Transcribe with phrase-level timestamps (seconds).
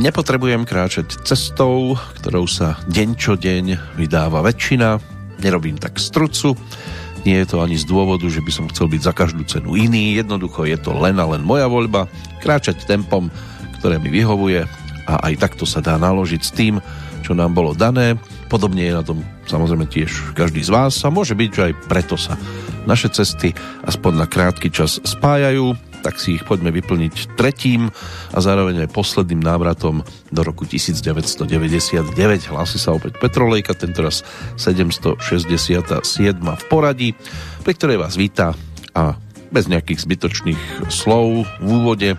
[0.00, 4.96] Nepotrebujem kráčať cestou, ktorou sa deň čo deň vydáva väčšina.
[5.44, 6.56] Nerobím tak strucu.
[7.28, 10.16] Nie je to ani z dôvodu, že by som chcel byť za každú cenu iný.
[10.16, 12.08] Jednoducho je to len a len moja voľba.
[12.40, 13.28] Kráčať tempom,
[13.76, 14.64] ktoré mi vyhovuje
[15.04, 16.80] a aj takto sa dá naložiť s tým,
[17.20, 18.16] čo nám bolo dané.
[18.48, 19.20] Podobne je na tom
[19.52, 22.40] samozrejme tiež každý z vás a môže byť, že aj preto sa
[22.88, 23.52] naše cesty
[23.84, 27.92] aspoň na krátky čas spájajú tak si ich poďme vyplniť tretím
[28.32, 32.10] a zároveň aj posledným návratom do roku 1999.
[32.50, 34.24] Hlási sa opäť Petrolejka, tentoraz
[34.56, 35.20] 767.
[36.40, 37.12] v poradí,
[37.62, 38.56] pri ktorej vás víta
[38.96, 39.14] a
[39.50, 42.10] bez nejakých zbytočných slov v úvode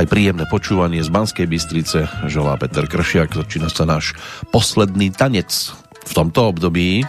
[0.00, 3.36] aj príjemné počúvanie z Banskej Bystrice želá Peter Kršiak.
[3.36, 4.16] Začína sa náš
[4.48, 5.52] posledný tanec
[6.08, 7.04] v tomto období.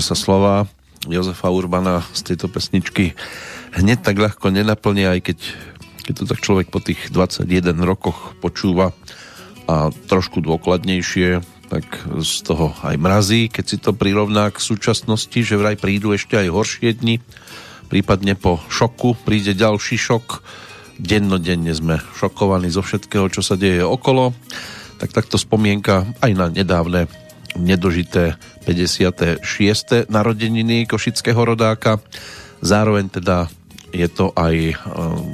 [0.00, 0.70] Sa slova
[1.04, 3.12] Jozefa Urbana z tejto pesničky
[3.74, 5.38] hneď tak ľahko nenaplnia, aj keď,
[6.06, 8.94] keď to tak človek po tých 21 rokoch počúva
[9.66, 11.42] a trošku dôkladnejšie,
[11.72, 11.84] tak
[12.20, 16.52] z toho aj mrazí, keď si to prirovná k súčasnosti, že vraj prídu ešte aj
[16.52, 17.18] horšie dni,
[17.88, 20.44] prípadne po šoku príde ďalší šok,
[21.00, 24.36] dennodenne sme šokovaní zo všetkého, čo sa deje okolo,
[25.02, 27.10] tak takto spomienka aj na nedávne
[27.58, 30.08] nedožité 56.
[30.08, 32.00] narodeniny košického rodáka.
[32.64, 33.46] Zároveň teda
[33.92, 35.28] je to aj um,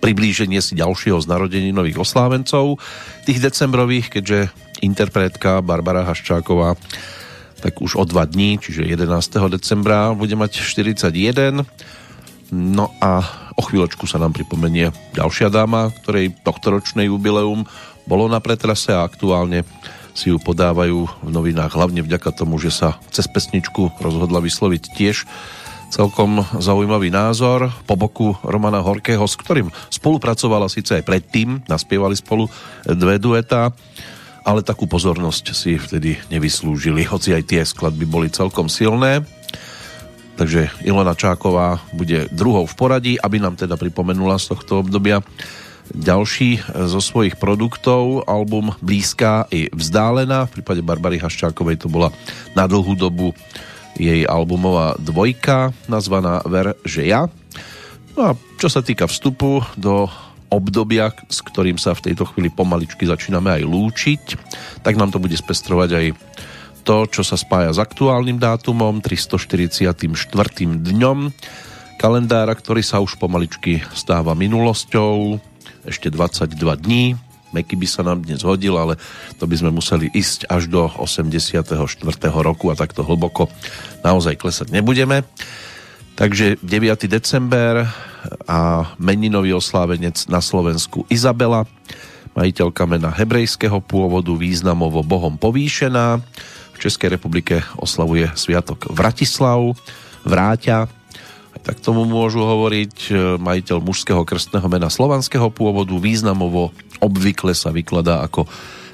[0.00, 2.80] priblíženie si ďalšieho z narodeninových oslávencov,
[3.28, 4.38] tých decembrových, keďže
[4.84, 6.76] interpretka Barbara Haščáková
[7.64, 9.08] tak už o dva dní, čiže 11.
[9.48, 11.64] decembra bude mať 41.
[12.52, 13.24] No a
[13.56, 17.64] o chvíľočku sa nám pripomenie ďalšia dáma, ktorej tohtoročné jubileum
[18.04, 19.64] bolo na pretrase a aktuálne
[20.14, 25.26] si ju podávajú v novinách hlavne vďaka tomu, že sa cez pesničku rozhodla vysloviť tiež
[25.90, 32.50] celkom zaujímavý názor po boku Romana Horkého, s ktorým spolupracovala síce aj predtým, naspievali spolu
[32.86, 33.74] dve dueta
[34.44, 39.24] ale takú pozornosť si vtedy nevyslúžili, hoci aj tie skladby boli celkom silné.
[40.36, 45.24] Takže Ilona Čáková bude druhou v poradí, aby nám teda pripomenula z tohto obdobia
[45.92, 50.48] ďalší zo svojich produktov, album Blízká i vzdálená.
[50.48, 52.08] V prípade Barbary Haščákovej to bola
[52.56, 53.36] na dlhú dobu
[53.94, 57.28] jej albumová dvojka, nazvaná Ver, že ja.
[58.14, 60.06] No a čo sa týka vstupu do
[60.50, 64.24] obdobia, s ktorým sa v tejto chvíli pomaličky začíname aj lúčiť,
[64.86, 66.06] tak nám to bude spestrovať aj
[66.84, 70.04] to, čo sa spája s aktuálnym dátumom, 344.
[70.78, 71.18] dňom
[71.96, 75.40] kalendára, ktorý sa už pomaličky stáva minulosťou,
[75.84, 77.16] ešte 22 dní,
[77.54, 78.98] Meky by sa nám dnes hodil, ale
[79.38, 81.70] to by sme museli ísť až do 84.
[82.34, 83.46] roku a takto hlboko
[84.02, 85.22] naozaj klesať nebudeme.
[86.18, 87.06] Takže 9.
[87.06, 87.86] december
[88.50, 91.66] a meninový oslávenec na Slovensku Izabela,
[92.34, 96.18] majiteľka mena hebrejského pôvodu, významovo Bohom povýšená.
[96.74, 99.78] V Českej republike oslavuje sviatok Vratislav,
[100.26, 100.90] Vráťa,
[101.62, 108.24] tak tomu môžu hovoriť e, majiteľ mužského krstného mena slovanského pôvodu, významovo obvykle sa vykladá
[108.26, 108.48] ako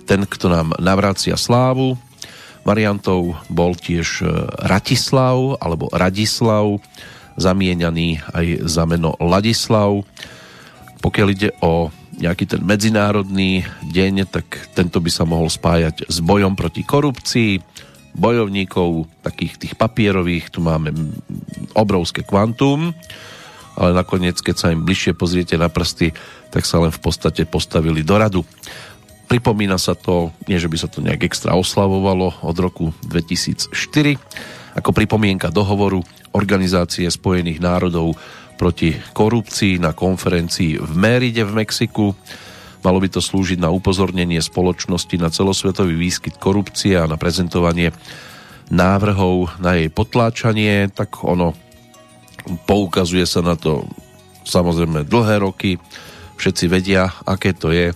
[0.05, 1.97] ten, kto nám navrácia slávu.
[2.67, 4.25] Variantou bol tiež e,
[4.67, 6.83] Ratislav alebo Radislav,
[7.41, 10.05] zamieňaný aj za meno Ladislav.
[11.01, 11.89] Pokiaľ ide o
[12.21, 17.70] nejaký ten medzinárodný deň, tak tento by sa mohol spájať s bojom proti korupcii,
[18.15, 20.93] bojovníkov, takých tých papierových, tu máme
[21.75, 22.93] obrovské kvantum,
[23.79, 26.13] ale nakoniec, keď sa im bližšie pozriete na prsty,
[26.51, 28.43] tak sa len v podstate postavili do radu.
[29.31, 33.71] Pripomína sa to, nie že by sa to nejak extra oslavovalo od roku 2004,
[34.75, 38.15] ako pripomienka dohovoru Organizácie spojených národov
[38.55, 42.15] proti korupcii na konferencii v Méride v Mexiku.
[42.81, 47.93] Malo by to slúžiť na upozornenie spoločnosti na celosvetový výskyt korupcie a na prezentovanie
[48.73, 51.53] návrhov na jej potláčanie, tak ono
[52.65, 53.85] poukazuje sa na to
[54.47, 55.77] samozrejme dlhé roky,
[56.41, 57.93] všetci vedia, aké to je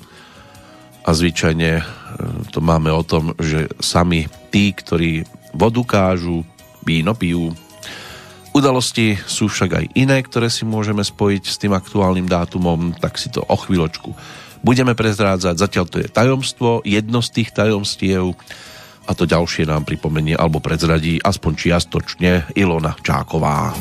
[1.04, 1.84] a zvyčajne e,
[2.52, 5.24] to máme o tom, že sami tí, ktorí
[5.56, 6.44] vodu kážu,
[6.84, 7.56] víno pijú.
[8.52, 13.32] Udalosti sú však aj iné, ktoré si môžeme spojiť s tým aktuálnym dátumom, tak si
[13.32, 14.12] to o chvíľočku
[14.64, 15.54] budeme prezrádzať.
[15.60, 18.32] Zatiaľ to je tajomstvo, jedno z tých tajomstiev
[19.04, 23.76] a to ďalšie nám pripomenie alebo prezradí aspoň čiastočne Ilona Čáková.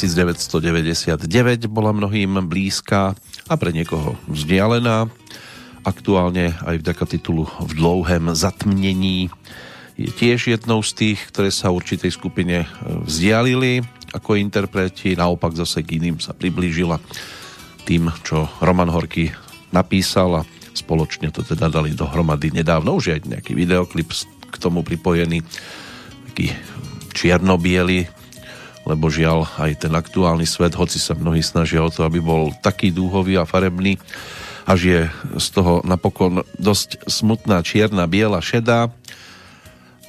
[0.00, 1.20] 1999
[1.68, 3.12] bola mnohým blízka
[3.44, 5.12] a pre niekoho vzdialená.
[5.84, 9.28] Aktuálne aj vďaka titulu V dlouhém zatmnení
[10.00, 12.66] je tiež jednou z tých, ktoré sa určitej skupine e,
[13.04, 13.84] vzdialili
[14.16, 16.96] ako interpreti, naopak zase k iným sa priblížila
[17.84, 19.28] tým, čo Roman Horky
[19.68, 24.08] napísal a spoločne to teda dali dohromady nedávno, už je aj nejaký videoklip
[24.48, 25.44] k tomu pripojený,
[26.32, 26.56] taký
[27.12, 27.60] čierno
[28.88, 32.90] lebo žiaľ aj ten aktuálny svet, hoci sa mnohí snažia o to, aby bol taký
[32.90, 34.00] dúhový a farebný,
[34.64, 35.00] až je
[35.40, 38.92] z toho napokon dosť smutná čierna, biela, šedá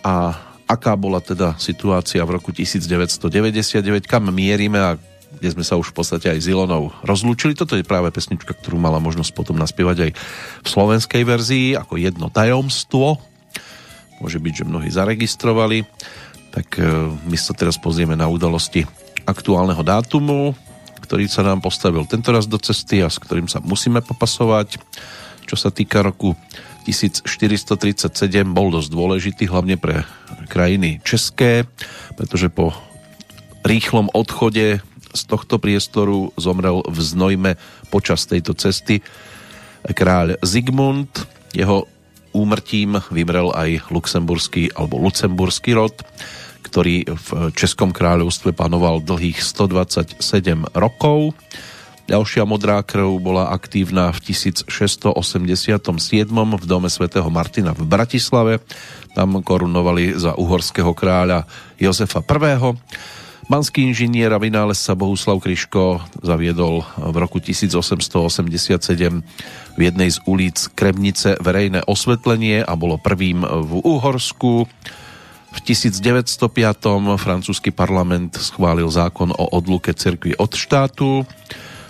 [0.05, 0.37] a
[0.69, 4.91] aká bola teda situácia v roku 1999, kam mierime a
[5.31, 7.55] kde sme sa už v podstate aj s Ilonou rozlúčili.
[7.55, 10.11] Toto je práve pesnička, ktorú mala možnosť potom naspievať aj
[10.63, 13.19] v slovenskej verzii ako jedno tajomstvo.
[14.19, 15.87] Môže byť, že mnohí zaregistrovali
[16.51, 18.83] tak e, my sa teraz pozrieme na udalosti
[19.23, 20.51] aktuálneho dátumu,
[21.01, 24.77] ktorý sa nám postavil tentoraz do cesty a s ktorým sa musíme popasovať.
[25.47, 26.35] Čo sa týka roku
[26.85, 28.11] 1437
[28.51, 30.03] bol dosť dôležitý, hlavne pre
[30.51, 31.67] krajiny české,
[32.19, 32.75] pretože po
[33.61, 34.81] rýchlom odchode
[35.11, 37.51] z tohto priestoru zomrel v Znojme
[37.91, 39.03] počas tejto cesty
[39.83, 41.11] kráľ Zigmund.
[41.51, 41.85] Jeho
[42.31, 45.95] úmrtím vymrel aj luxemburský alebo lucemburský rod
[46.71, 50.23] ktorý v Českom kráľovstve panoval dlhých 127
[50.71, 51.35] rokov.
[52.07, 55.11] Ďalšia modrá krv bola aktívna v 1687
[56.31, 58.63] v dome svätého Martina v Bratislave.
[59.11, 61.43] Tam korunovali za uhorského kráľa
[61.75, 62.71] Jozefa I.
[63.51, 68.23] Banský inžinier a vynálezca Bohuslav Kryško zaviedol v roku 1887
[69.75, 74.71] v jednej z ulic Kremnice verejné osvetlenie a bolo prvým v Uhorsku.
[75.51, 76.47] V 1905.
[77.19, 81.27] francúzsky parlament schválil zákon o odluke cirkvi od štátu.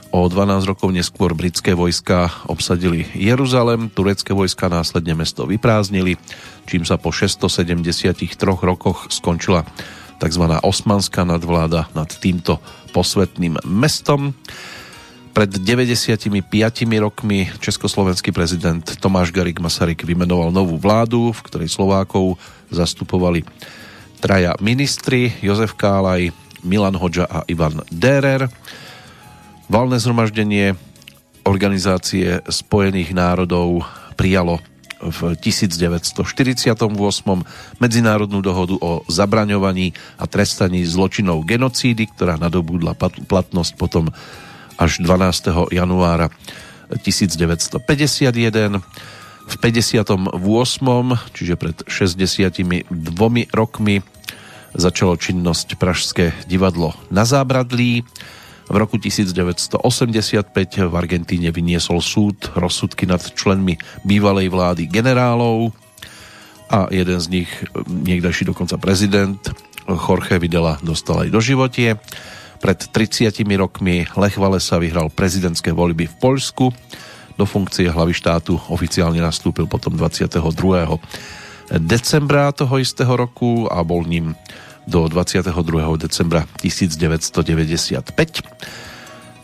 [0.09, 6.17] O 12 rokov neskôr britské vojska obsadili Jeruzalem, turecké vojska následne mesto vyprázdnili,
[6.65, 9.61] čím sa po 673 rokoch skončila
[10.21, 10.45] tzv.
[10.61, 12.61] osmanská nadvláda nad týmto
[12.93, 14.37] posvetným mestom.
[15.33, 16.29] Pred 95
[17.01, 22.37] rokmi československý prezident Tomáš Garik Masaryk vymenoval novú vládu, v ktorej Slovákov
[22.69, 23.41] zastupovali
[24.21, 26.29] traja ministri, Jozef Kálaj,
[26.61, 28.45] Milan Hoďa a Ivan Derer.
[29.71, 30.77] Valné zhromaždenie
[31.41, 33.81] Organizácie spojených národov
[34.13, 34.61] prijalo
[35.01, 36.77] v 1948
[37.81, 42.93] medzinárodnú dohodu o zabraňovaní a trestaní zločinov genocídy, ktorá nadobúdla
[43.25, 44.13] platnosť potom
[44.77, 45.73] až 12.
[45.73, 46.29] januára
[46.91, 48.81] 1951
[49.41, 50.31] v 58.
[51.33, 52.87] čiže pred 62
[53.51, 54.05] rokmi
[54.71, 58.07] začalo činnosť Pražské divadlo na Zábradlí.
[58.69, 59.81] V roku 1985
[60.89, 65.73] v Argentíne vyniesol súd rozsudky nad členmi bývalej vlády generálov
[66.71, 67.51] a jeden z nich,
[67.87, 69.41] niekdajší dokonca prezident,
[69.91, 71.99] Jorge Videla, dostal aj do životie.
[72.63, 76.71] Pred 30 rokmi Lech Walesa vyhral prezidentské voľby v Poľsku
[77.35, 80.37] do funkcie hlavy štátu oficiálne nastúpil potom 22.
[81.81, 84.37] decembra toho istého roku a bol ním
[84.91, 85.55] do 22.
[85.95, 88.11] decembra 1995.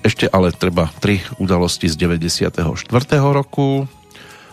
[0.03, 2.51] Ešte ale treba tri udalosti z 94.
[3.31, 3.87] roku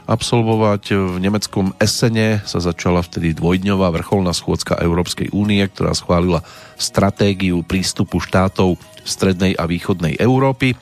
[0.07, 0.83] absolvovať.
[0.95, 6.47] V nemeckom Essene sa začala vtedy dvojdňová vrcholná schôdzka Európskej únie, ktorá schválila
[6.79, 10.79] stratégiu prístupu štátov strednej a východnej Európy.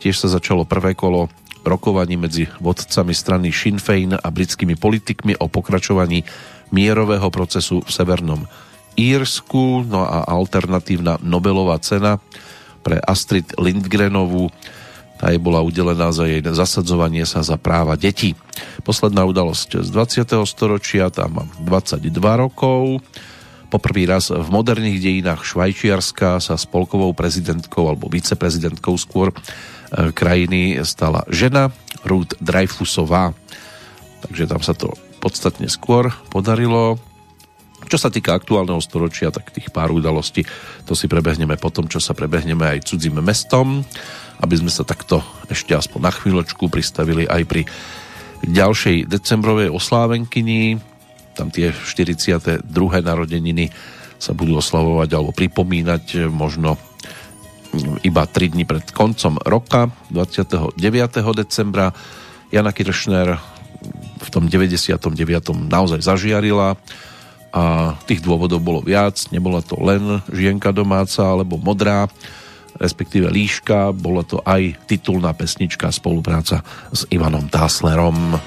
[0.00, 1.28] Tiež sa začalo prvé kolo
[1.62, 6.24] rokovaní medzi vodcami strany Sinn Féin a britskými politikmi o pokračovaní
[6.72, 8.48] mierového procesu v Severnom
[8.94, 9.86] Írsku.
[9.86, 12.18] No a alternatívna Nobelová cena
[12.82, 14.50] pre Astrid Lindgrenovú
[15.22, 18.34] tá jej bola udelená za jej zasadzovanie sa za práva detí.
[18.82, 20.34] Posledná udalosť z 20.
[20.50, 22.98] storočia, tam mám 22 rokov.
[23.70, 29.30] Poprvý raz v moderných dejinách Švajčiarska sa spolkovou prezidentkou alebo viceprezidentkou skôr
[29.94, 31.70] krajiny stala žena
[32.02, 33.30] Ruth Dreyfusová.
[34.26, 34.90] Takže tam sa to
[35.22, 36.98] podstatne skôr podarilo.
[37.92, 40.48] Čo sa týka aktuálneho storočia, tak tých pár udalostí,
[40.88, 43.84] to si prebehneme potom, čo sa prebehneme aj cudzím mestom,
[44.40, 45.20] aby sme sa takto
[45.52, 47.68] ešte aspoň na chvíľočku pristavili aj pri
[48.48, 50.80] ďalšej decembrovej oslávenkyni.
[51.36, 52.64] Tam tie 42.
[53.04, 53.68] narodeniny
[54.16, 56.80] sa budú oslavovať alebo pripomínať možno
[58.00, 60.80] iba 3 dní pred koncom roka, 29.
[61.36, 61.92] decembra.
[62.48, 63.36] Jana Kiršner
[64.16, 64.96] v tom 99.
[65.68, 66.80] naozaj zažiarila
[67.52, 69.28] a tých dôvodov bolo viac.
[69.28, 72.08] Nebola to len žienka domáca alebo modrá,
[72.80, 78.40] respektíve Líška, bola to aj titulná pesnička spolupráca s Ivanom Táslerom.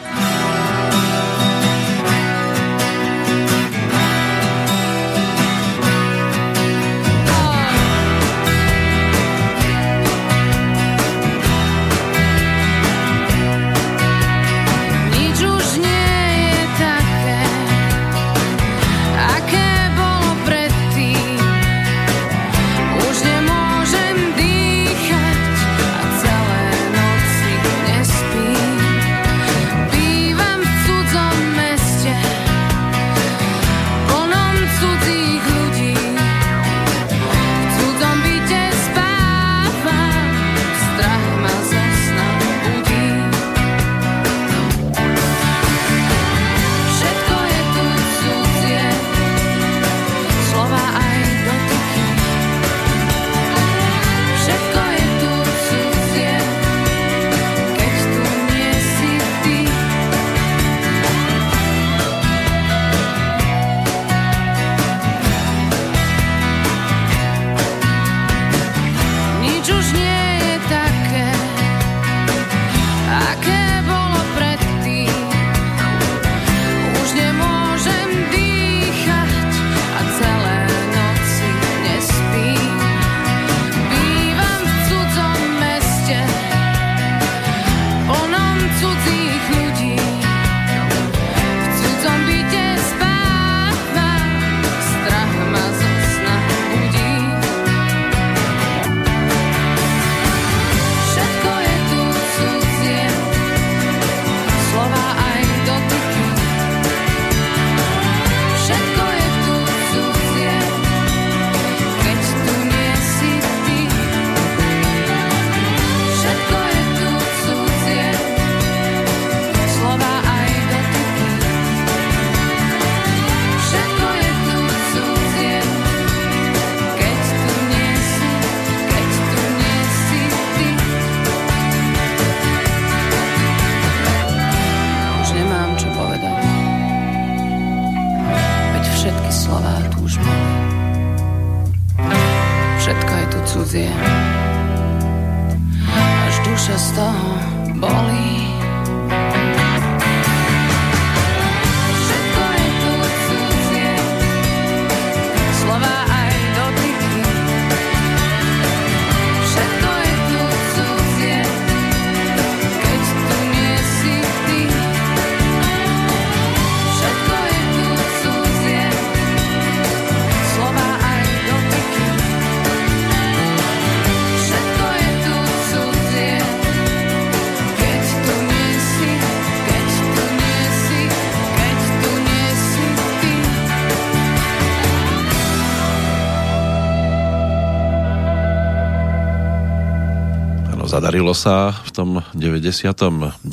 [191.36, 193.44] Sa v tom 99.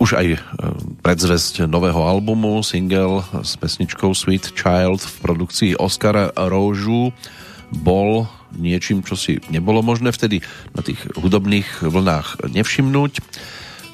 [0.00, 0.38] Už aj e,
[1.04, 7.12] predzvesť nového albumu, single s pesničkou Sweet Child v produkcii Oscara Róžu
[7.70, 8.24] bol
[8.56, 10.40] niečím, čo si nebolo možné vtedy
[10.72, 13.20] na tých hudobných vlnách nevšimnúť.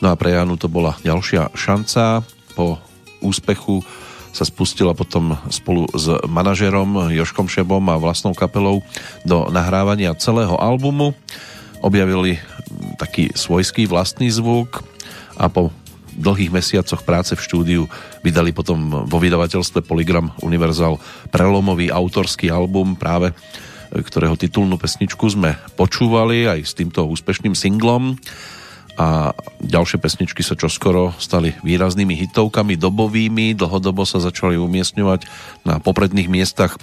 [0.01, 2.23] No a pre Janu to bola ďalšia šanca
[2.57, 2.81] po
[3.21, 3.85] úspechu
[4.37, 8.85] sa spustila potom spolu s manažerom Joškom Šebom a vlastnou kapelou
[9.25, 11.17] do nahrávania celého albumu.
[11.85, 12.41] Objavili
[12.97, 14.83] taký svojský vlastný zvuk
[15.37, 15.71] a po
[16.17, 17.83] dlhých mesiacoch práce v štúdiu
[18.25, 20.97] vydali potom vo vydavateľstve Polygram Universal
[21.29, 23.37] prelomový autorský album práve
[23.93, 28.19] ktorého titulnú pesničku sme počúvali aj s týmto úspešným singlom.
[28.97, 35.29] A ďalšie pesničky sa čoskoro stali výraznými hitovkami dobovými, dlhodobo sa začali umiestňovať
[35.69, 36.81] na popredných miestach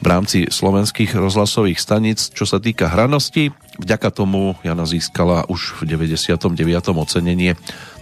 [0.00, 2.28] v rámci slovenských rozhlasových staníc.
[2.32, 6.56] Čo sa týka hranosti, vďaka tomu Jana získala už v 99.
[6.96, 7.56] ocenenie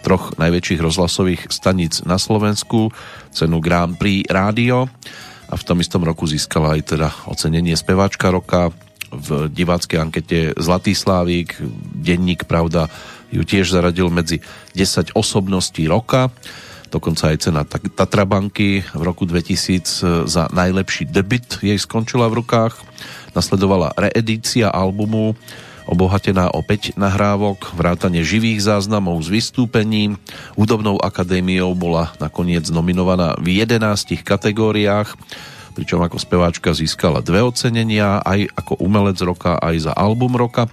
[0.05, 2.93] troch najväčších rozhlasových staníc na Slovensku,
[3.33, 4.91] cenu Grand Prix Rádio
[5.49, 8.75] a v tom istom roku získala aj teda ocenenie speváčka roka
[9.15, 11.63] v diváckej ankete Zlatý Slávík,
[11.95, 12.91] denník Pravda
[13.31, 14.43] ju tiež zaradil medzi
[14.79, 16.31] 10 osobností roka.
[16.95, 19.83] Dokonca aj cena Tatrabanky v roku 2000 e,
[20.31, 22.79] za najlepší debit jej skončila v rukách.
[23.35, 25.35] Nasledovala reedícia albumu
[25.91, 30.15] obohatená o 5 nahrávok, vrátane živých záznamov z vystúpení.
[30.55, 35.19] Hudobnou akadémiou bola nakoniec nominovaná v 11 kategóriách.
[35.75, 40.71] pričom ako speváčka získala dve ocenenia, aj ako umelec roka, aj za album roka.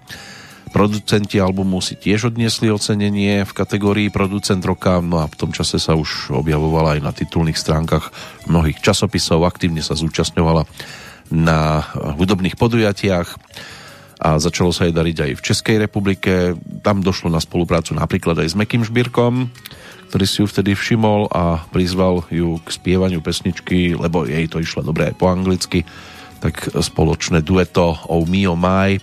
[0.72, 5.76] Producenti albumu si tiež odniesli ocenenie v kategórii producent roka, no a v tom čase
[5.84, 8.08] sa už objavovala aj na titulných stránkach
[8.48, 10.64] mnohých časopisov, aktívne sa zúčastňovala
[11.28, 11.84] na
[12.16, 13.28] hudobných podujatiach
[14.22, 16.56] a začalo sa jej dariť aj v Českej republike.
[16.86, 19.52] Tam došlo na spoluprácu napríklad aj s Mekým Žbírkom,
[20.08, 24.88] ktorý si ju vtedy všimol a prizval ju k spievaniu pesničky, lebo jej to išlo
[24.88, 25.84] dobre aj po anglicky,
[26.40, 28.96] tak spoločné dueto Oh Me Oh My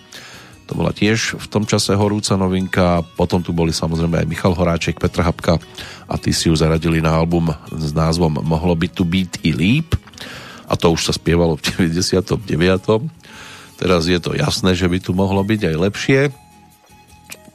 [0.69, 3.01] to bola tiež v tom čase horúca novinka.
[3.17, 5.57] Potom tu boli samozrejme aj Michal Horáček, Petra Habka
[6.05, 9.97] a tí si ju zaradili na album s názvom Mohlo by tu byť i líp.
[10.69, 12.37] A to už sa spievalo v 99.
[13.81, 16.21] Teraz je to jasné, že by tu mohlo byť aj lepšie.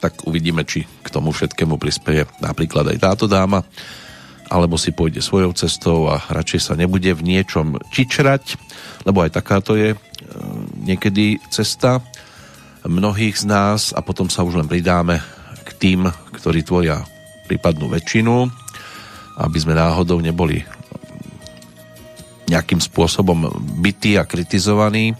[0.03, 3.63] Tak uvidíme, či k tomu všetkému prispieje napríklad aj táto dáma
[4.51, 8.61] alebo si pôjde svojou cestou a radšej sa nebude v niečom čičrať,
[9.09, 9.99] lebo aj takáto je e,
[10.85, 12.05] niekedy cesta
[12.85, 15.21] mnohých z nás a potom sa už len pridáme
[15.65, 17.01] k tým, ktorí tvoria
[17.49, 18.49] prípadnú väčšinu,
[19.41, 20.63] aby sme náhodou neboli
[22.49, 23.49] nejakým spôsobom
[23.81, 25.17] bytí a kritizovaní.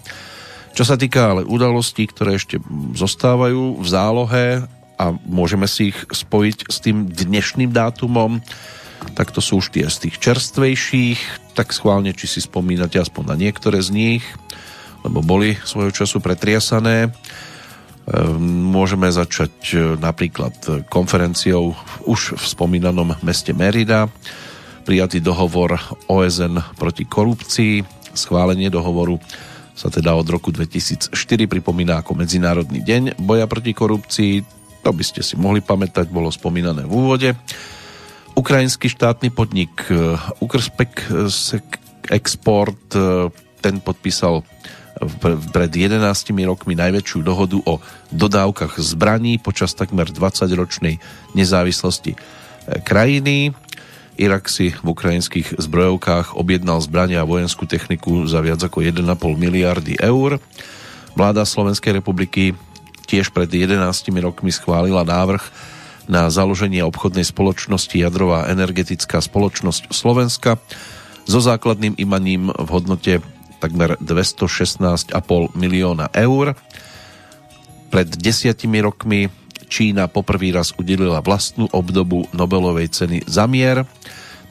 [0.77, 2.61] Čo sa týka ale udalostí, ktoré ešte
[2.93, 4.47] zostávajú v zálohe
[5.01, 8.45] a môžeme si ich spojiť s tým dnešným dátumom,
[9.15, 11.21] tak to sú už tie z tých čerstvejších,
[11.55, 14.25] tak schválne, či si spomínate aspoň na niektoré z nich,
[15.05, 17.13] lebo boli svojho času pretriasané.
[18.05, 21.73] Ehm, môžeme začať e, napríklad konferenciou
[22.05, 24.13] už v spomínanom meste Merida,
[24.85, 27.81] prijatý dohovor OSN proti korupcii,
[28.13, 29.17] schválenie dohovoru
[29.75, 31.17] sa teda od roku 2004
[31.51, 34.33] pripomína ako Medzinárodný deň boja proti korupcii,
[34.85, 37.31] to by ste si mohli pamätať, bolo spomínané v úvode.
[38.37, 41.09] Ukrajinský štátny podnik e, Ukrspek
[42.13, 43.33] Export, e,
[43.65, 44.45] ten podpísal
[45.51, 45.99] pred 11
[46.47, 47.83] rokmi najväčšiu dohodu o
[48.15, 51.03] dodávkach zbraní počas takmer 20-ročnej
[51.35, 52.19] nezávislosti e,
[52.81, 53.51] krajiny.
[54.15, 59.03] Irak si v ukrajinských zbrojovkách objednal zbrania a vojenskú techniku za viac ako 1,5
[59.35, 60.39] miliardy eur.
[61.19, 62.55] Vláda Slovenskej republiky
[63.11, 63.83] tiež pred 11
[64.23, 65.43] rokmi schválila návrh
[66.07, 70.63] na založenie obchodnej spoločnosti Jadrová energetická spoločnosť Slovenska
[71.25, 73.13] so základným imaním v hodnote
[73.65, 75.17] takmer 216,5
[75.57, 76.53] milióna eur.
[77.89, 79.33] Pred desiatimi rokmi
[79.73, 83.89] Čína poprvý raz udelila vlastnú obdobu Nobelovej ceny za mier.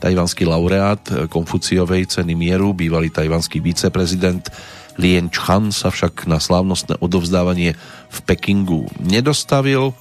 [0.01, 4.49] Tajvanský laureát Konfuciovej ceny mieru, bývalý tajvanský viceprezident
[4.97, 7.77] Lien Chan sa však na slávnostné odovzdávanie
[8.09, 9.93] v Pekingu nedostavil.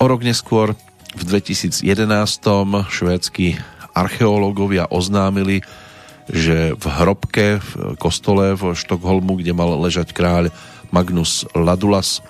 [0.00, 0.76] O rok neskôr
[1.14, 1.86] v 2011
[2.90, 3.60] švédsky
[3.94, 5.62] archeológovia oznámili,
[6.30, 10.48] že v hrobke v kostole v Štokholmu, kde mal ležať kráľ
[10.94, 12.24] Magnus Ladulas,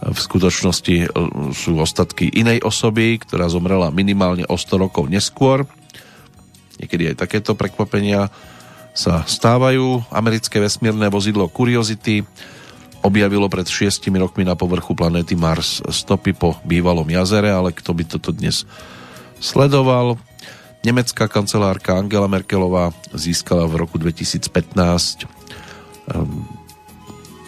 [0.00, 1.06] v skutočnosti e,
[1.52, 5.68] sú ostatky inej osoby, ktorá zomrela minimálne o 100 rokov neskôr.
[6.80, 8.32] Niekedy aj takéto prekvapenia
[8.96, 10.08] sa stávajú.
[10.08, 12.24] Americké vesmírne vozidlo Curiosity
[13.04, 18.04] objavilo pred šiestimi rokmi na povrchu planéty Mars stopy po bývalom jazere, ale kto by
[18.08, 18.64] toto dnes
[19.36, 20.16] sledoval?
[20.80, 25.28] Nemecká kancelárka Angela Merkelová získala v roku 2015 um,
[26.08, 26.40] ehm,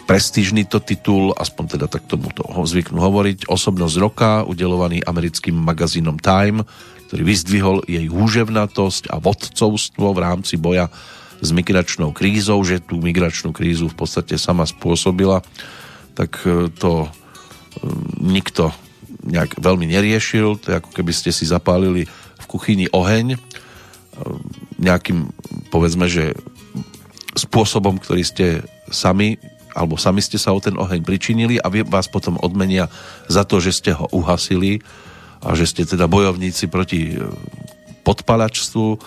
[0.05, 6.21] prestížny to titul, aspoň teda tak tomu to zvyknú hovoriť, osobnosť roka, udelovaný americkým magazínom
[6.21, 6.61] Time,
[7.09, 10.93] ktorý vyzdvihol jej húževnatosť a vodcovstvo v rámci boja
[11.43, 15.41] s migračnou krízou, že tú migračnú krízu v podstate sama spôsobila,
[16.13, 17.09] tak e, to e,
[18.21, 18.71] nikto
[19.23, 22.07] nejak veľmi neriešil, to je ako keby ste si zapálili
[22.53, 23.37] kuchyni oheň e,
[24.77, 25.33] nejakým,
[25.73, 26.37] povedzme, že
[27.33, 28.61] spôsobom, ktorý ste
[28.93, 29.41] sami
[29.73, 32.93] alebo sami ste sa o ten oheň pričinili a vás potom odmenia
[33.25, 34.85] za to, že ste ho uhasili
[35.41, 37.25] a že ste teda bojovníci proti e,
[38.05, 39.01] podpalačstvu,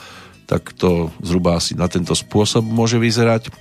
[0.51, 3.55] tak to zhruba asi na tento spôsob môže vyzerať.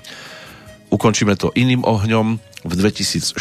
[0.89, 2.41] Ukončíme to iným ohňom.
[2.65, 3.37] V 2016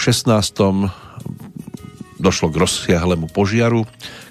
[2.20, 3.84] došlo k rozsiahlému požiaru,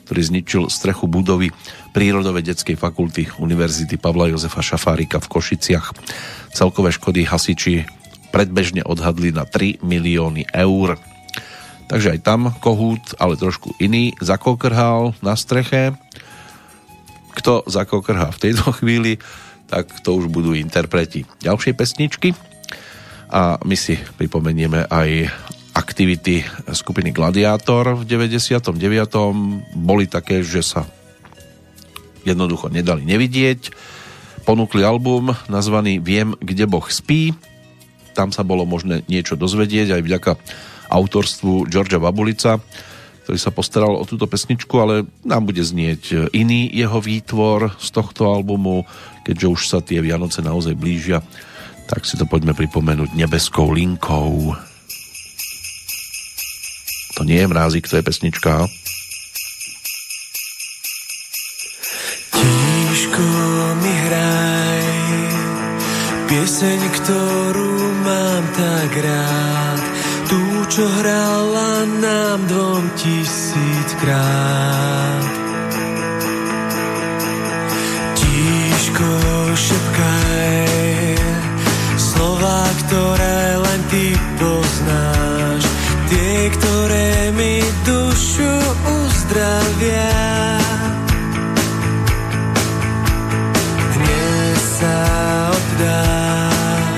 [0.04, 1.50] ktorý zničil strechu budovy
[1.94, 5.94] Prírodovedeckej fakulty Univerzity Pavla Jozefa Šafárika v Košiciach.
[6.52, 7.86] Celkové škody hasiči
[8.34, 10.98] predbežne odhadli na 3 milióny eur.
[11.86, 15.94] Takže aj tam kohút, ale trošku iný, zakokrhal na streche.
[17.38, 19.22] Kto zakokrhá v tejto chvíli,
[19.70, 22.30] tak to už budú interpreti ďalšej pesničky.
[23.34, 25.30] A my si pripomenieme aj
[25.74, 28.70] aktivity skupiny Gladiátor v 99.
[29.74, 30.86] Boli také, že sa
[32.24, 33.74] jednoducho nedali nevidieť.
[34.46, 37.34] ponúkli album nazvaný Viem, kde Boh spí.
[38.14, 40.32] Tam sa bolo možné niečo dozvedieť aj vďaka
[40.94, 42.62] autorstvu Georgia Babulica,
[43.26, 48.30] ktorý sa postaral o túto pesničku, ale nám bude znieť iný jeho výtvor z tohto
[48.30, 48.86] albumu,
[49.26, 51.24] keďže už sa tie Vianoce naozaj blížia,
[51.90, 54.54] tak si to poďme pripomenúť nebeskou linkou.
[57.14, 58.66] To nie je mrázik, to je pesnička.
[62.34, 63.26] Tížko
[63.82, 64.84] mi hraj
[66.26, 69.82] pieseň, ktorú mám tak rád
[70.26, 70.42] tú,
[70.74, 74.24] čo hrala nám dvom tisíckrát.
[78.18, 79.10] Tížko
[79.54, 81.22] šepkaj
[82.02, 83.33] slova, ktoré
[87.38, 88.54] mi dušu
[88.86, 90.14] uzdravia.
[93.94, 94.98] Dnes sa
[95.50, 96.94] oddám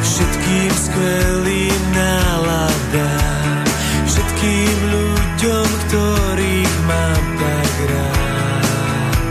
[0.00, 3.64] všetkým skvelým náladám,
[4.08, 9.24] všetkým ľuďom, ktorých mám tak rád.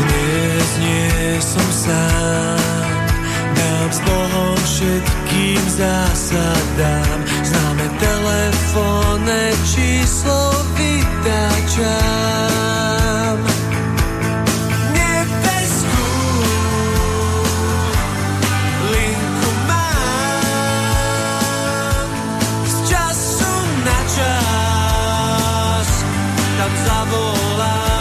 [0.00, 2.96] Dnes nie som sám,
[3.52, 7.21] dám s Bohom všetkým zásadám.
[8.02, 11.86] Telefónne číslo vytáčam.
[14.90, 16.10] Nebeskú
[18.90, 19.50] linku
[22.66, 23.54] z času
[23.86, 25.88] na čas
[26.58, 27.91] tam zavolám.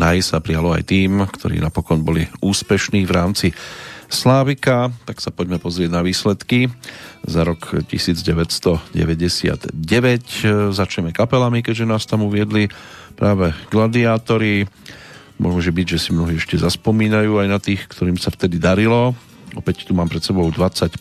[0.00, 3.52] Všetko naj sa prijalo aj tým, ktorí napokon boli úspešní v rámci
[4.08, 6.72] Slávika, tak sa poďme pozrieť na výsledky
[7.22, 9.76] za rok 1999.
[10.72, 12.72] Začneme kapelami, keďže nás tam uviedli
[13.14, 14.66] práve gladiátori.
[15.36, 19.12] Môže byť, že si mnohí ešte zaspomínajú aj na tých, ktorým sa vtedy darilo.
[19.52, 20.96] Opäť tu mám pred sebou 25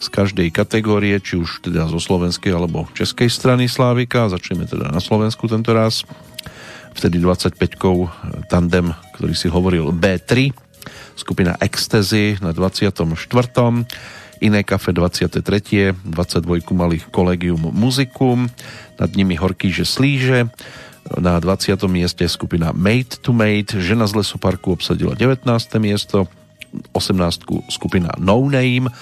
[0.00, 4.30] z každej kategórie, či už teda zo slovenskej alebo českej strany Slávika.
[4.30, 6.06] Začneme teda na Slovensku tento raz.
[7.00, 7.56] Vtedy 25
[8.52, 10.52] tandem, ktorý si hovoril B3
[11.16, 12.92] skupina Ecstasy na 24.
[14.44, 15.96] Iné kafe 23.
[15.96, 18.52] 22 mali Collegium Musicum,
[19.00, 20.52] nad nimi Horký, že slíže.
[21.16, 21.80] Na 20.
[21.88, 25.48] mieste skupina Made to Made, žena z lesoparku obsadila 19.
[25.80, 26.28] miesto,
[26.92, 27.72] 18.
[27.72, 28.92] skupina No Name,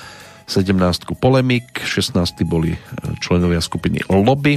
[0.49, 1.13] 17.
[1.21, 2.49] Polemik, 16.
[2.49, 2.79] boli e,
[3.21, 4.57] členovia skupiny Lobby,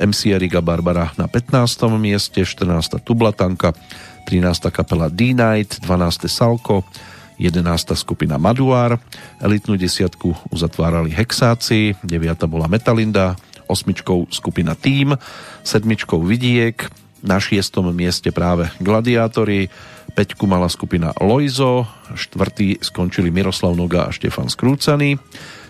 [0.00, 1.92] MC Erika Barbara na 15.
[2.00, 2.96] mieste, 14.
[3.04, 3.76] Tublatanka,
[4.24, 4.72] 13.
[4.72, 6.24] kapela D-Night, 12.
[6.32, 6.88] Salko,
[7.36, 7.92] 11.
[7.92, 8.96] skupina Maduár,
[9.44, 12.48] elitnú desiatku uzatvárali Hexáci, 9.
[12.48, 13.36] bola Metalinda,
[13.68, 15.20] osmičkou skupina Team,
[15.60, 16.88] sedmičkou Vidiek,
[17.20, 19.68] na šiestom mieste práve Gladiátori,
[20.16, 21.84] peťku mala skupina Loizo,
[22.16, 25.20] štvrtý skončili Miroslav Noga a Štefan Skrúcaný,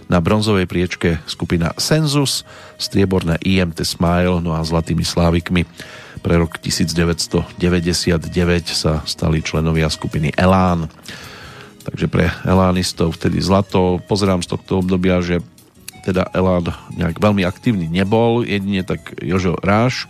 [0.06, 2.46] na bronzovej priečke skupina Sensus,
[2.78, 5.66] strieborné IMT Smile, no a zlatými slávikmi
[6.22, 7.58] pre rok 1999
[8.70, 10.86] sa stali členovia skupiny Elán.
[11.82, 13.98] Takže pre Elánistov vtedy zlato.
[14.06, 15.42] Pozerám z tohto obdobia, že
[16.06, 20.06] teda Elán nejak veľmi aktívny nebol, jedine tak Jožo Ráš,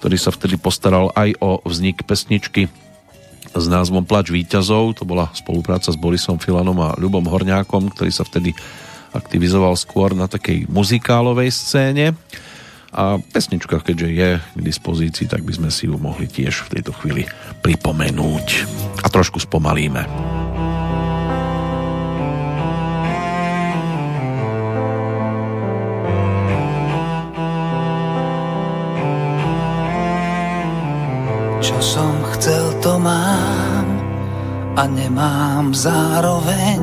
[0.00, 2.72] ktorý sa vtedy postaral aj o vznik pesničky
[3.52, 4.96] s názvom Plač výťazov.
[5.00, 8.56] To bola spolupráca s Borisom Filanom a Ľubom Horňákom, ktorý sa vtedy
[9.12, 12.16] aktivizoval skôr na takej muzikálovej scéne.
[12.92, 16.92] A pesnička, keďže je k dispozícii, tak by sme si ju mohli tiež v tejto
[16.92, 17.24] chvíli
[17.64, 18.68] pripomenúť.
[19.00, 20.51] A trošku spomalíme.
[31.62, 33.86] Čo som chcel, to mám
[34.74, 36.82] a nemám zároveň.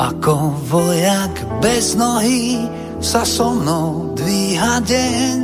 [0.00, 2.56] Ako vojak bez nohy
[3.04, 5.38] sa so mnou dvíha deň.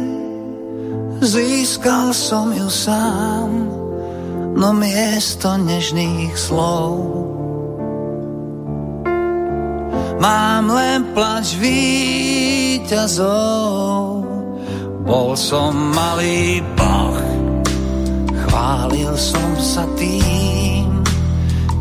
[1.20, 3.50] Získal som ju sám,
[4.56, 7.04] no miesto nežných slov.
[10.16, 13.28] Mám len plač víťazov,
[15.04, 17.37] bol som malý boh,
[18.48, 21.04] chválil som sa tým,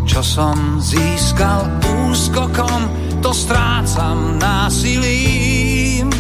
[0.03, 1.63] čo som získal
[2.11, 2.91] úskokom,
[3.23, 6.11] to strácam násilím.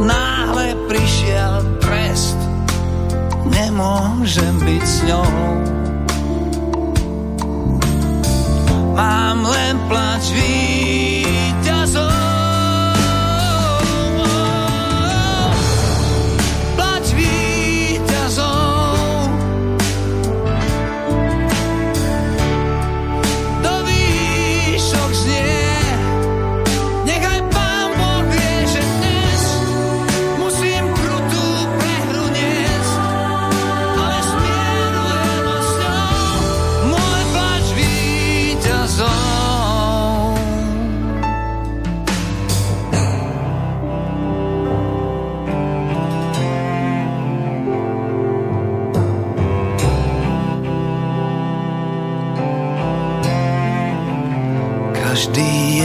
[0.00, 2.36] Náhle prišiel trest,
[3.48, 5.32] nemôžem byť s ňou.
[8.96, 12.29] Mám len plač víťazov.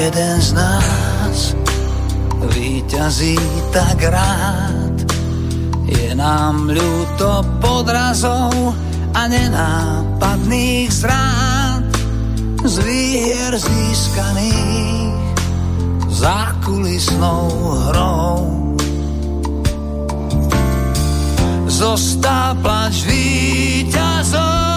[0.05, 1.57] Jeden z nás
[2.53, 3.41] vyťazí
[3.73, 4.93] tak rád.
[5.89, 8.53] Je nám ľúto podrazov
[9.17, 11.89] a nenápadných zrád
[12.61, 15.33] z výher získaných
[16.13, 17.49] zákulisnou
[17.89, 18.37] hrou.
[21.65, 24.74] Zostá plač víťazov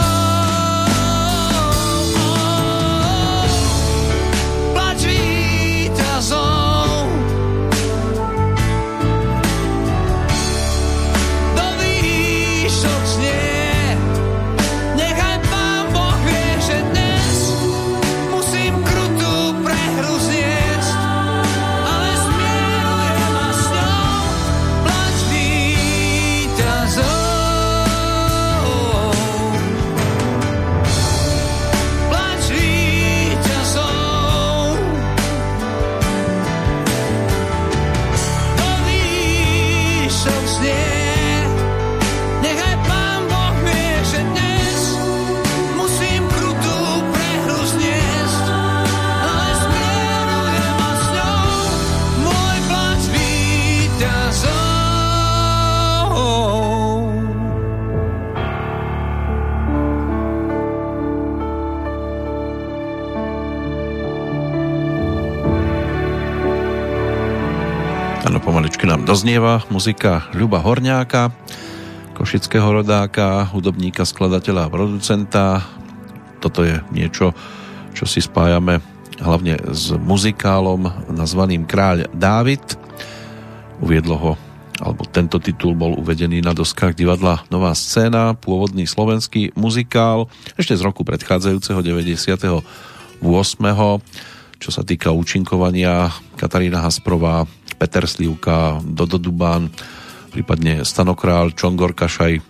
[69.08, 71.32] doznieva muzika Ľuba Horňáka,
[72.12, 75.64] košického rodáka, hudobníka, skladateľa a producenta.
[76.44, 77.32] Toto je niečo,
[77.96, 78.84] čo si spájame
[79.16, 82.60] hlavne s muzikálom nazvaným Kráľ Dávid.
[83.80, 84.32] Uviedlo ho,
[84.76, 90.28] alebo tento titul bol uvedený na doskách divadla Nová scéna, pôvodný slovenský muzikál,
[90.60, 92.60] ešte z roku predchádzajúceho 98.
[94.58, 97.46] Čo sa týka účinkovania, Katarína Hasprová,
[97.78, 99.70] Peter Slivka, Dodo Dubán,
[100.34, 102.42] prípadne Stanokrál, Čongor Kašaj,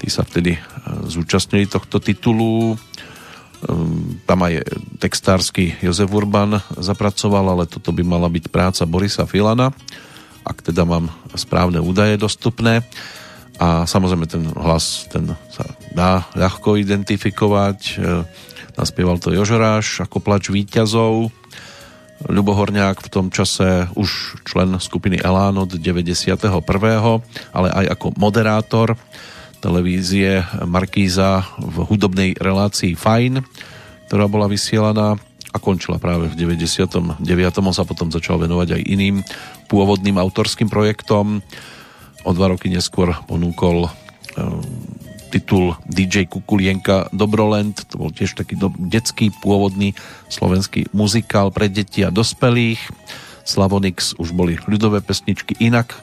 [0.00, 0.60] tí sa vtedy e,
[1.04, 2.74] zúčastnili tohto titulu.
[3.68, 4.64] Ehm, tam aj
[4.96, 9.68] textársky Jozef Urban zapracoval, ale toto by mala byť práca Borisa Filana,
[10.48, 12.80] ak teda mám správne údaje dostupné.
[13.60, 17.78] A samozrejme ten hlas, ten sa dá ľahko identifikovať.
[18.00, 18.24] E,
[18.80, 21.39] naspieval to Jožoráš ako plač výťazov
[22.20, 26.52] Ľubo Horňák v tom čase už člen skupiny Elán od 91.
[27.56, 29.00] ale aj ako moderátor
[29.60, 33.40] televízie Markíza v hudobnej relácii Fine,
[34.08, 35.16] ktorá bola vysielaná
[35.50, 37.24] a končila práve v 99.
[37.64, 39.24] On sa potom začal venovať aj iným
[39.72, 41.40] pôvodným autorským projektom.
[42.24, 43.88] O dva roky neskôr ponúkol
[45.30, 49.94] titul DJ Kukulienka Dobroland, to bol tiež taký do, detský pôvodný
[50.26, 52.82] slovenský muzikál pre deti a dospelých.
[53.46, 55.94] Slavonix už boli ľudové pesničky inak,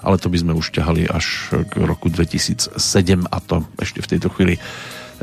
[0.00, 2.76] ale to by sme už ťahali až k roku 2007
[3.28, 4.60] a to ešte v tejto chvíli e,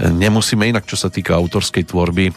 [0.08, 2.32] nemusíme inak, čo sa týka autorskej tvorby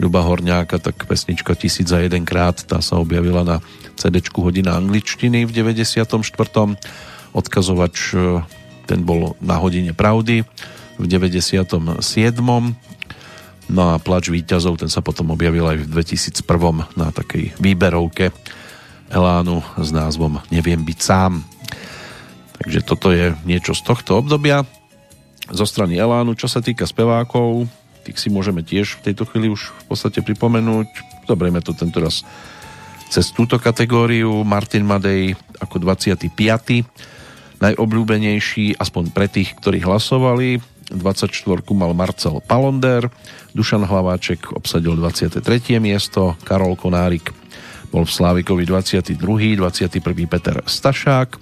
[0.00, 3.56] Ľuba Horňáka, tak pesnička Tisíc za jeden krát, tá sa objavila na
[3.94, 6.16] CD Hodina angličtiny v 94.
[7.32, 8.42] Odkazovač e,
[8.86, 10.42] ten bol na hodine pravdy
[10.98, 11.98] v 97.
[13.72, 16.98] No a plač výťazov, ten sa potom objavil aj v 2001.
[16.98, 18.34] na takej výberovke
[19.12, 21.44] Elánu s názvom Neviem byť sám.
[22.58, 24.64] Takže toto je niečo z tohto obdobia.
[25.50, 27.66] Zo strany Elánu, čo sa týka spevákov,
[28.02, 30.88] tých si môžeme tiež v tejto chvíli už v podstate pripomenúť.
[31.30, 32.26] Zoberieme to tento raz
[33.12, 34.42] cez túto kategóriu.
[34.42, 36.32] Martin Madej ako 25
[37.62, 40.58] najobľúbenejší, aspoň pre tých, ktorí hlasovali.
[40.90, 41.32] 24
[41.72, 43.08] mal Marcel Palonder,
[43.56, 45.40] Dušan Hlaváček obsadil 23.
[45.80, 47.32] miesto, Karol Konárik
[47.92, 49.20] bol v Slávikovi 22.
[49.60, 50.00] 21.
[50.24, 51.36] Peter Stašák,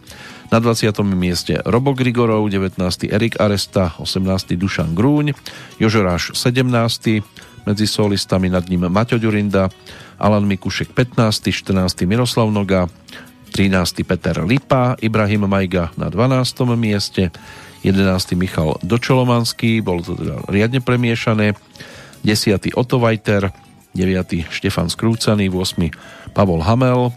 [0.51, 0.91] na 20.
[1.15, 3.07] mieste Robo Grigorov, 19.
[3.07, 4.59] Erik Aresta, 18.
[4.59, 5.31] Dušan Grúň,
[5.79, 7.23] Jožoráš 17.
[7.71, 9.71] Medzi solistami nad ním Maťo Ďurinda,
[10.19, 11.55] Alan Mikušek 15.
[11.55, 12.03] 14.
[12.03, 12.91] Miroslav Noga,
[13.53, 14.07] 13.
[14.07, 16.65] Peter Lipa, Ibrahim Majga na 12.
[16.79, 17.35] mieste,
[17.83, 18.39] 11.
[18.39, 21.59] Michal Dočolomanský, bolo to teda riadne premiešané,
[22.23, 22.77] 10.
[22.77, 23.51] Otto Vajter,
[23.97, 24.49] 9.
[24.49, 26.33] Štefan Skrúcaný, 8.
[26.37, 27.11] Pavol Hamel,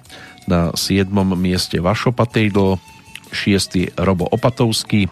[0.50, 1.08] na 7.
[1.38, 2.80] mieste Vašo Patejdl,
[3.32, 3.96] 6.
[4.00, 5.08] Robo Opatovský,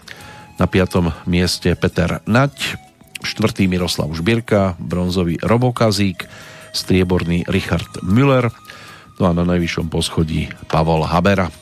[0.60, 1.26] na 5.
[1.28, 2.78] mieste Peter Nať,
[3.22, 3.70] 4.
[3.70, 6.26] Miroslav Žbírka, bronzový Robo Kazík,
[6.74, 8.50] strieborný Richard Müller,
[9.22, 11.54] No a na najvyššom poschodí Pavol Habera,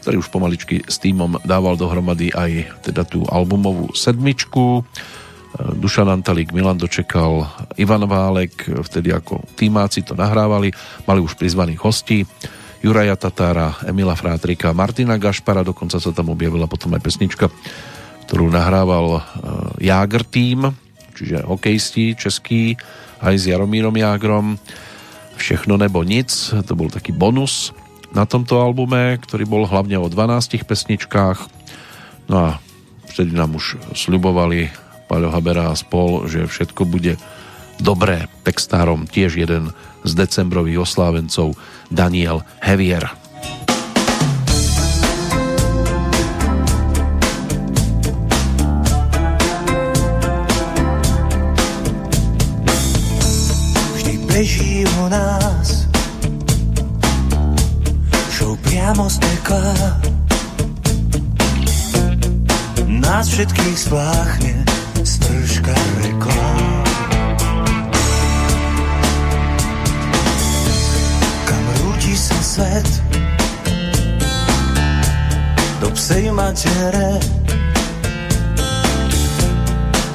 [0.00, 4.80] ktorý už pomaličky s týmom dával dohromady aj teda tú albumovú sedmičku.
[5.76, 7.44] Dušan Antalík, Milan dočekal,
[7.76, 10.72] Ivan Válek, vtedy ako týmáci to nahrávali,
[11.04, 12.24] mali už prizvaných hostí,
[12.80, 17.52] Juraja Tatára, Emila Frátrika, Martina Gašpara, dokonca sa tam objavila potom aj pesnička,
[18.24, 19.20] ktorú nahrával
[19.76, 20.72] Jágr tým,
[21.12, 22.72] čiže hokejisti český,
[23.20, 24.56] aj s Jaromírom Jágrom
[25.40, 26.28] Všechno nebo nic,
[26.68, 27.72] to bol taký bonus
[28.12, 31.38] na tomto albume, ktorý bol hlavne o 12 pesničkách.
[32.28, 32.48] No a
[33.08, 34.68] vtedy nám už sľubovali
[35.08, 37.16] Paľo Habera a spol, že všetko bude
[37.80, 38.28] dobré.
[38.44, 39.72] Textárom tiež jeden
[40.04, 41.56] z decembrových oslávencov
[41.88, 43.19] Daniel Hevier.
[54.40, 55.84] Beží u nás.
[58.32, 59.76] Šou priamo z pekla
[62.88, 64.64] Nás všetkých spláchne
[65.04, 66.84] stržka reklám
[71.44, 72.88] Kam rúti sa svet
[75.84, 77.20] Do psej matere.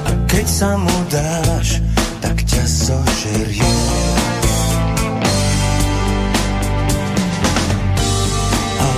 [0.02, 1.78] A keď sa mu dáš
[2.18, 3.75] tak ťa zožerie.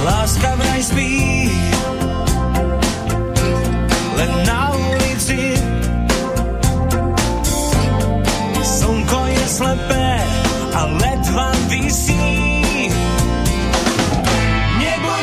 [0.09, 1.13] Láska vraj spí,
[4.17, 5.53] len na ulici.
[8.65, 10.09] Slnko je slepé
[10.73, 12.25] a ledva vysí.
[14.81, 15.23] Neboj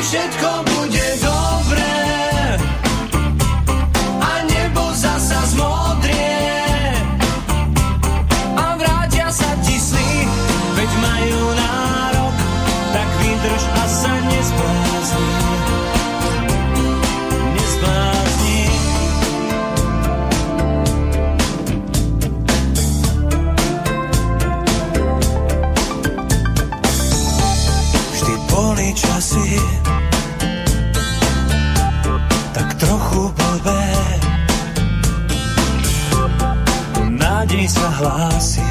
[37.95, 38.67] hlási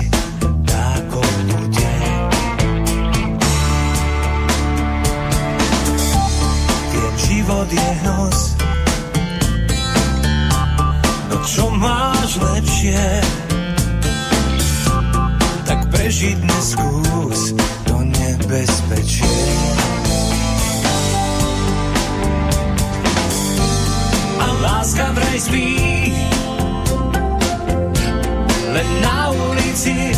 [0.69, 2.03] tákoľku deň.
[6.93, 8.39] Viem, život je hnos,
[11.33, 13.05] no čo máš lepšie?
[15.65, 17.57] Tak prežiť neskús
[17.89, 19.41] to nebezpečie.
[24.37, 26.24] A láska vraj spíš
[28.75, 30.11] len na ulici.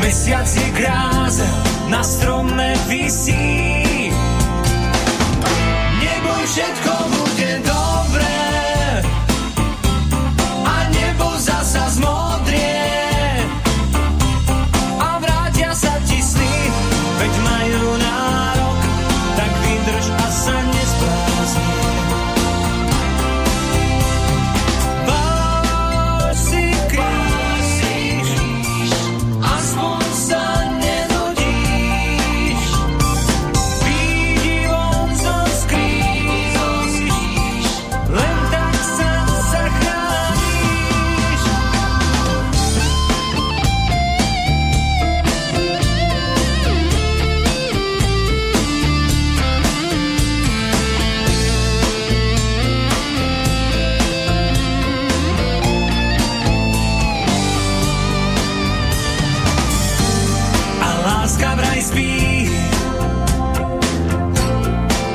[0.00, 1.48] Mesiac je krása,
[1.92, 3.36] na strome visí.
[6.00, 7.15] Neboj všetko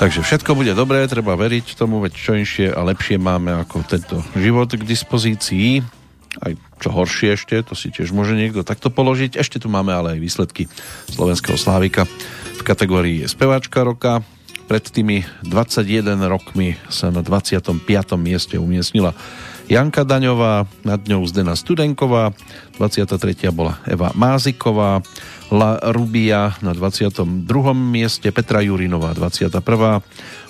[0.00, 4.24] Takže všetko bude dobré, treba veriť tomu, veď čo inšie a lepšie máme ako tento
[4.32, 5.84] život k dispozícii.
[6.40, 9.36] Aj čo horšie ešte, to si tiež môže niekto takto položiť.
[9.36, 10.72] Ešte tu máme ale aj výsledky
[11.12, 12.08] slovenského slávika
[12.56, 14.24] v kategórii speváčka roka.
[14.72, 17.84] Pred tými 21 rokmi sa na 25.
[18.16, 19.12] mieste umiestnila
[19.70, 22.34] Janka Daňová, nad ňou Zdena Studenková,
[22.82, 23.54] 23.
[23.54, 24.98] bola Eva Máziková,
[25.54, 27.22] La Rubia na 22.
[27.78, 30.02] mieste, Petra Jurinová 21.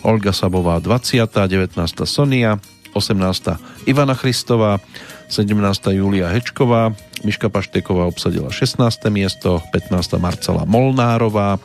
[0.09, 1.29] Olga Sabová 20.
[1.29, 1.77] 19.
[2.09, 2.57] Sonia,
[2.97, 3.85] 18.
[3.85, 4.81] Ivana Christová,
[5.29, 5.53] 17.
[6.01, 8.81] Julia Hečková, Miška Pašteková obsadila 16.
[9.12, 10.16] miesto, 15.
[10.16, 11.61] Marcela Molnárová,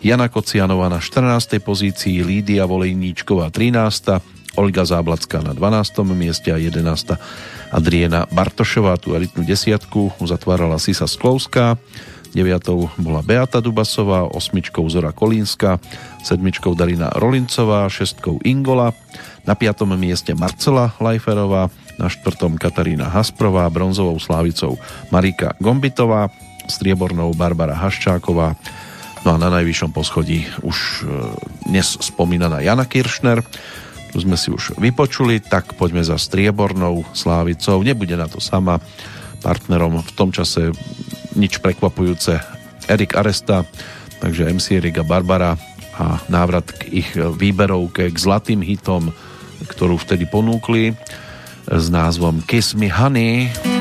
[0.00, 1.60] Jana Kocianová na 14.
[1.60, 4.35] pozícii, Lídia Volejníčková 13.
[4.56, 6.02] Olga Záblacká na 12.
[6.16, 6.82] mieste a 11.
[7.70, 11.76] Adriena Bartošová, tú elitnú desiatku uzatvárala Sisa Sklovská,
[12.36, 13.00] 9.
[13.00, 14.60] bola Beata Dubasová, 8.
[14.92, 15.80] Zora Kolínska,
[16.20, 16.40] 7.
[16.76, 18.44] Darina Rolincová, 6.
[18.44, 18.92] Ingola,
[19.48, 19.88] na 5.
[19.96, 22.60] mieste Marcela Lajferová, na 4.
[22.60, 24.76] Katarína Hasprová, bronzovou slávicou
[25.08, 26.28] Marika Gombitová,
[26.68, 28.52] striebornou Barbara Haščáková,
[29.24, 31.04] no a na najvyššom poschodí už e,
[31.72, 33.42] dnes spomínaná Jana Kiršner,
[34.20, 38.80] sme si už vypočuli, tak poďme za striebornou slávicou, nebude na to sama,
[39.44, 40.72] partnerom v tom čase
[41.36, 42.40] nič prekvapujúce
[42.88, 43.62] Erik Aresta,
[44.18, 45.54] takže MC Erik Barbara
[45.96, 49.12] a návrat k ich výberovke k zlatým hitom,
[49.68, 50.92] ktorú vtedy ponúkli
[51.66, 53.75] s názvom Kiss Me Honey.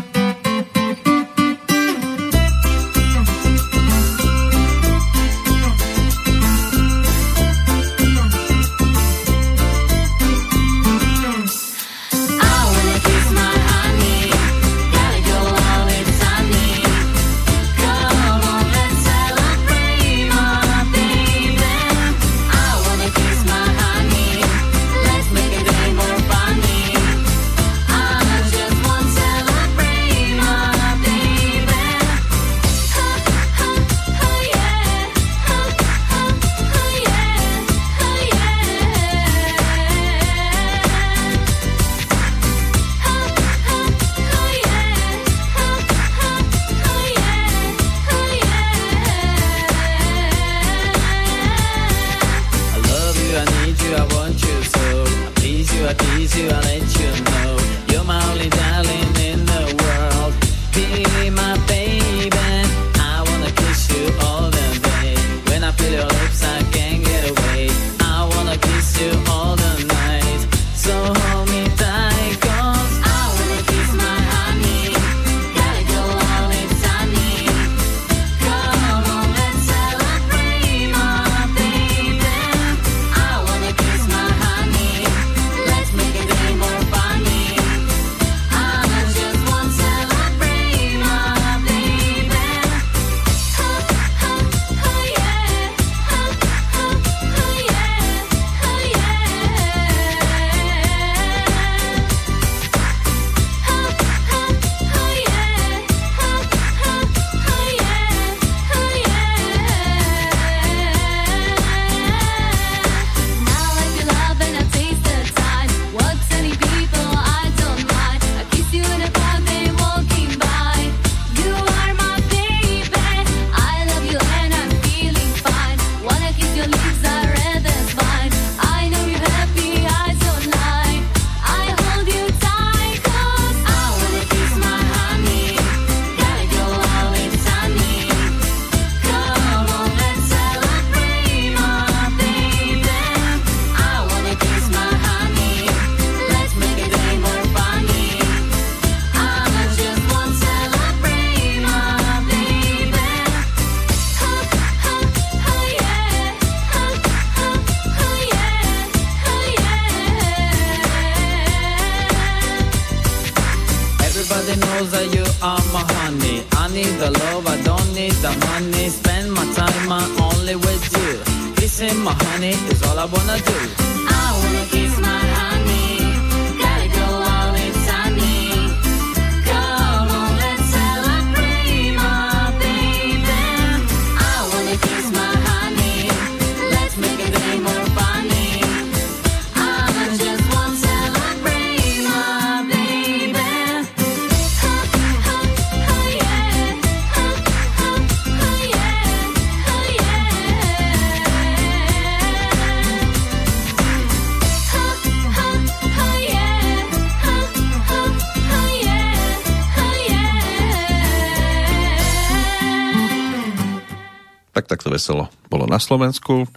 [215.76, 216.48] Na Slovensku.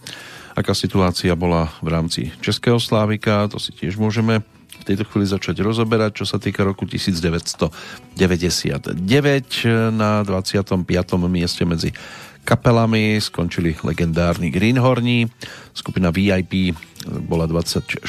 [0.55, 4.39] Aká situácia bola v rámci Českého Slávika, to si tiež môžeme
[4.79, 8.15] v tejto chvíli začať rozoberať, čo sa týka roku 1999
[9.91, 10.87] na 25.
[11.27, 11.91] mieste medzi
[12.47, 15.27] kapelami skončili legendárni Greenhorni,
[15.75, 16.71] skupina VIP
[17.27, 18.07] bola 24, 23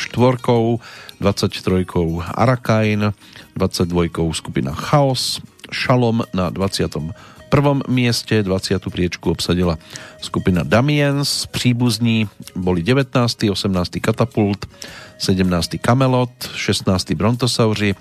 [2.39, 3.11] Arakain,
[3.59, 5.43] 22 skupina Chaos,
[5.75, 7.11] Šalom na 20
[7.51, 8.79] prvom mieste 20.
[8.87, 9.75] priečku obsadila
[10.23, 13.99] skupina Damiens, príbuzní boli 19., 18.
[13.99, 14.71] Katapult,
[15.19, 15.83] 17.
[15.83, 16.87] Kamelot, 16.
[17.19, 17.99] Brontosauri,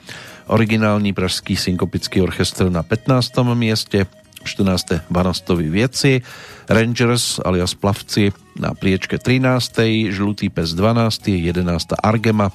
[0.48, 3.34] originálny pražský synkopický orchestr na 15.
[3.58, 4.06] mieste,
[4.46, 5.10] 14.
[5.12, 6.24] Vanastovi Vieci,
[6.70, 10.14] Rangers alias Plavci na priečke 13.
[10.14, 11.44] Žlutý pes 12.
[11.44, 11.66] 11.
[12.00, 12.54] Argema,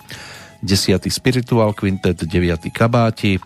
[0.65, 1.13] 10.
[1.13, 2.73] Spiritual Quintet, 9.
[2.73, 3.37] Kabáti,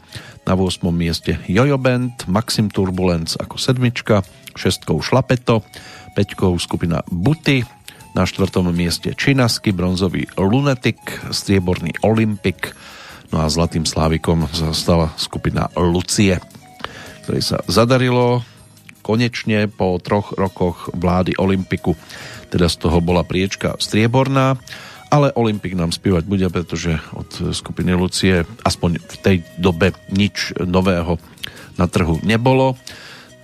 [0.49, 0.89] na 8.
[0.89, 4.25] mieste Jojo Band, Maxim Turbulence ako sedmička,
[4.57, 5.61] šestkou Šlapeto,
[6.17, 7.69] peťkou skupina Buty,
[8.17, 8.65] na 4.
[8.73, 10.97] mieste Činasky, bronzový Lunatic,
[11.29, 12.73] strieborný Olympic,
[13.29, 16.41] no a zlatým slávikom zastala skupina Lucie,
[17.29, 18.41] ktorej sa zadarilo
[19.05, 21.93] konečne po troch rokoch vlády Olympiku,
[22.49, 24.57] teda z toho bola priečka strieborná,
[25.09, 31.17] ale Olympik nám spievať bude, pretože od skupiny Lucie aspoň v tej dobe nič nového
[31.81, 32.77] na trhu nebolo.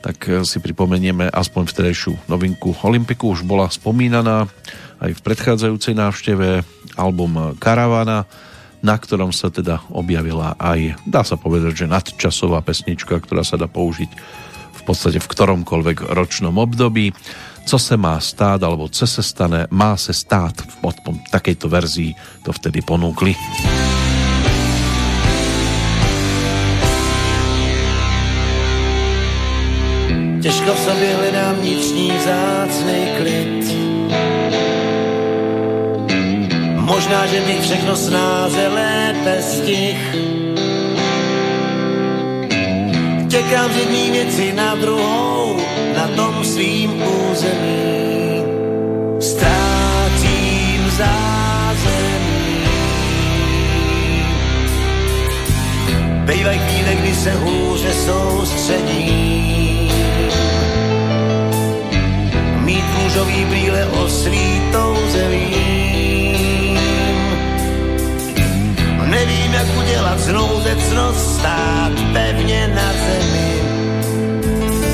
[0.04, 2.76] Tak si pripomenieme aspoň vtedajšiu novinku.
[2.84, 4.44] Olympiku už bola spomínaná
[5.00, 6.60] aj v predchádzajúcej návšteve
[7.00, 8.28] album Karavana
[8.84, 13.64] na ktorom sa teda objavila aj, dá sa povedať, že nadčasová pesnička, ktorá sa dá
[13.64, 14.12] použiť
[14.76, 17.16] v podstate v ktoromkoľvek ročnom období
[17.64, 20.54] co se má stát, alebo co se stane, má se stát.
[20.60, 23.34] V takejto verzii to vtedy ponúkli.
[30.42, 33.64] Těžko v sobě hledám vnitřní vzácný klid.
[36.76, 40.14] Možná, že bych všechno snáze lépe stih.
[43.34, 45.56] Těkám z jedný věci na druhou,
[45.96, 48.42] na tom svým území.
[49.20, 52.64] Ztrácím zázemí.
[56.24, 59.92] Bejvaj chvíle, kdy se hůře soustředí.
[62.64, 66.13] Mít růžový brýle osvítou zemím.
[69.54, 70.76] Jak udělat znovu ze
[71.14, 73.52] stát pevně na zemi.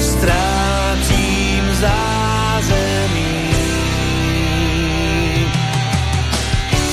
[0.00, 3.50] Ztrácím zázemí.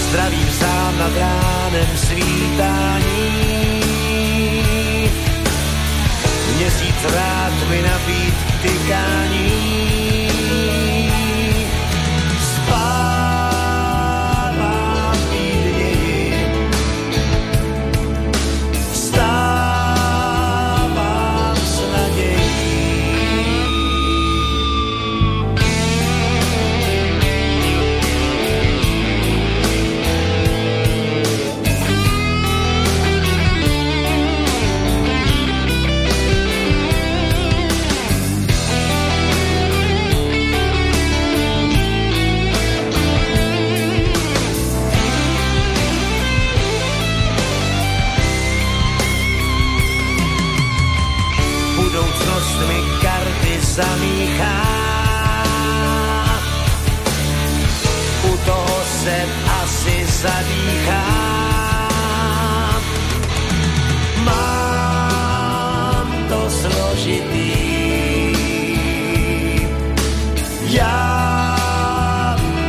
[0.10, 3.58] Zdravím sám nad ránem svítání
[6.58, 10.07] měsíc rád mi nabít tykání.
[59.08, 59.24] Se
[59.64, 61.04] asi zadýchá.
[64.28, 67.52] Mám to složitý.
[70.68, 71.56] Já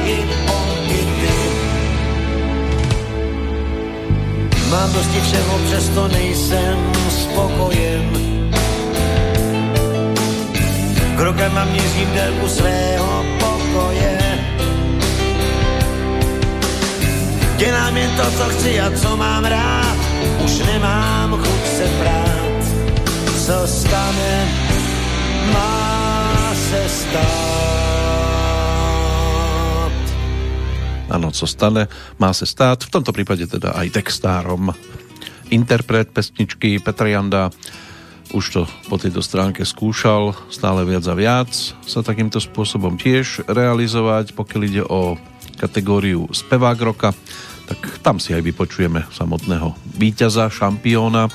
[0.05, 0.17] i
[0.47, 0.79] on.
[4.71, 8.09] Mám dosti všeho, přesto nejsem spokojen
[11.17, 13.38] Krokama měřím délku svého
[17.59, 19.99] Dělám jen to, co chci a co mám rád.
[20.45, 22.63] Už nemám chuť se prát.
[23.47, 24.49] Co stane,
[25.53, 27.19] má se stát.
[31.11, 31.89] Áno, co stane,
[32.19, 32.85] má se stát.
[32.85, 34.71] V tomto prípade teda aj textárom.
[35.51, 37.51] Interpret pesničky Petr Janda
[38.29, 41.49] už to po tejto stránke skúšal stále viac a viac
[41.89, 45.17] sa takýmto spôsobom tiež realizovať, pokiaľ ide o
[45.59, 47.11] kategóriu spevák roka,
[47.67, 51.29] tak tam si aj vypočujeme samotného víťaza, šampióna,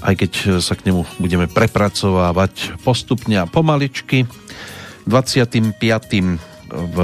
[0.00, 4.24] aj keď sa k nemu budeme prepracovávať postupne a pomaličky.
[5.04, 5.76] 25.
[6.72, 6.96] v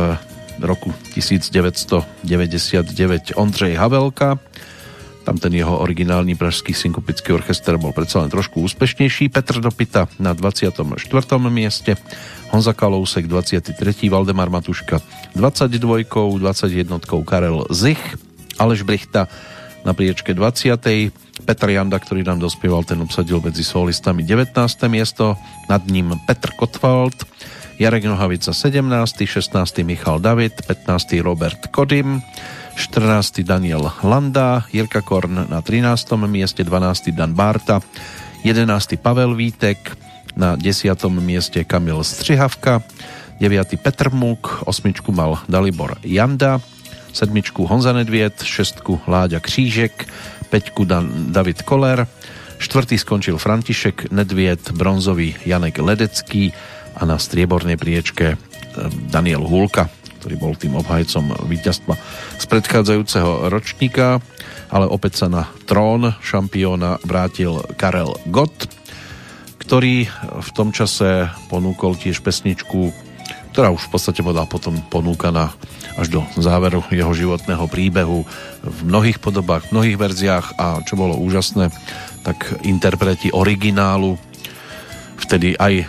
[0.61, 4.41] roku 1999 Ondřej Havelka,
[5.21, 9.29] tam ten jeho originálny pražský synkopický orchester bol predsa len trošku úspešnejší.
[9.29, 10.81] Petr Dopita na 24.
[11.53, 12.01] mieste,
[12.51, 14.11] Honza Kalousek 23.
[14.11, 14.99] Valdemar Matuška
[15.39, 16.05] 22.
[16.39, 16.99] 21.
[17.23, 18.03] Karel Zich,
[18.59, 19.31] Aleš Brichta
[19.87, 21.15] na priečke 20.
[21.47, 24.53] Petr Janda, ktorý nám dospieval, ten obsadil medzi solistami 19.
[24.91, 25.39] miesto,
[25.71, 27.25] nad ním Petr Kotwald,
[27.81, 29.87] Jarek Nohavica 17., 16.
[29.87, 31.23] Michal David, 15.
[31.25, 32.21] Robert Kodym,
[32.77, 33.41] 14.
[33.41, 36.29] Daniel Landa, Jirka Korn na 13.
[36.29, 37.17] mieste, 12.
[37.17, 37.81] Dan Barta,
[38.45, 39.01] 11.
[39.01, 39.97] Pavel Vítek,
[40.37, 40.93] na 10.
[41.21, 42.83] mieste Kamil Střihavka,
[43.41, 43.81] 9.
[43.83, 44.93] Petr Muk, 8.
[45.11, 46.61] mal Dalibor Janda,
[47.13, 47.43] 7.
[47.67, 48.83] Honza Nedviet, 6.
[49.07, 50.07] Láďa Křížek,
[50.51, 50.85] 5.
[50.85, 52.07] Dan David Koller,
[52.59, 52.99] 4.
[52.99, 56.53] skončil František Nedviet, bronzový Janek Ledecký
[56.95, 58.39] a na striebornej priečke eh,
[59.09, 59.89] Daniel Hulka
[60.21, 61.97] ktorý bol tým obhajcom víťazstva
[62.37, 64.21] z predchádzajúceho ročníka,
[64.69, 68.69] ale opäť sa na trón šampióna vrátil Karel Gott,
[69.71, 72.91] ktorý v tom čase ponúkol tiež pesničku,
[73.55, 75.55] ktorá už v podstate bola potom ponúkaná
[75.95, 78.27] až do záveru jeho životného príbehu
[78.67, 81.71] v mnohých podobách, v mnohých verziách a čo bolo úžasné,
[82.27, 84.19] tak interpreti originálu
[85.23, 85.87] vtedy aj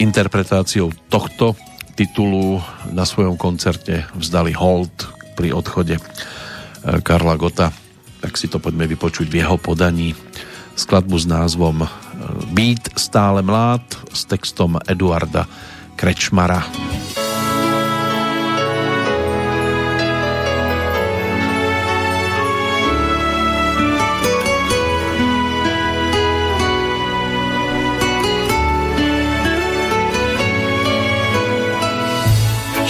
[0.00, 1.60] interpretáciou tohto
[2.00, 6.02] titulu na svojom koncerte vzdali hold pri odchode e,
[7.04, 7.68] Karla Gota.
[8.24, 10.16] Tak si to poďme vypočuť v jeho podaní.
[10.72, 11.84] Skladbu s názvom
[12.54, 15.46] Beat stále mlád s textom Eduarda
[15.96, 16.64] Krečmara.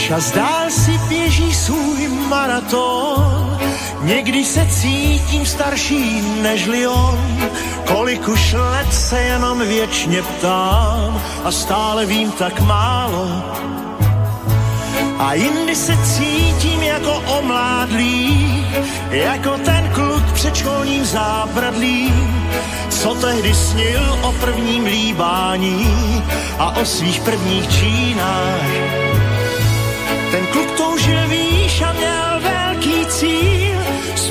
[0.05, 3.34] Čas dál si běží svůj maraton,
[4.05, 7.51] někdy se cítím starší než on,
[7.85, 13.43] kolik už let se jenom věčně ptám a stále vím tak málo.
[15.19, 18.67] A jindy se cítím jako omládlý,
[19.11, 22.49] jako ten kluk před školním zábradlím,
[22.91, 26.23] co tehdy snil o prvním líbání
[26.59, 28.65] a o svých prvních čínách.
[30.31, 33.54] Ten kluk toužil výš a měl velký cíl,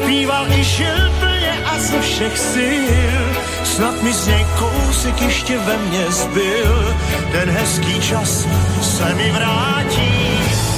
[0.03, 3.25] zpíval i žil plně a ze všech sil.
[3.63, 6.95] Snad mi z něj kousek ještě ve mně zbyl,
[7.31, 8.47] ten hezký čas
[8.81, 10.11] se mi vrátí.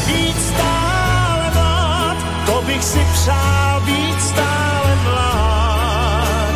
[0.08, 6.56] Být stále mlád, to bych si přál být stále mlád.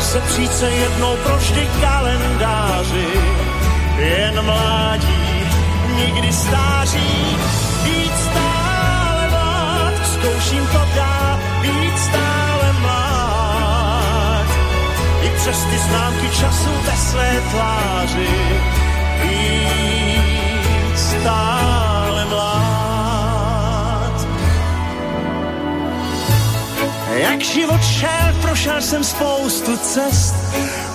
[0.00, 3.08] Se přijít se jednou proždy kalendáři,
[3.98, 5.46] jen mládí,
[5.96, 7.36] nikdy stáří.
[7.84, 11.09] Být stále mlád, zkouším to dát,
[11.62, 14.46] být stále mlád.
[15.22, 18.28] I přes ty známky času ve své tváři,
[19.22, 22.70] být stále mlád.
[27.10, 30.34] Jak život šel, prošel jsem spoustu cest,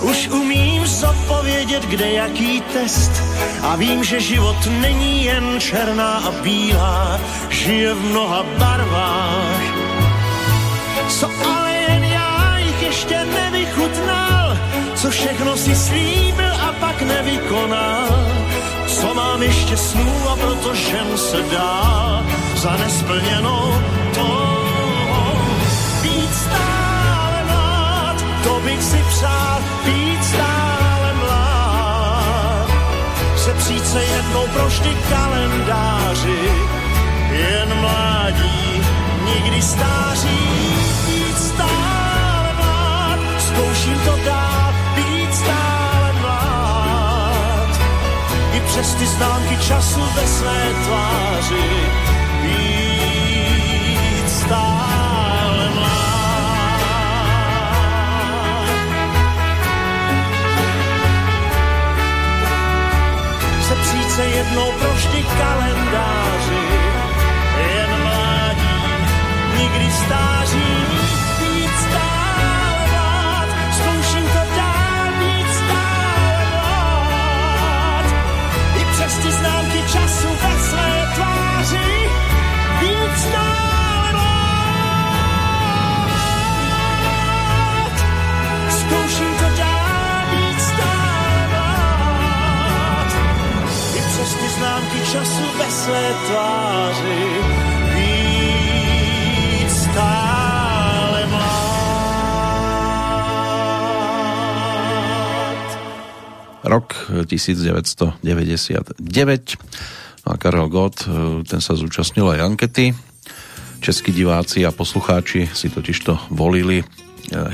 [0.00, 3.10] už umím zopovědět, kde jaký test.
[3.62, 9.75] A vím, že život není jen černá a bílá, žije v mnoha barvách.
[11.20, 14.56] Co ale jen já jich ještě nevychutnal,
[14.94, 18.08] co všechno si slíbil a pak nevykonal.
[18.86, 22.22] Co mám ještě snů a proto žen se dá
[22.56, 23.74] za nesplněnou
[24.14, 25.38] touhou.
[26.02, 32.68] Být stále mlád, to bych si přál, být stále mlád.
[33.36, 36.50] Se přijít se jednou proždy kalendáři,
[37.30, 38.82] jen mládí,
[39.24, 40.66] nikdy stáří.
[41.36, 47.80] Být stále mlád, zkouším to dát, být stále mlád.
[48.52, 51.70] I přes ty známky času ve své tváři,
[52.42, 56.06] být stále mlád.
[64.16, 66.64] Se jednou proždy kalendáři,
[67.68, 68.80] jen mládí,
[69.58, 70.95] nikdy stáří,
[88.70, 89.56] Zkouším to
[91.50, 93.12] mlád.
[93.96, 97.26] I přes známky času ve své tváři.
[106.66, 109.56] Rok 1999
[110.26, 112.90] no a Karel Gott, e, ten sa zúčastnil aj ankety.
[113.78, 116.84] Českí diváci a poslucháči si totižto volili e,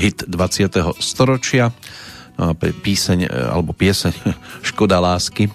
[0.01, 0.97] hit 20.
[0.97, 1.69] storočia
[2.41, 4.17] no a píseň, e, alebo pieseň
[4.73, 5.53] Škoda lásky,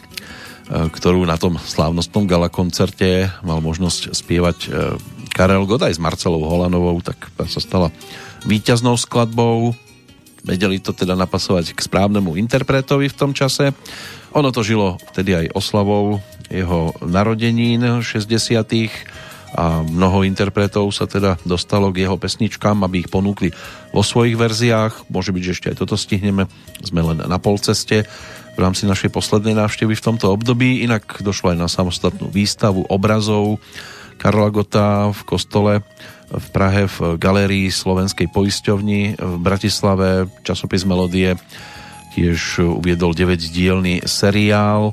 [0.68, 4.58] ktorú na tom slávnostnom gala koncerte mal možnosť spievať
[5.32, 7.88] Karel Gott aj s Marcelou Holanovou, tak sa stala
[8.44, 9.72] víťaznou skladbou.
[10.44, 13.72] Vedeli to teda napasovať k správnemu interpretovi v tom čase.
[14.36, 18.28] Ono to žilo vtedy aj oslavou jeho narodenín 60
[19.58, 23.56] a mnoho interpretov sa teda dostalo k jeho pesničkám, aby ich ponúkli
[23.96, 25.08] vo svojich verziách.
[25.08, 26.52] Môže byť, že ešte aj toto stihneme.
[26.84, 28.04] Sme len na polceste
[28.54, 30.84] v rámci našej poslednej návštevy v tomto období.
[30.84, 33.64] Inak došlo aj na samostatnú výstavu obrazov
[34.20, 35.74] Karla Gota v kostole
[36.28, 40.28] v Prahe v galérii Slovenskej poisťovni v Bratislave.
[40.44, 41.40] Časopis Melodie
[42.18, 44.92] tiež uviedol 9-dielný seriál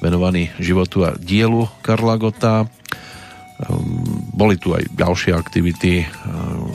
[0.00, 2.68] venovaný životu a dielu Karla Gota.
[4.36, 6.04] Boli tu aj ďalšie aktivity.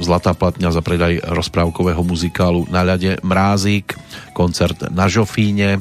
[0.01, 3.93] Zlatá platňa za predaj rozprávkového muzikálu Na ľade Mrázík,
[4.33, 5.77] koncert na Žofíne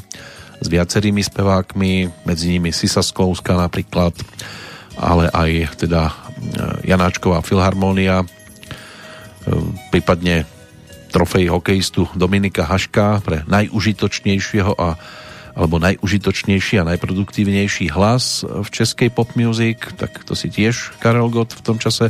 [0.61, 4.13] s viacerými spevákmi, medzi nimi Sisa Sklouska napríklad,
[5.01, 6.13] ale aj teda
[6.85, 8.29] Janáčková filharmónia,
[9.89, 10.45] prípadne
[11.09, 15.01] trofej hokejistu Dominika Haška pre najužitočnejšieho a
[15.61, 21.53] alebo najužitočnejší a najproduktívnejší hlas v českej pop music, tak to si tiež Karel Gott
[21.53, 22.09] v tom čase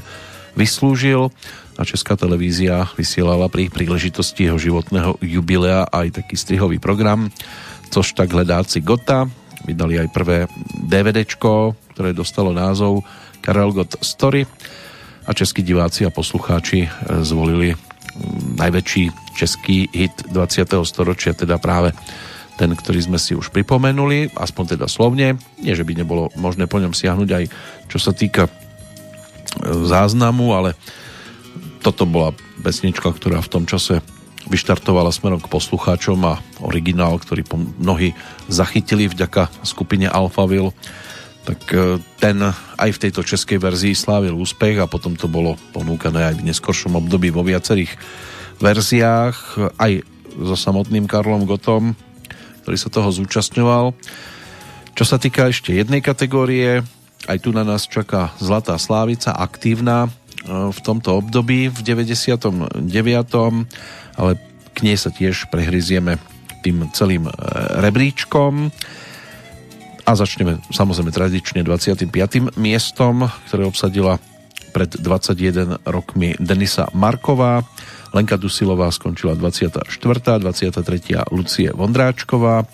[0.55, 1.35] vyslúžil
[1.75, 7.27] a Česká televízia vysielala pri príležitosti jeho životného jubilea aj taký strihový program
[7.91, 9.27] Což tak hledáci Gota
[9.67, 10.47] vydali aj prvé
[10.87, 13.03] DVDčko, ktoré dostalo názov
[13.43, 14.47] Karel Gott Story
[15.27, 16.87] a českí diváci a poslucháči
[17.27, 17.75] zvolili
[18.57, 20.87] najväčší český hit 20.
[20.87, 21.91] storočia, teda práve
[22.57, 25.39] ten, ktorý sme si už pripomenuli, aspoň teda slovne.
[25.61, 27.45] Nie, že by nebolo možné po ňom siahnuť aj
[27.91, 28.53] čo sa týka e,
[29.67, 30.71] záznamu, ale
[31.81, 34.05] toto bola pesnička, ktorá v tom čase
[34.49, 37.45] vyštartovala smerom k poslucháčom a originál, ktorý
[37.81, 38.13] mnohí
[38.49, 40.73] zachytili vďaka skupine Alphaville,
[41.49, 42.39] tak e, ten
[42.77, 46.95] aj v tejto českej verzii slávil úspech a potom to bolo ponúkané aj v neskoršom
[47.01, 47.97] období vo viacerých
[48.61, 50.05] verziách, aj
[50.37, 51.97] so samotným Karlom Gotom,
[52.71, 53.99] ktorý sa toho zúčastňoval.
[54.95, 56.87] Čo sa týka ešte jednej kategórie,
[57.27, 60.09] aj tu na nás čaká Zlatá Slávica, aktívna e,
[60.71, 62.95] v tomto období v 99.
[64.15, 64.33] ale
[64.71, 66.23] k nej sa tiež prehryzieme
[66.63, 67.35] tým celým e,
[67.83, 68.71] rebríčkom
[70.07, 72.55] a začneme samozrejme tradične 25.
[72.55, 74.23] miestom, ktoré obsadila
[74.71, 77.67] pred 21 rokmi Denisa Marková
[78.11, 79.87] Lenka Dusilová skončila 24.
[80.43, 81.31] 23.
[81.31, 82.67] Lucie Vondráčková,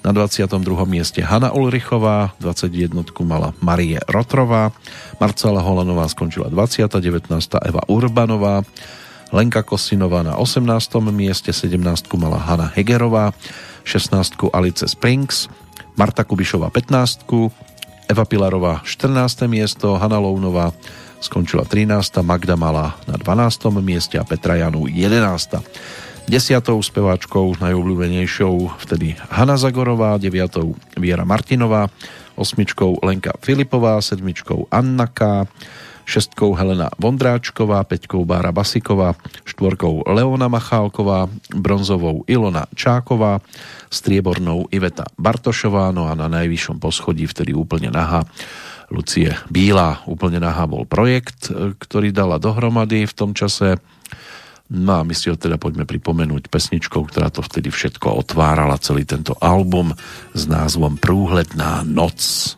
[0.00, 0.56] na 22.
[0.88, 3.04] mieste Hanna Ulrichová, 21.
[3.20, 4.72] mala Marie Rotrová,
[5.20, 6.88] Marcela Holanová skončila 20.
[6.88, 7.28] 19.
[7.60, 8.64] Eva Urbanová,
[9.32, 10.64] Lenka Kosinová na 18.
[11.12, 11.76] mieste, 17.
[12.16, 13.36] mala Hanna Hegerová,
[13.84, 14.48] 16.
[14.56, 15.52] Alice Springs,
[15.96, 17.28] Marta Kubišová 15.
[18.08, 19.46] Eva Pilarová 14.
[19.46, 20.72] miesto, Hanna Lounová
[21.20, 22.24] skončila 13.
[22.24, 23.68] Magda Malá na 12.
[23.84, 25.60] mieste a Petra Janu 11.
[26.24, 31.92] Desiatou speváčkou najobľúbenejšou vtedy Hanna Zagorová, deviatou Viera Martinová,
[32.40, 35.44] osmičkou Lenka Filipová, sedmičkou Anna K.,
[36.10, 39.14] šestkou Helena Vondráčková, peťkou Bára Basiková,
[39.46, 43.38] štvorkou Leona Machálková, bronzovou Ilona Čáková,
[43.86, 48.26] striebornou Iveta Bartošová, no a na najvyššom poschodí vtedy úplne nahá
[48.90, 50.02] Lucie Bílá.
[50.04, 53.78] Úplne nahá bol projekt, e, ktorý dala dohromady v tom čase.
[54.70, 59.02] No a my si ho teda poďme pripomenúť pesničkou, ktorá to vtedy všetko otvárala, celý
[59.02, 59.90] tento album
[60.30, 62.54] s názvom Prúhledná noc.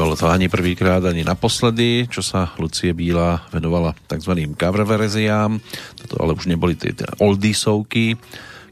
[0.00, 4.32] Nebolo to ani prvýkrát, ani naposledy, čo sa Lucie Bíla venovala tzv.
[4.56, 5.60] cover verziám.
[5.92, 8.16] Toto ale už neboli tie, tie oldiesovky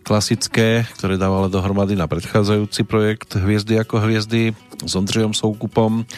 [0.00, 6.08] klasické, ktoré dávala dohromady na predchádzajúci projekt Hviezdy ako hviezdy s Ondřejom Soukupom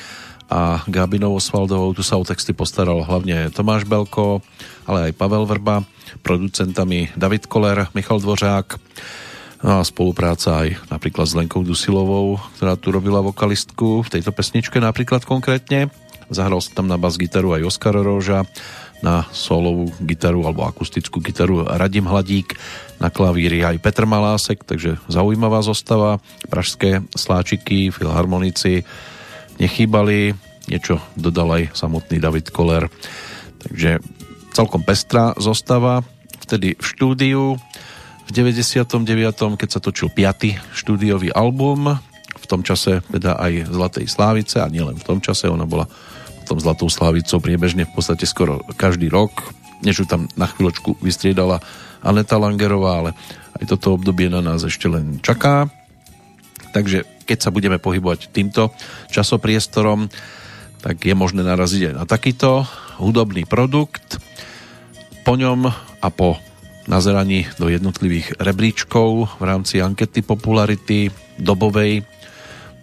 [0.47, 1.91] a Gabinou Osvaldovou.
[1.91, 4.47] Tu sa o texty postaral hlavne Tomáš Belko,
[4.87, 5.83] ale aj Pavel Vrba,
[6.23, 8.79] producentami David Koller, Michal Dvořák
[9.61, 14.81] No a spolupráca aj napríklad s Lenkou Dusilovou, ktorá tu robila vokalistku v tejto pesničke
[14.81, 15.93] napríklad konkrétne.
[16.33, 18.49] Zahral sa tam na bas gitaru aj Oskar Roža,
[19.05, 22.57] na solovú gitaru alebo akustickú gitaru Radim Hladík,
[23.01, 26.21] na klavíri aj Petr Malásek, takže zaujímavá zostava.
[26.49, 28.85] Pražské sláčiky, filharmonici
[29.61, 30.37] nechýbali,
[30.69, 32.89] niečo dodal aj samotný David Koller.
[33.61, 34.01] Takže
[34.57, 36.01] celkom pestrá zostava,
[36.41, 37.43] vtedy v štúdiu
[38.31, 39.59] v 99.
[39.59, 40.71] keď sa točil 5.
[40.71, 41.99] štúdiový album,
[42.39, 45.91] v tom čase teda aj Zlatej Slávice a nielen v tom čase, ona bola
[46.47, 49.51] potom Zlatou Slávicou priebežne v podstate skoro každý rok,
[49.83, 51.59] než ju tam na chvíľočku vystriedala
[52.07, 53.11] Aneta Langerová, ale
[53.59, 55.67] aj toto obdobie na nás ešte len čaká.
[56.71, 58.71] Takže keď sa budeme pohybovať týmto
[59.11, 60.07] časopriestorom,
[60.79, 62.63] tak je možné naraziť aj na takýto
[63.03, 64.23] hudobný produkt.
[65.27, 65.67] Po ňom
[65.99, 66.39] a po
[66.91, 72.03] nazeraní do jednotlivých rebríčkov v rámci ankety popularity dobovej,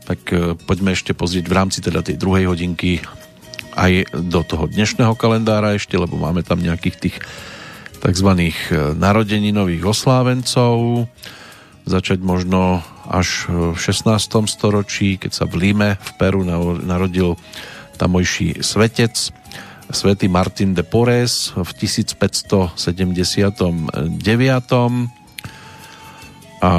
[0.07, 3.03] tak e, poďme ešte pozrieť v rámci teda tej druhej hodinky
[3.75, 7.17] aj do toho dnešného kalendára ešte, lebo máme tam nejakých tých
[7.99, 8.29] tzv.
[8.31, 8.55] E,
[8.95, 11.05] narodeninových oslávencov.
[11.83, 14.11] Začať možno až v 16.
[14.47, 16.43] storočí, keď sa v Líme v Peru
[16.83, 17.39] narodil
[17.95, 19.31] tamojší svetec
[19.91, 22.77] svätý Martin de Porres v 1579.
[26.57, 26.73] A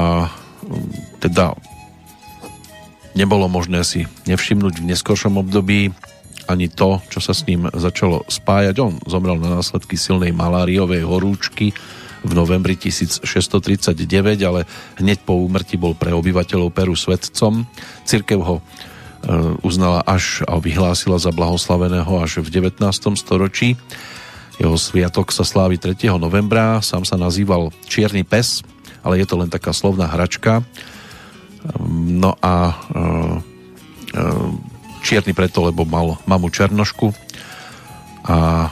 [1.23, 1.45] teda
[3.15, 5.91] nebolo možné si nevšimnúť v neskôršom období
[6.49, 8.75] ani to, čo sa s ním začalo spájať.
[8.81, 11.71] On zomrel na následky silnej maláriovej horúčky
[12.19, 14.03] v novembri 1639,
[14.43, 14.65] ale
[14.99, 17.63] hneď po úmrti bol pre obyvateľov Peru svetcom.
[18.03, 18.59] Cirkev ho
[19.61, 22.79] uznala až a vyhlásila za blahoslaveného až v 19.
[23.19, 23.75] storočí.
[24.59, 26.11] Jeho sviatok sa slávi 3.
[26.19, 28.63] novembra, sám sa nazýval Čierny pes,
[29.03, 30.63] ale je to len taká slovná hračka.
[31.91, 33.01] No a e,
[34.15, 34.23] e,
[35.03, 37.11] čierny preto, lebo mal mamu Černošku.
[38.27, 38.67] A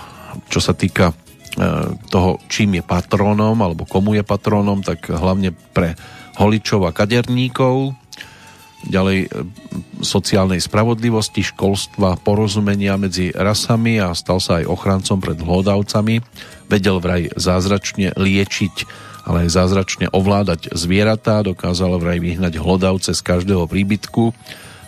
[0.52, 1.16] čo sa týka
[2.14, 5.98] toho, čím je patrónom, alebo komu je patrónom, tak hlavne pre
[6.38, 7.98] holičov a kaderníkov,
[8.86, 9.28] ďalej e,
[10.06, 16.22] sociálnej spravodlivosti, školstva, porozumenia medzi rasami a stal sa aj ochrancom pred hlodavcami.
[16.70, 18.76] Vedel vraj zázračne liečiť,
[19.26, 24.32] ale aj zázračne ovládať zvieratá, dokázal vraj vyhnať hlodavce z každého príbytku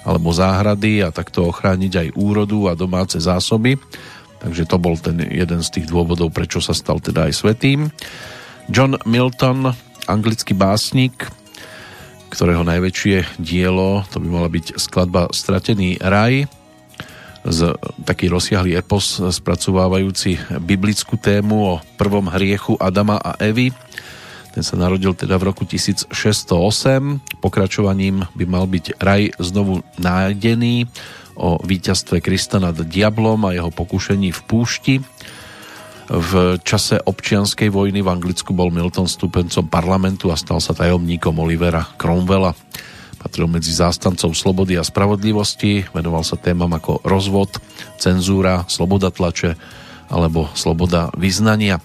[0.07, 3.75] alebo záhrady a takto ochrániť aj úrodu a domáce zásoby.
[4.39, 7.91] Takže to bol ten jeden z tých dôvodov, prečo sa stal teda aj svetým.
[8.71, 9.75] John Milton,
[10.07, 11.27] anglický básnik,
[12.29, 16.45] ktorého najväčšie dielo, to by mala byť skladba Stratený raj,
[17.49, 17.59] z
[18.03, 23.71] taký rozsiahlý epos spracovávajúci biblickú tému o prvom hriechu Adama a Evy.
[24.51, 26.11] Ten sa narodil teda v roku 1608.
[27.39, 30.89] Pokračovaním by mal byť raj znovu nájdený
[31.39, 34.95] o víťazstve Krista nad diablom a jeho pokušení v púšti
[36.09, 41.85] v čase občianskej vojny v Anglicku bol Milton stupencom parlamentu a stal sa tajomníkom Olivera
[42.01, 42.57] Cromwella.
[43.21, 47.61] Patril medzi zástancov slobody a spravodlivosti, venoval sa témam ako rozvod,
[48.01, 49.53] cenzúra, sloboda tlače
[50.09, 51.77] alebo sloboda vyznania.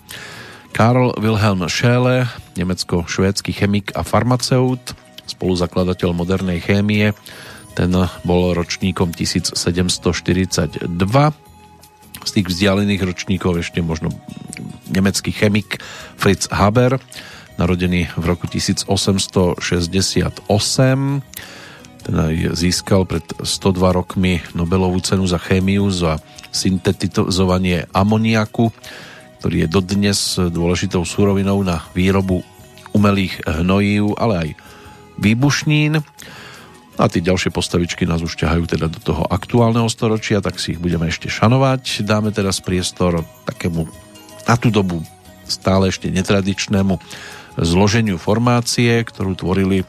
[0.73, 2.25] Karl Wilhelm Scheele,
[2.57, 4.97] nemecko-švédsky chemik a farmaceut,
[5.29, 7.13] spoluzakladateľ modernej chémie,
[7.77, 7.93] ten
[8.25, 11.44] bol ročníkom 1742
[12.25, 14.11] z tých vzdialených ročníkov ešte možno
[14.91, 15.79] nemecký chemik
[16.17, 16.99] Fritz Haber,
[17.61, 19.61] narodený v roku 1868.
[22.05, 26.21] Ten aj získal pred 102 rokmi Nobelovú cenu za chémiu za
[26.53, 28.69] syntetizovanie amoniaku,
[29.41, 32.45] ktorý je dodnes dôležitou súrovinou na výrobu
[32.93, 34.49] umelých hnojív, ale aj
[35.19, 36.05] výbušnín.
[36.95, 40.81] A tie ďalšie postavičky nás už ťahajú teda do toho aktuálneho storočia, tak si ich
[40.81, 42.07] budeme ešte šanovať.
[42.07, 43.91] Dáme teraz priestor takému
[44.47, 45.03] na tú dobu
[45.49, 46.97] stále ešte netradičnému
[47.59, 49.83] zloženiu formácie, ktorú tvorili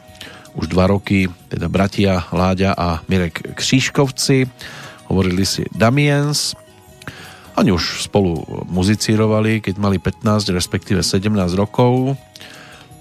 [0.55, 4.47] už dva roky, teda bratia Láďa a Mirek Křížkovci.
[5.11, 6.55] Hovorili si Damiens.
[7.55, 12.17] Oni už spolu muzicírovali, keď mali 15, respektíve 17 rokov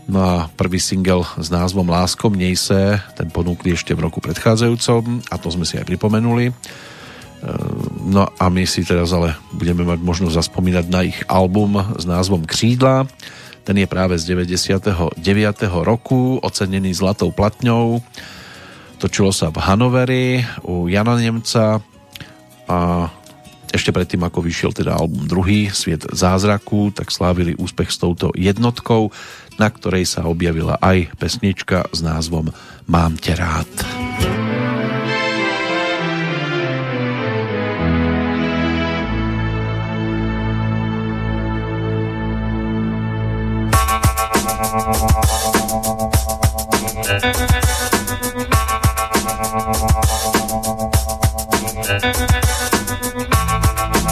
[0.04, 5.24] No a prvý single s názvom Lásko mnej se, ten ponúkli ešte v roku predchádzajúcom
[5.32, 6.52] a to sme si aj pripomenuli.
[6.52, 6.54] E,
[8.04, 12.44] no a my si teraz ale budeme mať možnosť zaspomínať na ich album s názvom
[12.44, 13.08] Křídla.
[13.64, 15.16] Ten je práve z 99.
[15.72, 18.04] roku, ocenený zlatou platňou.
[19.00, 21.80] Točilo sa v Hanoveri u Jana Nemca
[22.68, 23.08] a
[23.74, 29.10] ešte predtým, ako vyšiel teda album druhý, Sviet zázraku, tak slávili úspech s touto jednotkou,
[29.58, 32.50] na ktorej sa objavila aj pesnička s názvom
[32.84, 34.43] Mám te rád.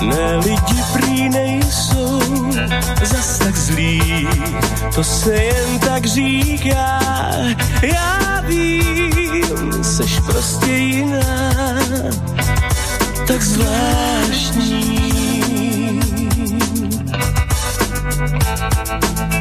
[0.06, 2.20] Ne, lidi prý nejsou
[3.02, 4.28] zas tak zlí,
[4.94, 6.98] to se jen tak říká.
[7.82, 11.22] Já vím, seš prostě jiná,
[13.26, 15.02] tak zvláštní.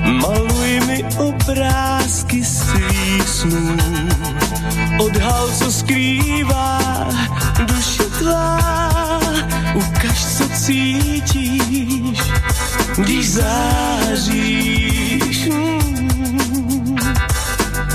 [0.03, 3.77] Maluj mi obrázky svých snů,
[4.99, 6.79] odhal, co skrývá
[7.65, 9.10] duše tvá
[9.73, 12.19] Ukaž, co cítíš,
[12.97, 14.19] když záříš.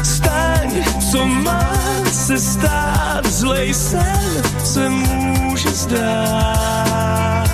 [0.03, 1.71] Staň, co má
[2.13, 7.47] se stát, zlej sen se může zdát.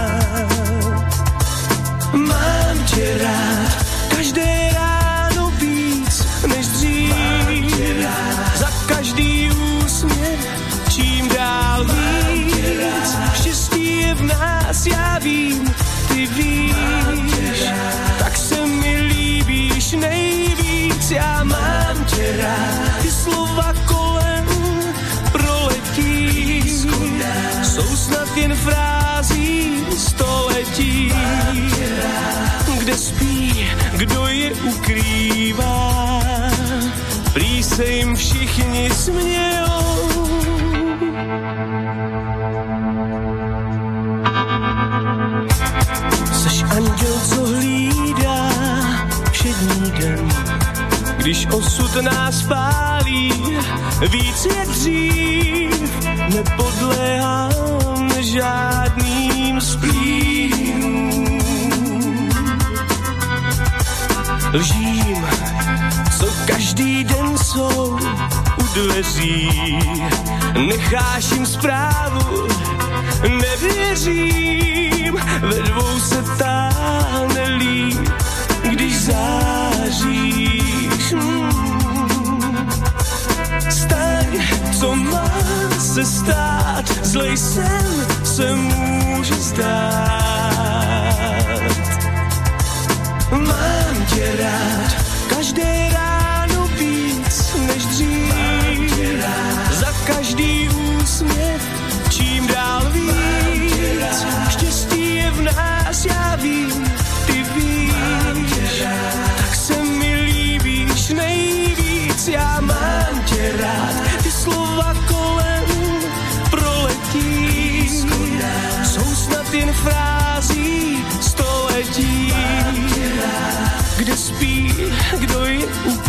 [2.12, 3.81] Mám tě rád,
[14.82, 15.74] v nás, já vím,
[16.08, 17.64] ty víš.
[18.18, 23.02] Tak se mi líbíš nejvíc, já mám tě rád.
[23.02, 24.46] Ty slova kolem
[25.32, 26.62] proletí,
[27.62, 31.12] jsou snad jen frází století.
[32.78, 36.20] Kde spí, kdo je ukrývá,
[37.32, 39.72] prý se jim všichni smějou.
[46.32, 48.48] Seš anděl, co hlídá
[49.30, 50.28] všední den,
[51.16, 53.32] když osud nás pálí
[54.10, 55.92] víc jak dřív,
[56.34, 61.28] nepodléhám žádným splínům.
[64.52, 65.26] Lžím,
[66.18, 67.98] co každý den jsou
[68.58, 69.48] u dveří,
[70.66, 72.48] necháš jim zprávu,
[73.28, 78.08] nevěřím, ve dvou se táhne líp,
[78.62, 81.12] když záříš.
[81.12, 82.70] Mm.
[83.70, 84.40] Staň,
[84.80, 85.30] co má
[85.78, 90.02] se stát, zlej sen se může zdát.
[93.30, 94.92] Mám tě rád,
[95.28, 95.91] každé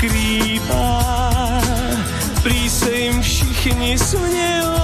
[0.04, 1.62] je ukrývá,
[2.44, 4.83] prý se jim všichni smějou.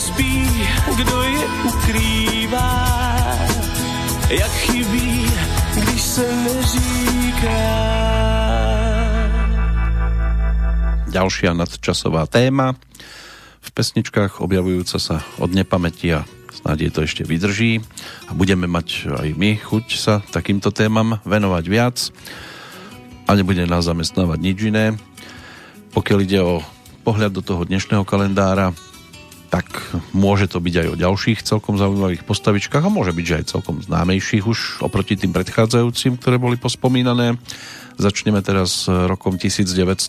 [0.00, 0.48] Spí,
[0.96, 2.72] kdo je ukrývá,
[4.32, 5.28] jak chybí,
[5.76, 7.62] když se neříká.
[11.10, 12.78] Ďalšia nadčasová téma.
[13.60, 16.22] V pesničkách objavujúca sa od nepamäti a
[16.54, 17.82] snáď je to ešte vydrží.
[18.30, 21.96] A budeme mať aj my chuť sa takýmto témam venovať viac.
[23.26, 24.94] A nebude nás zamestnávať nič iné.
[25.90, 26.62] Pokiaľ ide o
[27.02, 28.70] pohľad do toho dnešného kalendára,
[29.50, 29.66] tak
[30.14, 33.82] môže to byť aj o ďalších celkom zaujímavých postavičkách a môže byť, že aj celkom
[33.82, 37.34] známejších už oproti tým predchádzajúcim, ktoré boli pospomínané.
[37.98, 40.06] Začneme teraz rokom 1904.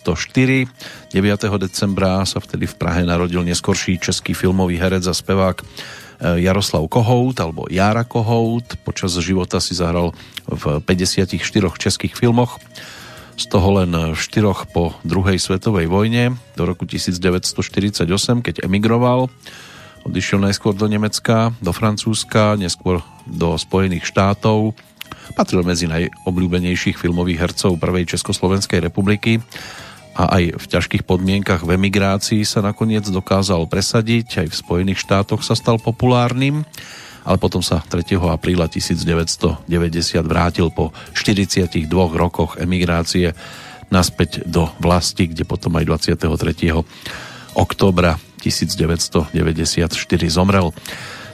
[1.12, 1.58] 9.
[1.58, 5.64] decembra sa vtedy v Prahe narodil neskorší český filmový herec a spevák e,
[6.46, 8.80] Jaroslav Kohout alebo Jara Kohout.
[8.86, 10.14] Počas života si zahral
[10.48, 11.36] v 54
[11.76, 12.62] českých filmoch
[13.36, 18.04] z toho len v štyroch po druhej svetovej vojne do roku 1948,
[18.44, 19.32] keď emigroval.
[20.02, 24.74] Odišiel najskôr do Nemecka, do Francúzska, neskôr do Spojených štátov.
[25.38, 29.38] Patril medzi najobľúbenejších filmových hercov prvej Československej republiky
[30.12, 35.40] a aj v ťažkých podmienkach v emigrácii sa nakoniec dokázal presadiť, aj v Spojených štátoch
[35.40, 36.68] sa stal populárnym
[37.22, 38.18] ale potom sa 3.
[38.18, 39.68] apríla 1990
[40.26, 43.34] vrátil po 42 rokoch emigrácie
[43.92, 45.84] naspäť do vlasti, kde potom aj
[46.16, 46.72] 23.
[47.54, 49.30] oktobra 1994
[50.32, 50.72] zomrel.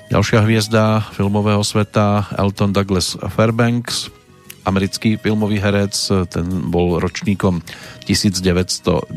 [0.08, 4.08] Ďalšia hviezda filmového sveta Elton Douglas Fairbanks,
[4.64, 5.94] americký filmový herec,
[6.28, 7.60] ten bol ročníkom
[8.04, 9.08] 1909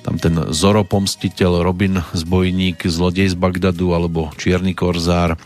[0.00, 5.36] tam ten Zoro pomstiteľ, Robin zbojník, zlodej z Bagdadu alebo Čierny korzár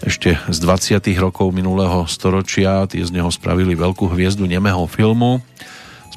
[0.00, 1.00] ešte z 20.
[1.20, 2.88] rokov minulého storočia.
[2.88, 5.44] Tie z neho spravili veľkú hviezdu nemého filmu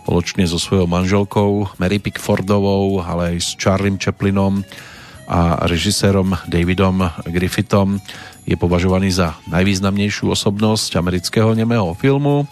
[0.03, 4.67] spoločne so svojou manželkou Mary Pickfordovou, ale aj s Charlie Chaplinom
[5.31, 8.03] a režisérom Davidom Griffithom
[8.43, 12.43] je považovaný za najvýznamnejšiu osobnosť amerického nemého filmu.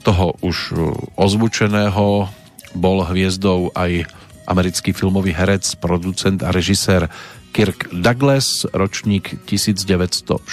[0.00, 0.72] Toho už
[1.20, 2.32] ozvučeného
[2.74, 4.06] bol hviezdou aj
[4.50, 7.06] americký filmový herec, producent a režisér
[7.50, 10.46] Kirk Douglas, ročník 1916,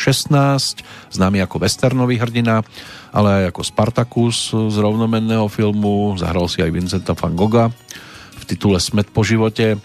[1.14, 2.65] známy ako westernový hrdina,
[3.14, 7.69] ale aj ako Spartacus z rovnomenného filmu, zahral si aj Vincenta van Gogha
[8.38, 9.77] v titule Smet po živote,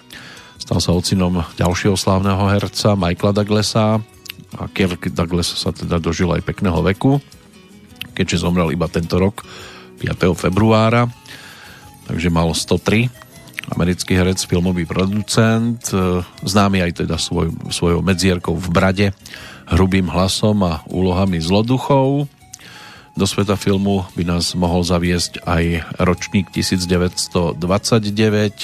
[0.56, 4.00] stal sa ocinom ďalšieho slávneho herca Michaela Douglasa
[4.56, 7.20] a Kirk Douglas sa teda dožil aj pekného veku,
[8.16, 9.44] keďže zomrel iba tento rok
[10.00, 10.32] 5.
[10.32, 11.21] februára
[12.06, 13.22] takže mal 103
[13.70, 19.06] americký herec, filmový producent, e, známy aj teda svoj, svojou medzierkou v brade,
[19.70, 22.26] hrubým hlasom a úlohami zloduchov.
[23.12, 27.60] Do sveta filmu by nás mohol zaviesť aj ročník 1929,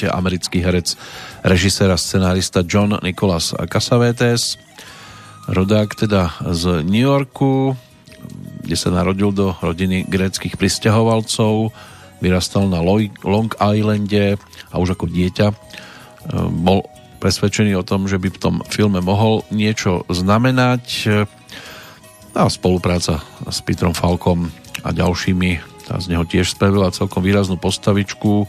[0.08, 0.96] americký herec,
[1.44, 4.56] režisér a scenárista John Nicholas Cassavetes,
[5.52, 7.76] rodák teda z New Yorku,
[8.64, 11.72] kde sa narodil do rodiny gréckých pristahovalcov,
[12.18, 14.38] vyrastal na Long Islande
[14.70, 15.54] a už ako dieťa e,
[16.50, 16.86] bol
[17.18, 20.84] presvedčený o tom, že by v tom filme mohol niečo znamenať
[22.38, 23.18] a spolupráca
[23.50, 24.46] s Petrom Falkom
[24.86, 28.44] a ďalšími tá z neho tiež spravila celkom výraznú postavičku.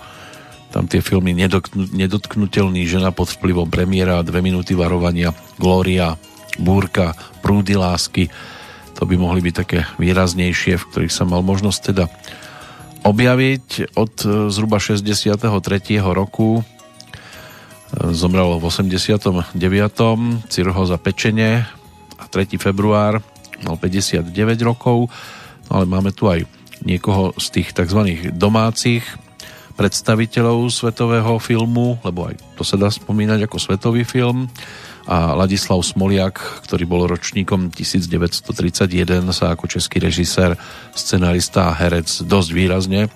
[0.76, 6.20] Tam tie filmy Nedotknutelný žena pod vplyvom premiéra, dve minúty varovania, Gloria,
[6.60, 8.28] Búrka, Prúdy lásky.
[9.00, 12.12] To by mohli byť také výraznejšie, v ktorých sa mal možnosť teda
[13.10, 15.42] objaviť od e, zhruba 63.
[16.02, 16.62] roku.
[16.62, 16.64] E,
[18.14, 19.58] zomrel v 89.
[20.48, 21.66] Cirhoza pečenie
[22.22, 22.62] a 3.
[22.62, 23.20] február
[23.66, 24.30] mal 59
[24.64, 25.12] rokov,
[25.68, 26.46] no ale máme tu aj
[26.86, 28.32] niekoho z tých tzv.
[28.32, 29.04] domácich
[29.76, 34.52] predstaviteľov svetového filmu, lebo aj to sa dá spomínať ako svetový film
[35.10, 36.38] a Ladislav Smoliak,
[36.70, 40.54] ktorý bol ročníkom 1931, sa ako český režisér,
[40.94, 43.10] scenarista a herec dosť výrazne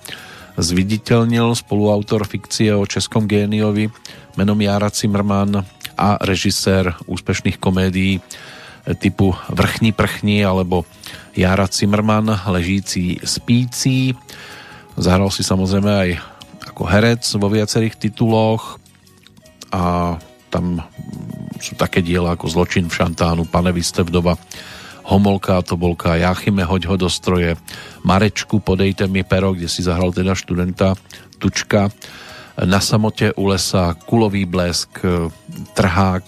[0.58, 3.90] zviditeľnil spoluautor fikcie o českom géniovi
[4.38, 5.66] menom Jara Zimmermann
[5.98, 8.22] a režisér úspešných komédií
[8.98, 10.86] typu Vrchní prchní alebo
[11.34, 14.14] Jara Zimmermann ležící spící.
[14.98, 16.10] Zahral si samozrejme aj
[16.74, 18.78] ako herec vo viacerých tituloch
[19.74, 20.18] a
[20.54, 20.86] tam
[21.64, 24.36] sú také diela ako Zločin v Šantánu, Pane vdoba,
[25.08, 27.56] Homolka Tobolka, Jáchyme, hoď ho do stroje,
[28.04, 31.00] Marečku, podejte mi pero, kde si zahral teda študenta
[31.40, 31.88] Tučka,
[32.54, 35.00] Na samote u lesa, Kulový blesk,
[35.74, 36.26] Trhák,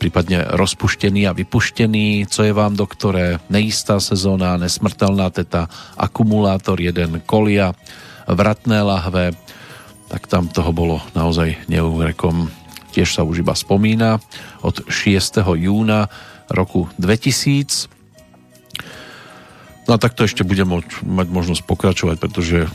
[0.00, 7.74] prípadne rozpuštený a vypuštený, co je vám doktore, neistá sezóna, nesmrtelná teta, akumulátor jeden kolia,
[8.26, 9.34] vratné lahve,
[10.06, 12.61] tak tam toho bolo naozaj neúrekom
[12.92, 14.20] tiež sa už iba spomína,
[14.60, 15.40] od 6.
[15.56, 16.12] júna
[16.52, 17.88] roku 2000.
[19.88, 20.68] No a takto ešte budem
[21.02, 22.70] mať možnosť pokračovať, pretože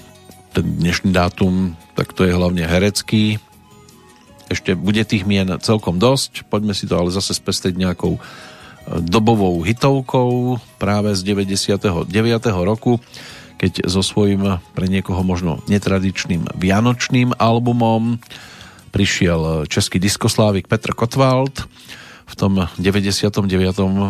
[0.52, 3.38] ten dnešný dátum, tak to je hlavne herecký.
[4.50, 8.22] Ešte bude tých mien celkom dosť, poďme si to ale zase spestriť nejakou e,
[9.04, 12.10] dobovou hitovkou práve z 99.
[12.64, 12.98] roku,
[13.60, 18.18] keď so svojím pre niekoho možno netradičným vianočným albumom
[18.92, 21.68] prišiel český diskoslávik Petr Kotwald
[22.28, 23.48] v tom 99.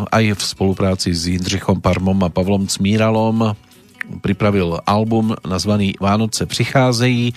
[0.10, 3.54] aj v spolupráci s Jindřichom Parmom a Pavlom Cmíralom
[4.22, 7.34] pripravil album nazvaný Vánoce přicházejí.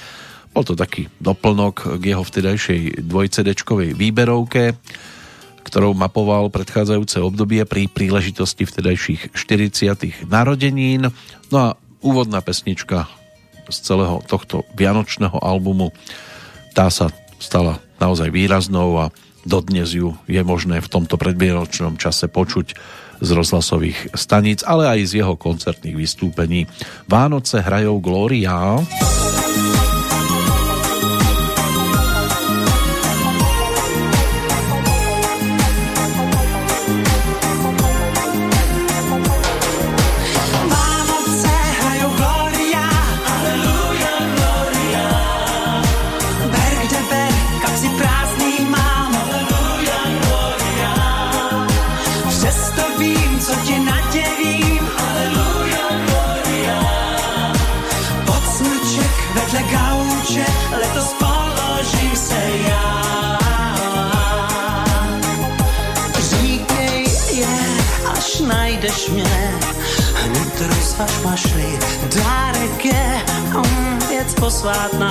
[0.54, 4.74] Bol to taký doplnok k jeho vtedajšej dvojcedečkovej výberovke,
[5.62, 10.26] ktorou mapoval predchádzajúce obdobie pri príležitosti vtedajších 40.
[10.26, 11.12] narodenín.
[11.54, 11.68] No a
[12.02, 13.06] úvodná pesnička
[13.70, 15.94] z celého tohto vianočného albumu
[16.74, 17.10] tá sa
[17.40, 19.04] stala naozaj výraznou a
[19.48, 22.76] dodnes ju je možné v tomto predvianočnom čase počuť
[23.20, 26.68] z rozhlasových staníc, ale aj z jeho koncertných vystúpení.
[27.08, 28.80] Vánoce hrajou Gloria.
[28.80, 29.39] Gloria.
[74.50, 75.10] Posvátná.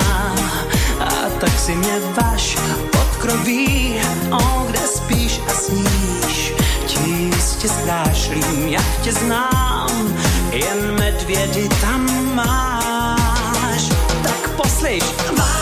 [1.00, 1.08] A
[1.40, 2.58] tak si mě vaš
[2.92, 4.00] podkroví,
[4.32, 6.52] o, kde spíš a sníš.
[6.86, 10.18] Ti jistě zdášlím, jak tě znám
[10.52, 13.88] jen medvědy tam máš.
[14.22, 15.04] Tak poslyš,
[15.38, 15.59] Vánoce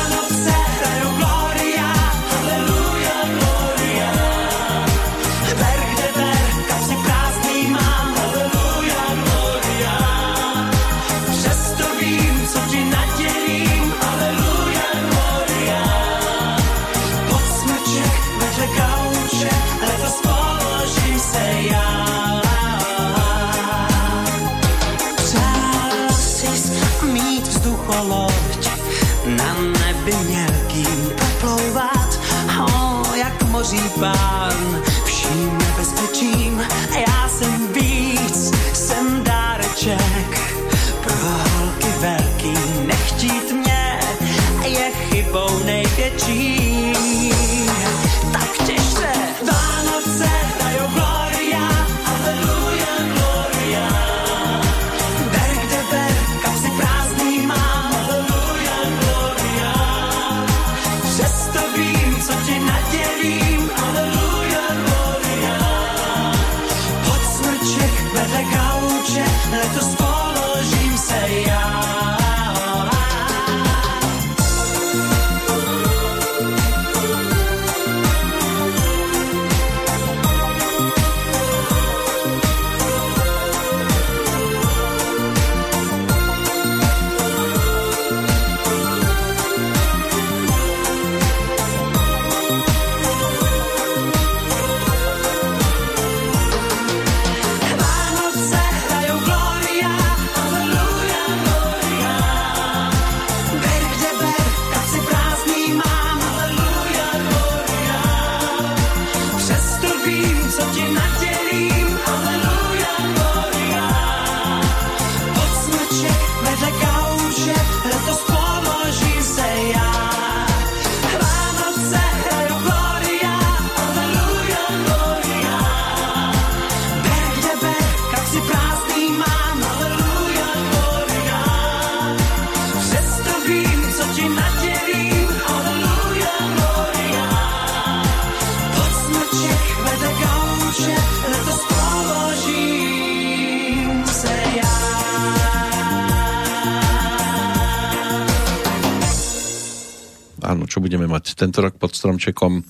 [151.39, 152.67] tento rok pod stromčekom.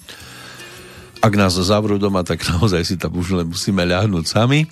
[1.24, 4.69] Ak nás zavrú doma, tak naozaj si tam už len musíme ľahnúť sami.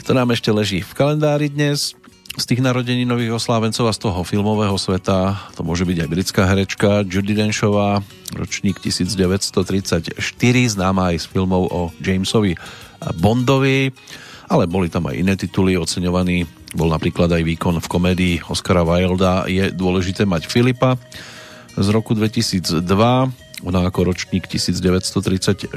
[0.00, 1.92] Kto nám ešte leží v kalendári dnes?
[2.38, 6.42] Z tých narodení nových oslávencov a z toho filmového sveta, to môže byť aj britská
[6.46, 8.06] herečka Judy Denchová,
[8.38, 10.14] ročník 1934,
[10.70, 12.54] známa aj z filmov o Jamesovi
[13.18, 13.90] Bondovi,
[14.46, 16.46] ale boli tam aj iné tituly oceňovaní.
[16.70, 20.94] Bol napríklad aj výkon v komédii Oscara Wilda Je dôležité mať Filipa,
[21.76, 22.82] z roku 2002.
[23.60, 25.76] Ona ako ročník 1934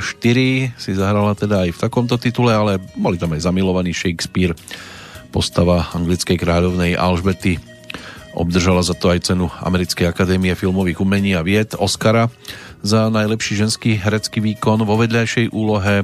[0.80, 4.56] si zahrala teda aj v takomto titule, ale boli tam aj zamilovaný Shakespeare,
[5.36, 7.74] postava anglickej kráľovnej Alžbety
[8.34, 12.34] obdržala za to aj cenu Americkej akadémie filmových umení a vied Oscara
[12.82, 16.03] za najlepší ženský herecký výkon vo vedľajšej úlohe.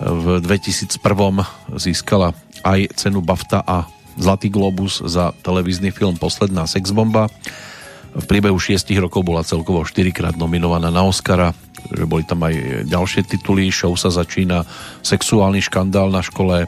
[0.00, 0.96] V 2001
[1.76, 2.32] získala
[2.64, 3.84] aj cenu BAFTA a
[4.20, 7.30] Zlatý globus za televízny film Posledná sexbomba.
[8.10, 11.54] V priebehu 6 rokov bola celkovo 4 krát nominovaná na Oscara,
[11.90, 14.66] že boli tam aj ďalšie tituly, show sa začína,
[15.06, 16.66] sexuálny škandál na škole,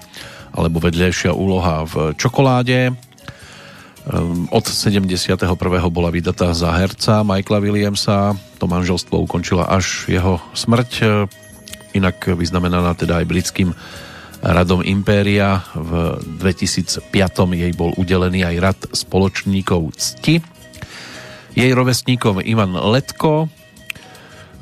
[0.52, 2.94] alebo vedľajšia úloha v čokoláde,
[4.02, 5.86] Ehm, od 71.
[5.94, 8.34] bola vydatá za herca Michaela Williamsa.
[8.58, 11.30] To manželstvo ukončila až jeho smrť, ehm,
[11.94, 13.70] inak vyznamenaná teda aj britským
[14.42, 15.62] radom Impéria.
[15.78, 17.54] V 2005.
[17.54, 20.42] jej bol udelený aj rad spoločníkov cti.
[21.52, 23.52] Jej rovesníkom Ivan Letko,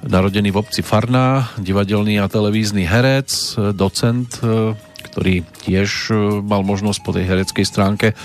[0.02, 3.30] narodený v obci Farná, divadelný a televízny herec,
[3.78, 4.74] docent, ehm,
[5.06, 6.10] ktorý tiež
[6.42, 8.18] mal možnosť po tej hereckej stránke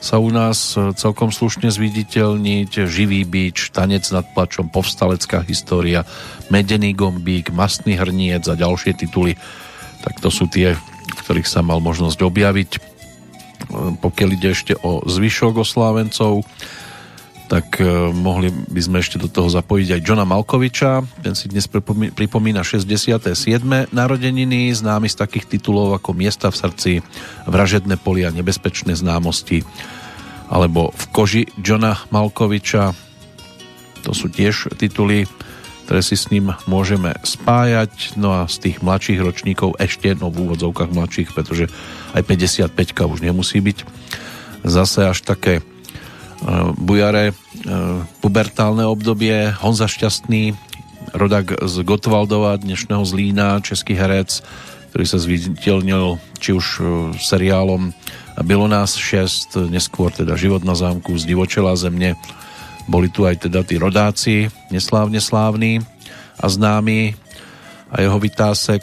[0.00, 2.88] sa u nás e, celkom slušne zviditeľniť.
[2.88, 6.04] Živý bič, tanec nad plačom, povstalecká história,
[6.52, 9.40] medený gombík, mastný hrniec a ďalšie tituly.
[10.04, 12.70] Tak to sú tie, v ktorých sa mal možnosť objaviť.
[12.76, 12.80] E,
[13.98, 16.44] pokiaľ ide ešte o zvyšok oslávencov,
[17.46, 21.22] tak e, mohli by sme ešte do toho zapojiť aj Johna Malkoviča.
[21.22, 21.70] Ten si dnes
[22.12, 23.22] pripomína 67.
[23.94, 26.92] narodeniny, známy z takých titulov ako Miesta v srdci,
[27.46, 29.62] Vražedné polia, Nebezpečné známosti
[30.50, 32.94] alebo V koži Johna Malkoviča.
[34.06, 35.26] To sú tiež tituly,
[35.86, 38.18] ktoré si s ním môžeme spájať.
[38.18, 41.70] No a z tých mladších ročníkov ešte, no v úvodzovkách mladších, pretože
[42.14, 42.74] aj 55
[43.06, 43.86] už nemusí byť
[44.66, 45.62] zase až také
[46.76, 47.32] bujare
[48.20, 50.52] pubertálne obdobie Honza Šťastný
[51.16, 54.42] rodak z Gotwaldova dnešného Zlína, český herec
[54.96, 56.66] ktorý sa zviditeľnil či už
[57.20, 57.92] seriálom
[58.40, 62.16] bylo nás 6, neskôr teda Život na zámku z Divočela země.
[62.88, 65.84] Boli tu aj teda tí rodáci neslávne slávni
[66.40, 67.12] a známi
[67.92, 68.80] a jeho vytásek.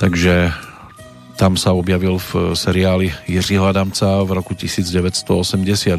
[0.00, 0.56] Takže
[1.38, 5.94] tam sa objavil v seriáli Jiřího Adamca v roku 1988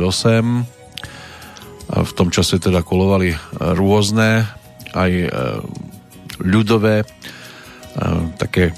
[1.89, 4.43] a v tom čase teda kolovali rôzne
[4.91, 5.27] aj e,
[6.43, 7.05] ľudové e,
[8.35, 8.73] také e,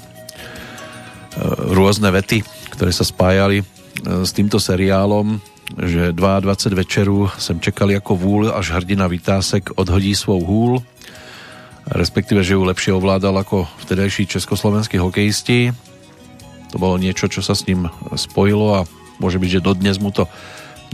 [1.74, 3.66] rôzne vety, ktoré sa spájali
[4.02, 5.42] s týmto seriálom,
[5.82, 10.72] že 22 večeru sem čekali ako vúl, až hrdina Vytásek odhodí svou húl,
[11.90, 15.91] respektíve, že ju lepšie ovládal ako vtedajší československí hokejisti
[16.72, 18.88] to bolo niečo, čo sa s ním spojilo a
[19.20, 20.24] môže byť, že dodnes mu to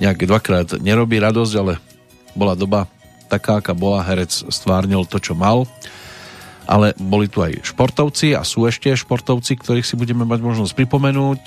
[0.02, 1.78] nejak dvakrát nerobí radosť, ale
[2.34, 2.90] bola doba
[3.30, 5.70] taká, aká bola, herec stvárnil to, čo mal.
[6.68, 11.42] Ale boli tu aj športovci a sú ešte športovci, ktorých si budeme mať možnosť pripomenúť.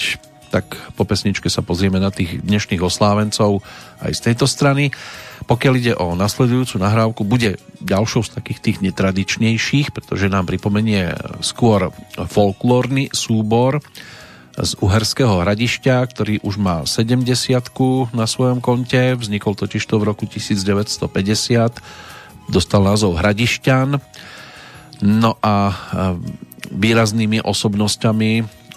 [0.52, 3.64] Tak po pesničke sa pozrieme na tých dnešných oslávencov
[4.02, 4.90] aj z tejto strany.
[5.46, 11.94] Pokiaľ ide o nasledujúcu nahrávku, bude ďalšou z takých tých netradičnejších, pretože nám pripomenie skôr
[12.18, 13.80] folklórny súbor,
[14.60, 17.24] z Uherského hradišťa, ktorý už má 70
[18.12, 21.08] na svojom konte, vznikol totiž to v roku 1950,
[22.52, 23.96] dostal názov Hradišťan.
[25.02, 25.74] No a
[26.68, 28.32] výraznými osobnosťami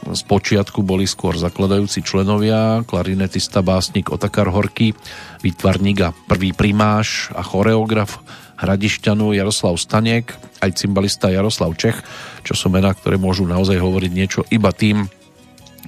[0.05, 4.93] z počiatku boli skôr zakladajúci členovia, klarinetista, básnik Otakar Horky,
[5.41, 8.21] výtvarník a prvý primáš a choreograf
[8.61, 11.99] Hradišťanu Jaroslav Stanek, aj cymbalista Jaroslav Čech,
[12.47, 15.09] čo sú mená, ktoré môžu naozaj hovoriť niečo iba tým,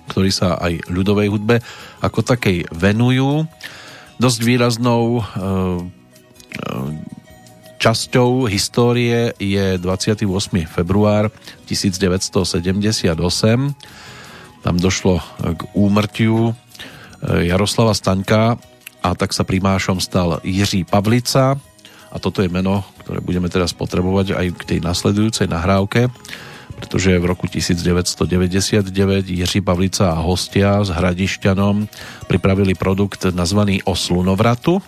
[0.09, 1.57] ktorí sa aj ľudovej hudbe
[2.01, 3.45] ako takej venujú.
[4.16, 5.27] Dosť výraznou e, e,
[7.77, 10.24] časťou histórie je 28.
[10.65, 11.28] február
[11.69, 13.12] 1978.
[14.65, 16.53] Tam došlo k úmrtiu e,
[17.47, 18.57] Jaroslava Staňka
[19.05, 21.61] a tak sa primášom stal Jiří Pavlica
[22.11, 26.09] a toto je meno, ktoré budeme teraz potrebovať aj k tej nasledujúcej nahrávke
[26.77, 31.89] pretože v roku 1999 Jiří Pavlica a hostia s Hradišťanom
[32.28, 34.85] pripravili produkt nazvaný Oslunovratu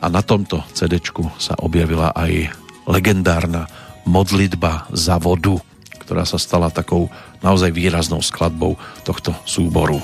[0.00, 1.02] a na tomto cd
[1.36, 2.54] sa objavila aj
[2.88, 3.66] legendárna
[4.08, 5.58] modlitba za vodu,
[6.00, 7.12] ktorá sa stala takou
[7.44, 10.00] naozaj výraznou skladbou tohto súboru.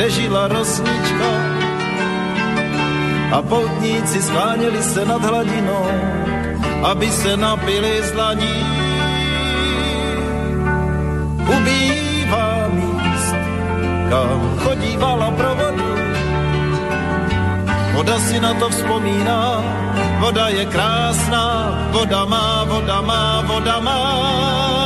[0.00, 1.30] Kde žila rosnička.
[3.36, 5.84] A poutníci skláněli se nad hladinou,
[6.88, 8.56] aby se napili z dlaní.
[11.44, 13.36] Ubývá míst,
[14.08, 15.90] kam chodívala pro vodu.
[17.92, 19.60] Voda si na to vzpomíná,
[20.18, 24.79] voda je krásná, voda má, voda má, voda má,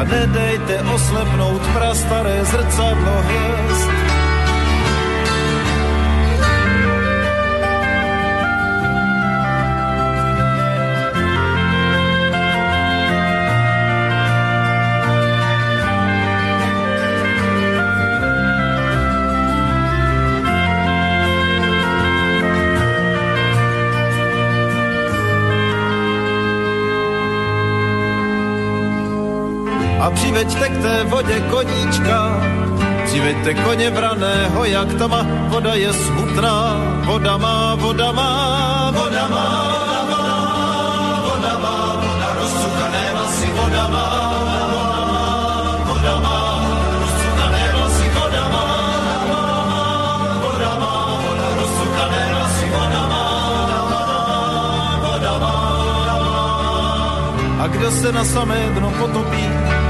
[0.00, 3.79] a nedejte oslepnout prastaré zrcadlo hvězd.
[30.00, 32.40] A přiveďte k té vodě koníčka.
[33.04, 39.46] Přiveďte koně vraného, jak to má, voda je smutná, voda má, voda má, voda má,
[41.26, 41.54] voda
[42.00, 44.06] voda rozcukané vlasy, voda má,
[45.86, 46.14] voda
[47.00, 48.66] rozcukané vlasy, voda má,
[50.42, 50.72] voda
[51.26, 53.24] voda rozcukané vlasy, voda má,
[55.02, 55.54] voda má,
[57.62, 59.44] a kdo se na samé dno potopí,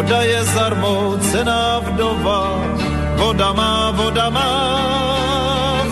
[0.00, 2.56] Voda je zarmoucená vdova,
[3.20, 4.48] voda má, voda má,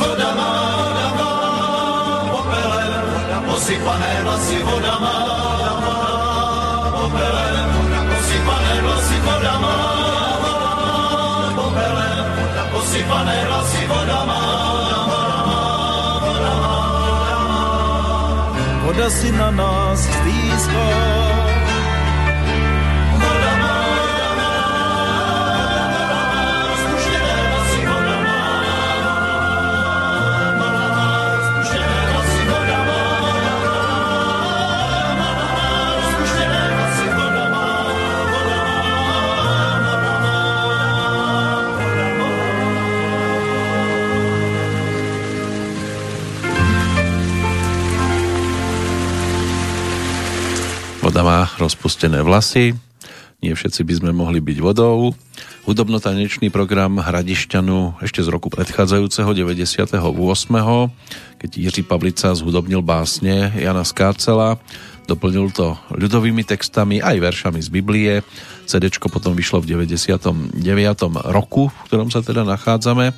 [0.00, 1.32] voda má, voda má,
[2.32, 3.04] popelem,
[3.52, 5.16] posypané vlasy, voda má,
[8.16, 9.76] posypané vlasy, voda má,
[12.72, 14.42] posypané vlasy, voda má,
[18.88, 21.47] voda si na nás stýská.
[51.58, 52.78] Rozpustené vlasy,
[53.38, 55.14] nie všetci by sme mohli byť vodou.
[55.62, 59.94] Hudobnotanečný program Hradišťanu ešte z roku predchádzajúceho 98.
[61.38, 64.58] keď Jiří Pavlica zhudobnil básne Jana Skácela,
[65.06, 68.26] doplnil to ľudovými textami aj veršami z Biblie.
[68.66, 70.58] CD potom vyšlo v 99.
[71.30, 73.14] roku, v ktorom sa teda nachádzame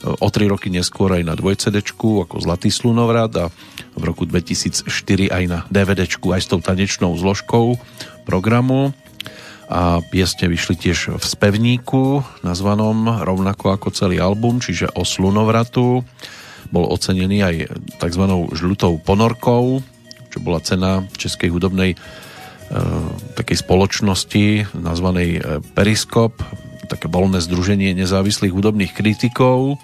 [0.00, 3.52] o tri roky neskôr aj na dvojcedečku ako Zlatý slunovrat a
[3.94, 4.86] v roku 2004
[5.30, 7.78] aj na DVDčku aj s tou tanečnou zložkou
[8.24, 8.94] programu
[9.70, 16.02] a piesne vyšli tiež v spevníku nazvanom rovnako ako celý album, čiže o slunovratu
[16.74, 17.56] bol ocenený aj
[18.02, 18.24] tzv.
[18.54, 19.78] žlutou ponorkou,
[20.30, 21.96] čo bola cena českej hudobnej e,
[23.38, 25.40] takej spoločnosti nazvanej e,
[25.74, 26.42] Periskop,
[26.90, 29.78] také voľné združenie nezávislých hudobných kritikov,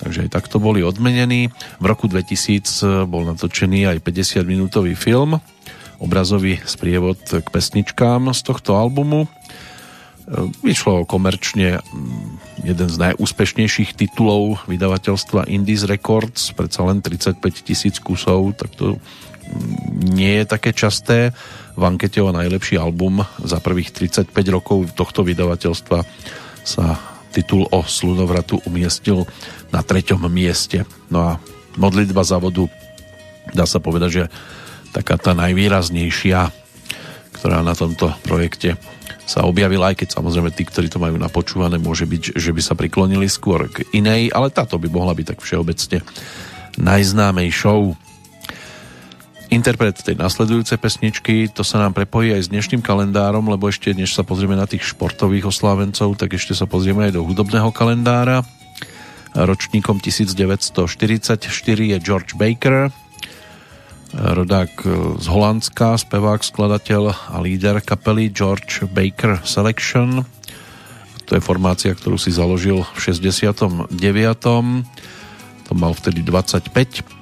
[0.00, 1.48] takže aj takto boli odmenení.
[1.80, 5.40] V roku 2000 bol natočený aj 50-minútový film,
[5.98, 9.28] obrazový sprievod k pesničkám z tohto albumu.
[10.66, 11.78] Vyšlo komerčne
[12.66, 18.98] jeden z najúspešnejších titulov vydavateľstva Indies Records, predsa len 35 tisíc kusov, tak to
[20.02, 21.30] nie je také časté.
[21.78, 26.02] V ankete o najlepší album za prvých 35 rokov tohto vydavateľstva
[26.66, 29.28] sa titul o slunovratu umiestnil
[29.68, 30.88] na treťom mieste.
[31.12, 31.30] No a
[31.76, 32.64] modlitba za vodu
[33.52, 34.24] dá sa povedať, že
[34.96, 36.48] taká tá najvýraznejšia,
[37.36, 38.80] ktorá na tomto projekte
[39.26, 42.78] sa objavila, aj keď samozrejme tí, ktorí to majú napočúvané, môže byť, že by sa
[42.78, 45.98] priklonili skôr k inej, ale táto by mohla byť tak všeobecne
[46.78, 48.05] najznámejšou.
[49.46, 54.10] Interpret tej nasledujúcej pesničky, to sa nám prepojí aj s dnešným kalendárom, lebo ešte než
[54.10, 58.42] sa pozrieme na tých športových oslávencov, tak ešte sa pozrieme aj do hudobného kalendára.
[59.38, 61.46] Ročníkom 1944
[61.94, 62.90] je George Baker,
[64.16, 64.72] rodák
[65.20, 70.26] z Holandska, spevák, skladateľ a líder kapely George Baker Selection.
[71.26, 73.94] To je formácia, ktorú si založil v 69.
[75.66, 77.15] To mal vtedy 25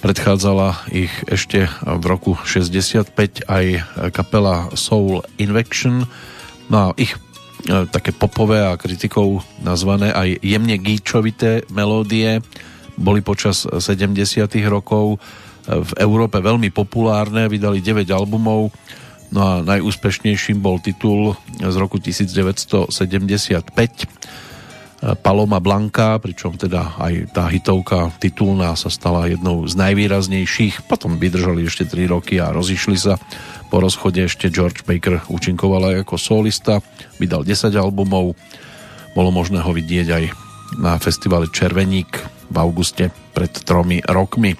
[0.00, 3.64] Predchádzala ich ešte v roku 65 aj
[4.16, 6.08] kapela Soul Invection.
[6.72, 7.18] No a ich e,
[7.84, 12.40] také popové a kritikou nazvané aj jemne gíčovité melódie
[12.96, 14.16] boli počas 70
[14.72, 15.18] rokov e,
[15.68, 18.72] v Európe veľmi populárne, vydali 9 albumov,
[19.32, 22.88] no a najúspešnejším bol titul z roku 1975
[25.00, 30.84] Paloma Blanka, pričom teda aj tá hitovka titulná sa stala jednou z najvýraznejších.
[30.84, 33.16] Potom vydržali ešte 3 roky a rozišli sa.
[33.72, 36.84] Po rozchode ešte George Baker účinkoval aj ako solista,
[37.16, 38.36] vydal 10 albumov.
[39.16, 40.24] Bolo možné ho vidieť aj
[40.76, 42.20] na festivale Červeník
[42.52, 44.52] v auguste pred tromi rokmi.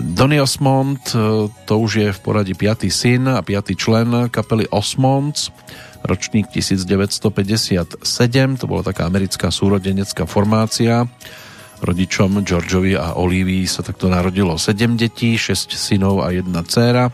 [0.00, 1.00] Donny Osmond,
[1.64, 2.90] to už je v poradí 5.
[2.92, 3.78] syn a 5.
[3.78, 5.48] člen kapely Osmonds
[6.04, 8.00] ročník 1957,
[8.60, 11.04] to bola taká americká súrodenecká formácia.
[11.80, 17.08] Rodičom Georgeovi a Olivii sa takto narodilo 7 detí, 6 synov a jedna dcéra.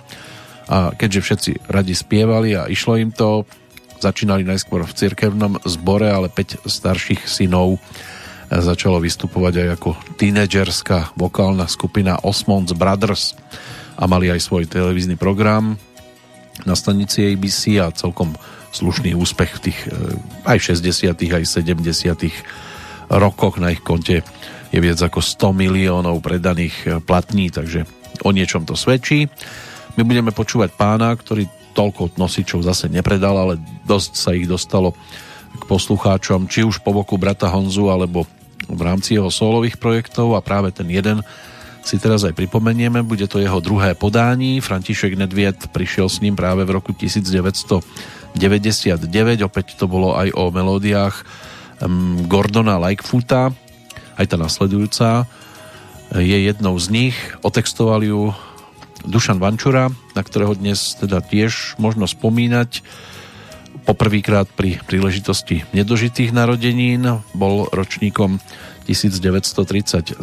[0.67, 3.47] A keďže všetci radi spievali a išlo im to,
[4.03, 7.79] začínali najskôr v cirkevnom zbore, ale 5 starších synov
[8.51, 13.35] začalo vystupovať aj ako tínedžerská vokálna skupina Osmonds Brothers
[13.99, 15.75] a mali aj svoj televízny program
[16.63, 18.35] na stanici ABC a celkom
[18.77, 21.16] slušný úspech v tých eh, aj 60.
[21.16, 21.77] aj 70.
[23.09, 24.20] rokoch na ich konte
[24.74, 27.89] je viac ako 100 miliónov predaných eh, platní, takže
[28.24, 29.28] o niečom to svedčí.
[29.97, 33.55] My budeme počúvať pána, ktorý toľko nosičov zase nepredal, ale
[33.85, 34.97] dosť sa ich dostalo
[35.57, 38.24] k poslucháčom, či už po boku brata Honzu, alebo
[38.66, 41.20] v rámci jeho solových projektov a práve ten jeden
[41.87, 44.59] si teraz aj pripomenieme, bude to jeho druhé podání.
[44.59, 49.09] František Nedviet prišiel s ním práve v roku 1900 99,
[49.49, 51.25] opäť to bolo aj o melódiách
[52.29, 53.49] Gordona Lightfoota,
[54.21, 55.25] aj tá nasledujúca.
[56.13, 58.37] Je jednou z nich, otextoval ju
[59.09, 62.85] Dušan Vančura, na ktorého dnes teda tiež možno spomínať.
[63.89, 68.37] Poprvýkrát pri príležitosti nedožitých narodenín, bol ročníkom
[68.85, 70.21] 1937,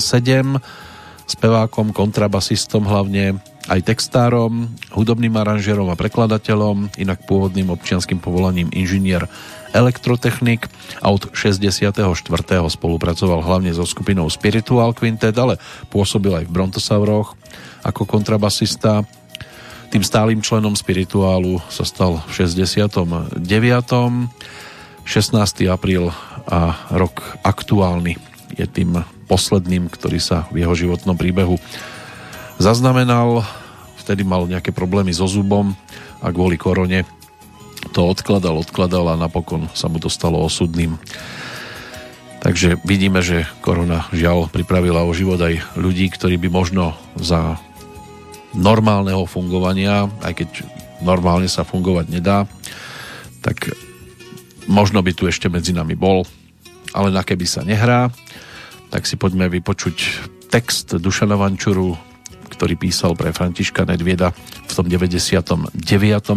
[1.27, 3.39] spevákom, kontrabasistom hlavne,
[3.71, 9.23] aj textárom, hudobným aranžerom a prekladateľom, inak pôvodným občianským povolaním inžinier
[9.71, 10.67] elektrotechnik
[10.99, 11.95] a od 64.
[12.69, 17.39] spolupracoval hlavne so skupinou Spiritual Quintet, ale pôsobil aj v Brontosauroch
[17.81, 19.07] ako kontrabasista.
[19.89, 23.39] Tým stálym členom Spirituálu sa stal v 69.
[25.03, 25.71] 16.
[25.71, 26.11] apríl
[26.47, 26.59] a
[26.91, 28.19] rok aktuálny
[28.55, 31.57] je tým posledným, ktorý sa v jeho životnom príbehu
[32.61, 33.43] zaznamenal.
[34.03, 35.73] Vtedy mal nejaké problémy so zubom
[36.19, 37.07] a kvôli korone
[37.91, 40.95] to odkladal, odkladal a napokon sa mu to stalo osudným.
[42.43, 47.55] Takže vidíme, že korona žiaľ pripravila o život aj ľudí, ktorí by možno za
[48.51, 50.49] normálneho fungovania, aj keď
[50.99, 52.43] normálne sa fungovať nedá,
[53.39, 53.71] tak
[54.67, 56.23] možno by tu ešte medzi nami bol,
[56.91, 58.11] ale na keby sa nehrá,
[58.93, 59.97] tak si poďme vypočuť
[60.53, 61.97] text Dušana Vančuru,
[62.53, 64.29] ktorý písal pre Františka Nedvieda
[64.69, 65.73] v tom 99.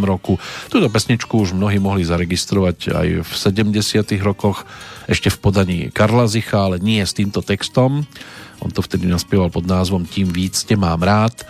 [0.08, 0.40] roku.
[0.72, 3.76] Túto pesničku už mnohí mohli zaregistrovať aj v 70.
[4.24, 4.64] rokoch,
[5.04, 8.08] ešte v podaní Karla Zicha, ale nie s týmto textom.
[8.64, 11.44] On to vtedy naspieval pod názvom Tím víc te mám rád.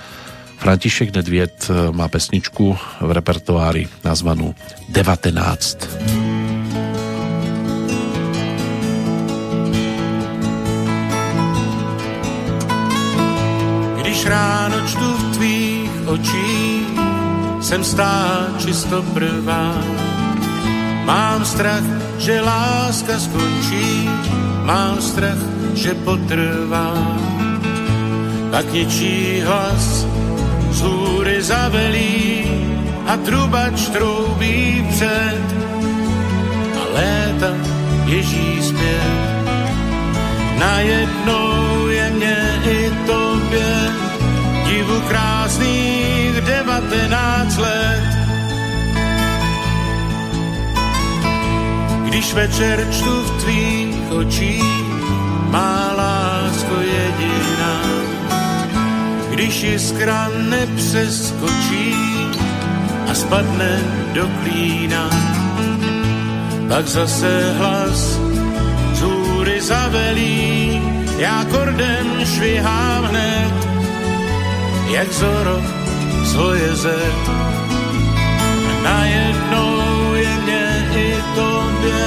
[0.59, 4.59] František Nedvied má pesničku v repertoári nazvanú
[4.91, 6.56] 19.
[14.27, 16.89] ráno čtu v tvých očích,
[17.61, 19.75] jsem stá čisto prvá.
[21.07, 21.87] Mám strach,
[22.19, 24.11] že láska skončí,
[24.63, 25.39] mám strach,
[25.75, 26.95] že potrvá.
[28.51, 30.07] Pak něčí hlas
[30.71, 32.45] z hůry zavelí
[33.07, 35.47] a trubač troubí před
[36.75, 37.53] a léta
[38.07, 39.27] ježí zpět.
[40.59, 41.66] Najednou
[46.97, 48.03] 19 let.
[52.05, 54.85] Když večer čtu v tvých očích,
[55.51, 57.81] má lásko jediná.
[59.31, 61.95] Když jiskra nepřeskočí
[63.11, 63.81] a spadne
[64.13, 65.11] do klína,
[66.69, 68.19] pak zase hlas
[68.93, 70.83] zůry zavelí,
[71.19, 73.53] já kordem švihám hned,
[74.91, 75.86] jak zoro
[76.27, 76.99] z hojeze.
[78.83, 82.05] Najednou je mě i tobě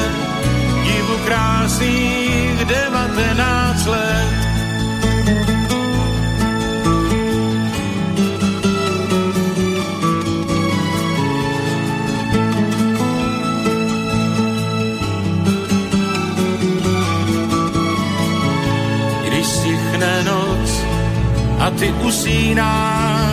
[0.83, 4.39] divu krásných devatenáct let
[21.59, 23.28] a ty usínáš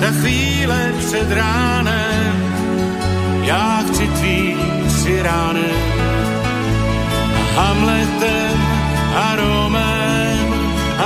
[0.00, 2.34] ta chvíle před ránem.
[3.42, 4.56] Já chci tvý
[4.88, 5.82] siránem
[7.38, 8.58] a Hamletem
[9.14, 10.48] a Romem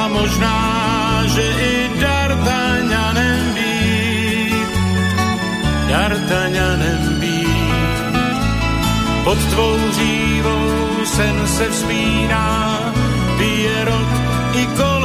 [0.01, 4.69] a možná, že i D'Artagnanem být,
[5.89, 7.49] D'Artagnanem být.
[9.25, 12.79] Pod tvou dřívou sen se vzpíná,
[13.39, 14.09] pije rok
[14.55, 14.98] i na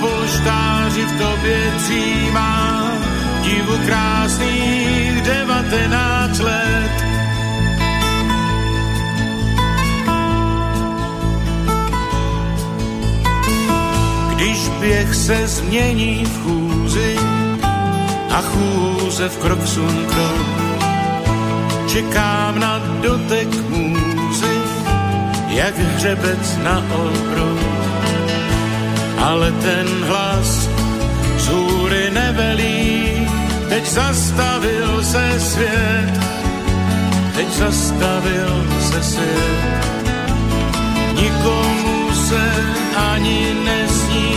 [0.00, 2.90] polštáři v tobě dřímá
[3.42, 7.04] divu krásných devatenáct let.
[14.34, 17.16] Když běh se změní v chůzi
[18.30, 20.46] a chůze v krok sun krok,
[21.88, 24.58] čekám na dotek můzy,
[25.48, 27.83] jak hřebec na obrok
[29.18, 30.68] ale ten hlas
[31.38, 33.28] z hůry nevelí,
[33.68, 36.12] teď zastavil se svět,
[37.34, 39.84] teď zastavil se svět.
[41.14, 42.52] Nikomu se
[43.12, 44.34] ani nesní,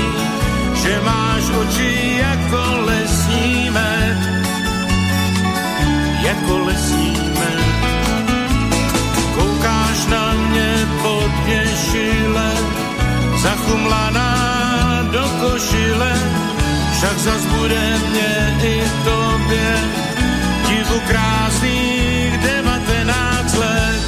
[0.75, 4.17] že máš oči jako lesní med,
[6.21, 7.65] jako lesní med.
[9.35, 11.31] Koukáš na mě pod
[11.91, 12.51] šile,
[13.41, 14.46] zachumlaná
[15.41, 16.13] košile,
[16.97, 18.33] však zas bude mne
[18.63, 19.69] i tobě
[20.67, 24.03] divu krásných devatenáct let.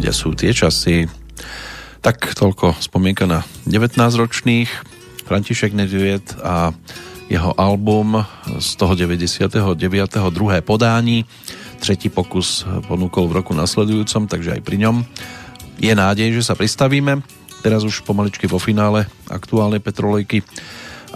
[0.00, 1.06] Kde sú tie časy?
[2.02, 4.66] Tak toľko spomienka na 19-ročných
[5.22, 6.74] František Nedviet a
[7.32, 8.20] jeho album
[8.60, 9.72] z toho 99.
[10.28, 11.24] druhé podání.
[11.80, 15.00] Tretí pokus ponúkol v roku nasledujúcom, takže aj pri ňom
[15.80, 17.24] je nádej, že sa pristavíme.
[17.64, 20.44] Teraz už pomaličky vo finále aktuálnej Petrolejky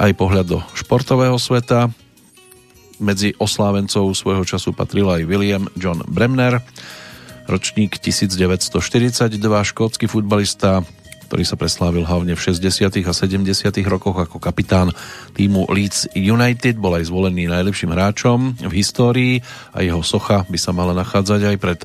[0.01, 1.93] aj pohľad do športového sveta.
[2.97, 6.64] Medzi oslávencov svojho času patril aj William John Bremner,
[7.44, 9.36] ročník 1942,
[9.68, 10.80] škótsky futbalista,
[11.27, 13.03] ktorý sa preslávil hlavne v 60.
[13.03, 13.43] a 70.
[13.90, 14.94] rokoch ako kapitán
[15.35, 19.43] týmu Leeds United, bol aj zvolený najlepším hráčom v histórii
[19.74, 21.81] a jeho socha by sa mala nachádzať aj pred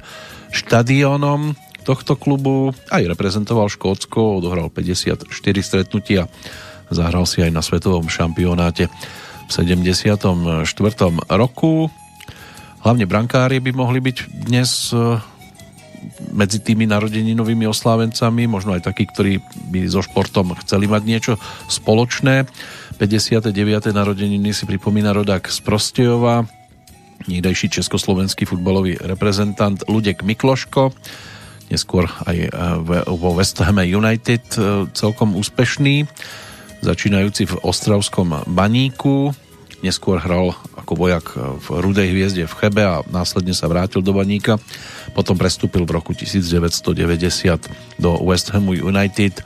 [0.54, 2.70] štadiónom tohto klubu.
[2.94, 5.26] Aj reprezentoval Škótsko, odohral 54
[5.66, 6.30] stretnutia,
[6.94, 10.70] zahral si aj na svetovom šampionáte v 74.
[11.34, 11.90] roku.
[12.82, 14.18] Hlavne brankári by mohli byť
[14.50, 14.94] dnes
[16.34, 21.34] medzi tými narodeninovými oslávencami, možno aj takí, ktorí by so športom chceli mať niečo
[21.70, 22.50] spoločné.
[22.98, 23.54] 59.
[23.94, 26.46] narodeniny si pripomína rodák z Prostejova,
[27.26, 30.94] niekdejší československý futbalový reprezentant Ludek Mikloško,
[31.70, 32.50] neskôr aj e,
[33.06, 34.60] vo West Ham United e,
[34.92, 36.06] celkom úspešný,
[36.82, 39.32] začínajúci v Ostravskom baníku,
[39.82, 44.62] neskôr hral ako vojak v Rudej hviezde v Chebe a následne sa vrátil do baníka
[45.12, 49.44] potom prestúpil v roku 1990 do West Hamu United.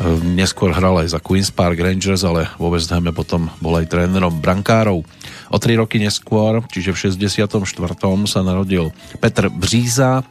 [0.00, 3.88] Ehm, neskôr hral aj za Queen's Park Rangers, ale vo West Hame potom bol aj
[3.88, 5.06] trénerom brankárov.
[5.52, 8.26] O tri roky neskôr, čiže v 64.
[8.26, 8.90] sa narodil
[9.22, 10.26] Petr Bříza,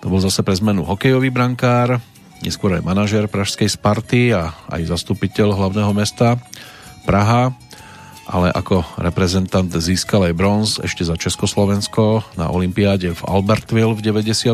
[0.00, 2.00] to bol zase pre zmenu hokejový brankár,
[2.40, 6.40] neskôr aj manažer pražskej Sparty a aj zastupiteľ hlavného mesta
[7.04, 7.52] Praha
[8.30, 14.46] ale ako reprezentant získal aj bronz ešte za Československo na Olympiáde v Albertville v 92.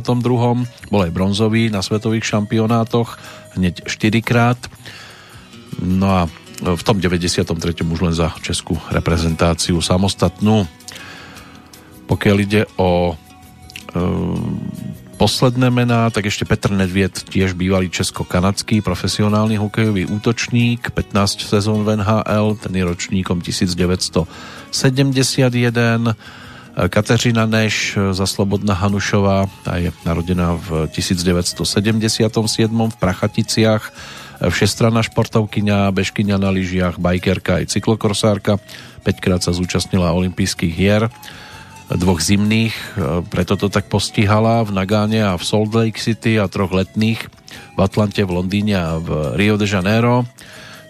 [0.89, 3.21] Bol aj bronzový na svetových šampionátoch
[3.53, 4.57] hneď 4 krát.
[5.77, 6.21] No a
[6.57, 7.53] v tom 93.
[7.85, 10.65] už len za českú reprezentáciu samostatnú.
[12.09, 13.15] Pokiaľ ide o e,
[15.17, 21.97] posledné mená, tak ešte Petr Nedviet, tiež bývalý česko-kanadský profesionálny hokejový útočník, 15 sezón v
[21.97, 26.13] NHL, ten je ročníkom 1971.
[26.77, 31.65] Kateřina Neš za Slobodna Hanušová, tá je narodená v 1977
[32.69, 33.97] v Prachaticiach,
[34.37, 38.61] všestranná športovkyňa, bežkyňa na lyžiach, bajkerka aj cyklokorsárka,
[39.09, 41.09] 5 krát sa zúčastnila olympijských hier
[41.93, 42.83] dvoch zimných, e,
[43.31, 47.21] preto to tak postihala v Nagáne a v Salt Lake City a troch letných
[47.77, 50.27] v Atlante, v Londýne a v Rio de Janeiro,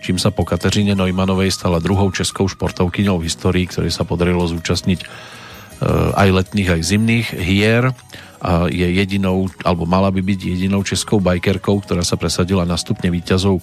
[0.01, 5.01] čím sa po Kateřine Neumannovej stala druhou českou športovkyňou v histórii, ktorej sa podarilo zúčastniť
[5.05, 5.07] e,
[6.17, 7.93] aj letných, aj zimných hier
[8.41, 13.13] a je jedinou, alebo mala by byť jedinou českou bajkerkou, ktorá sa presadila na stupne
[13.13, 13.61] výťazov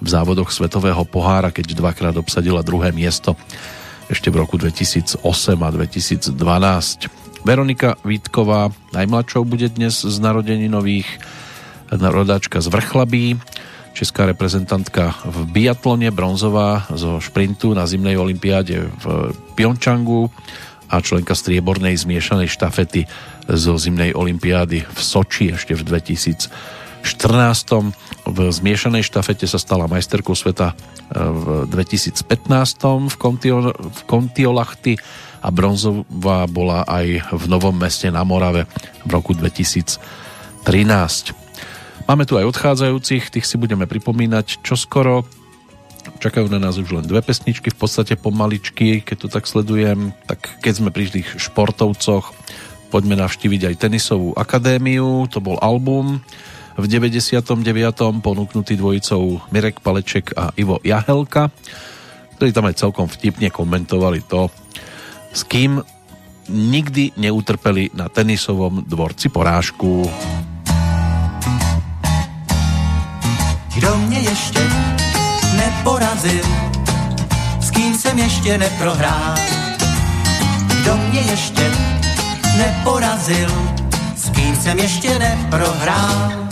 [0.00, 3.36] v závodoch Svetového pohára, keď dvakrát obsadila druhé miesto
[4.08, 5.20] ešte v roku 2008
[5.60, 6.36] a 2012.
[7.44, 11.06] Veronika Vítková najmladšou bude dnes z narodení nových
[11.92, 13.36] rodáčka z Vrchlabí,
[13.94, 19.04] česká reprezentantka v biatlone, bronzová zo šprintu na zimnej olympiáde v
[19.54, 20.32] Pjončangu
[20.90, 23.06] a členka striebornej zmiešanej štafety
[23.48, 25.86] zo zimnej olympiády v Soči ešte v
[27.04, 28.24] 2014.
[28.24, 30.72] V zmiešanej štafete sa stala majsterkou sveta
[31.12, 32.24] v 2015
[33.12, 34.96] v, Kontio, v Kontiolachty
[35.44, 38.64] a bronzová bola aj v Novom meste na Morave
[39.04, 40.00] v roku 2013.
[42.08, 45.28] Máme tu aj odchádzajúcich, tých si budeme pripomínať čoskoro.
[46.20, 50.16] Čakajú na nás už len dve pesničky, v podstate pomaličky, keď to tak sledujem.
[50.24, 52.32] Tak keď sme pri tých športovcoch,
[52.88, 56.24] poďme navštíviť aj tenisovú akadémiu, to bol album
[56.74, 57.54] v 99.
[58.18, 61.54] ponúknutý dvojicou Mirek Paleček a Ivo Jahelka,
[62.34, 64.50] ktorí tam aj celkom vtipne komentovali to,
[65.30, 65.78] s kým
[66.50, 70.02] nikdy neutrpeli na tenisovom dvorci porážku.
[73.74, 74.62] Kdo mě ještě
[75.56, 76.44] neporazil,
[77.60, 79.34] s kým jsem ještě neprohrál.
[80.82, 81.70] Kdo mě ještě
[82.58, 83.50] neporazil,
[84.16, 86.43] s kým jsem ještě neprohrál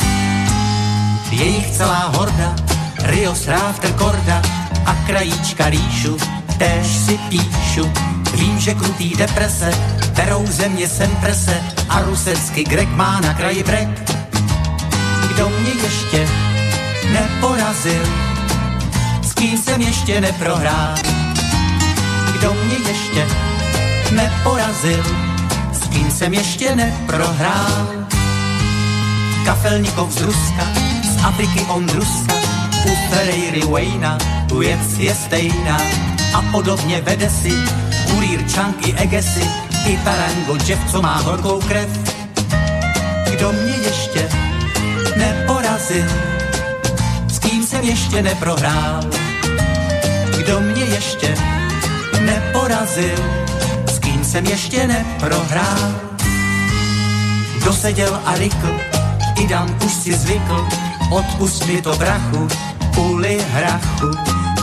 [1.33, 2.55] je jich celá horda,
[3.03, 4.43] Rio Sráfter Korda
[4.87, 6.17] a krajíčka rýšu,
[6.59, 7.93] též si píšu.
[8.35, 9.73] Vím, že krutý deprese,
[10.17, 13.89] berou země sem prese a rusecky Grek má na kraji brek.
[15.29, 16.29] Kdo mě ještě
[17.13, 18.05] neporazil,
[19.23, 20.95] s kým jsem ještě neprohrál.
[22.33, 23.27] Kdo mě ještě
[24.13, 25.05] neporazil,
[25.73, 27.89] s kým jsem ještě neprohrál.
[29.45, 30.92] Kafelníkov z Ruska,
[31.23, 32.35] Afriky Ondruska,
[32.85, 34.19] u Ferreiry Wayna,
[34.49, 35.81] tu věc je stejná
[36.35, 37.53] a podobně vede si
[38.11, 39.51] kurýr Chang i Egesy,
[39.87, 41.89] i Tarango Jeff, co má horkou krev.
[43.31, 44.29] Kdo mě ještě
[45.17, 46.07] neporazil,
[47.29, 49.01] s kým jsem ještě neprohrál.
[50.39, 51.35] Kdo mě ještě
[52.21, 53.19] neporazil,
[53.87, 55.95] s kým jsem ještě neprohrál.
[57.65, 58.81] Doseděl a rykl,
[59.37, 60.67] i Dan už si zvykl,
[61.13, 62.49] Odpust mi to brachu,
[62.95, 64.11] půli hrachu.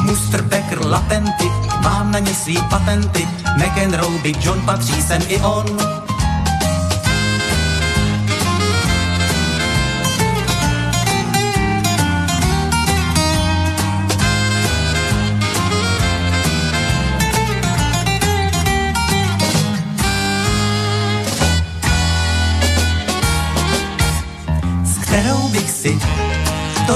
[0.01, 1.45] Mustr Becker Lapenty,
[1.83, 3.27] mám na ně svý patenty.
[3.57, 5.99] McEnroe, Big John, patří sem i on.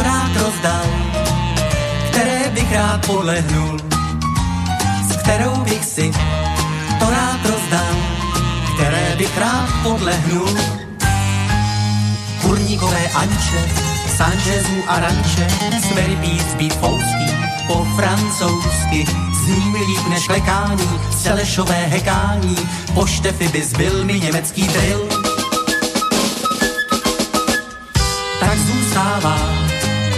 [0.01, 0.33] Rád
[3.05, 3.79] podlehnul,
[5.09, 6.11] s kterou bych si
[6.99, 7.95] to rád rozdal,
[8.75, 10.57] které bych rád podlehnul.
[12.41, 13.69] Kurníkové Anče,
[14.17, 15.47] Sanchezu a Ranče,
[15.87, 17.27] Smery Beats, Beat Fouský,
[17.67, 19.05] po francouzsky,
[19.45, 20.89] zní mi líp než lekání,
[21.21, 22.57] Selešové hekání,
[22.93, 25.07] po Štefy by zbyl mi německý drill.
[28.39, 29.52] Tak zůstává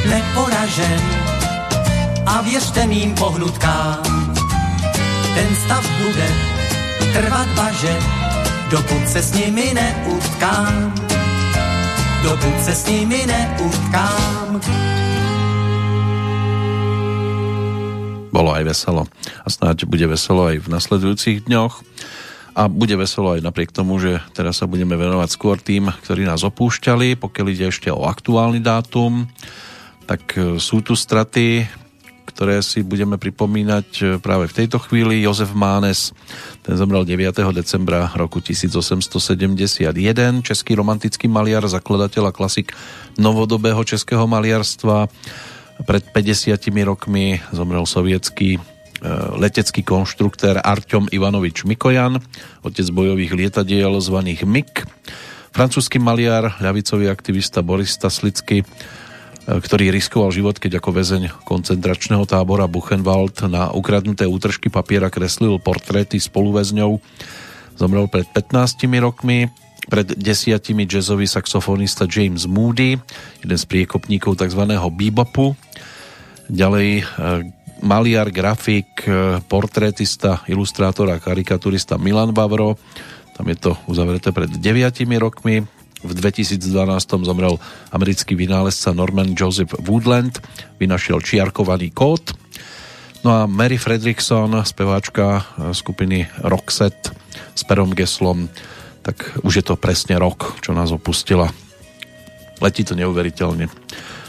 [0.10, 1.02] neporažen,
[2.26, 4.34] a věřte mým pohnutkám,
[5.36, 6.28] ten stav bude
[7.14, 7.96] trvat važe,
[8.72, 10.94] dokud se s nimi neutkám.
[12.24, 14.62] Dokud se s nimi neutkám.
[18.34, 19.08] Bolo aj veselo
[19.46, 21.86] a snáď bude veselo aj v nasledujúcich dňoch
[22.58, 26.44] a bude veselo aj napriek tomu, že teraz sa budeme venovať skôr tým, ktorí nás
[26.44, 29.30] opúšťali, pokiaľ ide ešte o aktuálny dátum,
[30.06, 31.66] tak sú tu straty
[32.36, 35.24] ktoré si budeme pripomínať e, práve v tejto chvíli.
[35.24, 36.12] Jozef Mánes,
[36.68, 37.32] ten zomrel 9.
[37.56, 39.88] decembra roku 1871,
[40.44, 42.76] český romantický maliar, zakladateľ a klasik
[43.16, 45.08] novodobého českého maliarstva.
[45.88, 48.62] Pred 50 rokmi zomrel sovietský e,
[49.40, 52.20] letecký konštruktér Arťom Ivanovič Mikojan,
[52.68, 54.84] otec bojových lietadiel zvaných MIG.
[55.56, 59.05] Francúzsky maliar, ľavicový aktivista Boris Staslicky, E,
[59.46, 66.18] ktorý riskoval život, keď ako väzeň koncentračného tábora Buchenwald na ukradnuté útržky papiera kreslil portréty
[66.18, 66.98] spoluväzňov.
[67.78, 69.46] Zomrel pred 15 rokmi.
[69.86, 72.98] Pred desiatimi jazzový saxofonista James Moody,
[73.46, 74.66] jeden z priekopníkov tzv.
[74.90, 75.54] bebopu.
[76.50, 77.04] Ďalej e,
[77.86, 82.82] maliar, grafik, e, portrétista, ilustrátor a karikaturista Milan Vavro.
[83.38, 85.70] Tam je to uzavreté pred 9 rokmi
[86.06, 86.62] v 2012
[87.26, 87.58] zomrel
[87.90, 90.38] americký vynálezca Norman Joseph Woodland,
[90.78, 92.38] vynašiel čiarkovaný kód.
[93.26, 95.42] No a Mary Fredrickson, speváčka
[95.74, 97.10] skupiny Roxette
[97.58, 98.46] s Perom Geslom,
[99.02, 101.50] tak už je to presne rok, čo nás opustila.
[102.62, 103.66] Letí to neuveriteľne.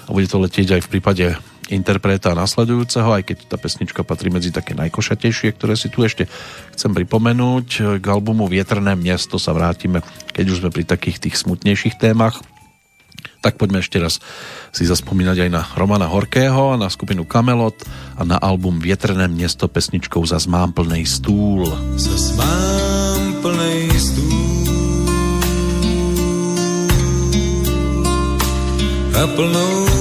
[0.06, 1.24] A bude to letieť aj v prípade
[1.70, 6.30] interpreta nasledujúceho, aj keď tá pesnička patrí medzi také najkošatejšie, ktoré si tu ešte
[6.74, 7.98] chcem pripomenúť.
[7.98, 12.38] K albumu Vietrné miesto sa vrátime, keď už sme pri takých tých smutnejších témach.
[13.42, 14.18] Tak poďme ešte raz
[14.74, 17.78] si zaspomínať aj na Romana Horkého, na skupinu Kamelot
[18.18, 21.66] a na album Vietrné miesto pesničkou za mám plnej stúl.
[21.94, 24.46] Zas mám plnej stúl
[29.16, 29.95] a plnou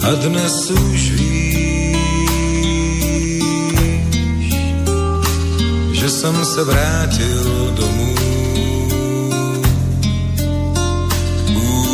[0.00, 2.00] A dnes už víš,
[5.92, 8.14] že jsem se vrátil domů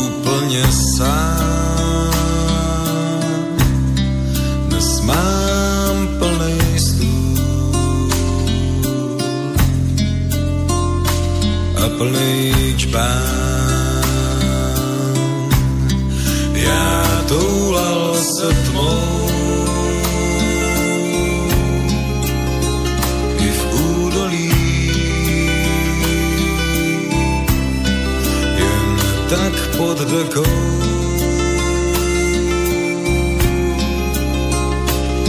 [0.07, 0.63] úplně
[0.97, 2.11] sám.
[4.69, 6.59] Dnes mám plný
[11.77, 13.37] a plný čpán.
[16.57, 17.66] Ja túlal
[18.37, 19.01] sa tmou
[23.41, 23.61] i v
[23.97, 24.53] údolí.
[28.61, 28.89] Jen
[29.33, 30.57] tak pod dekou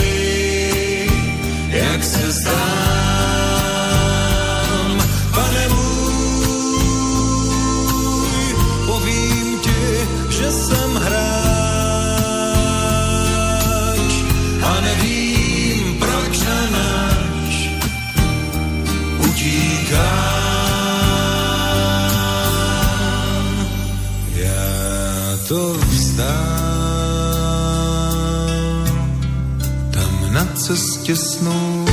[31.42, 31.84] Snů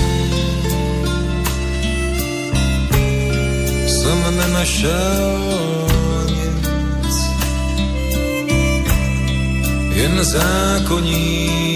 [3.87, 5.87] jsem nenašel
[6.27, 7.15] nic,
[9.95, 11.68] jen zákoník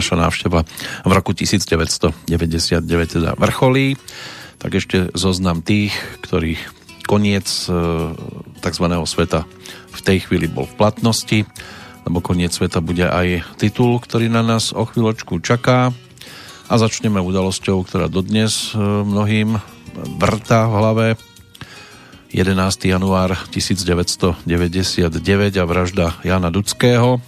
[0.00, 0.64] naša návšteva
[1.04, 2.24] v roku 1999
[2.88, 4.00] teda vrcholí,
[4.56, 5.92] tak ešte zoznam tých,
[6.24, 7.72] ktorých koniec e,
[8.64, 8.86] tzv.
[9.04, 9.44] sveta
[9.92, 11.44] v tej chvíli bol v platnosti,
[12.08, 15.92] lebo koniec sveta bude aj titul, ktorý na nás o chvíľočku čaká
[16.70, 19.60] a začneme udalosťou, ktorá dodnes e, mnohým
[20.16, 21.06] vrta v hlave
[22.32, 22.56] 11.
[22.88, 24.48] január 1999
[25.60, 27.18] a vražda Jana Dudského,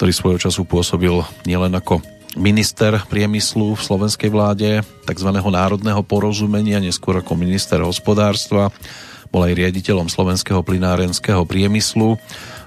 [0.00, 1.12] ktorý svojho času pôsobil
[1.44, 2.00] nielen ako
[2.32, 5.28] minister priemyslu v slovenskej vláde, tzv.
[5.28, 8.72] národného porozumenia, neskôr ako minister hospodárstva,
[9.28, 12.16] bol aj riaditeľom slovenského plinárenského priemyslu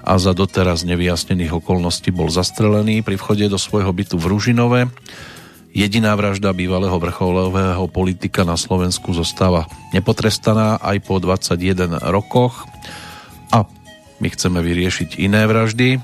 [0.06, 4.80] a za doteraz nevyjasnených okolností bol zastrelený pri vchode do svojho bytu v Ružinove.
[5.74, 12.62] Jediná vražda bývalého vrcholového politika na Slovensku zostáva nepotrestaná aj po 21 rokoch
[13.50, 13.66] a
[14.22, 15.98] my chceme vyriešiť iné vraždy.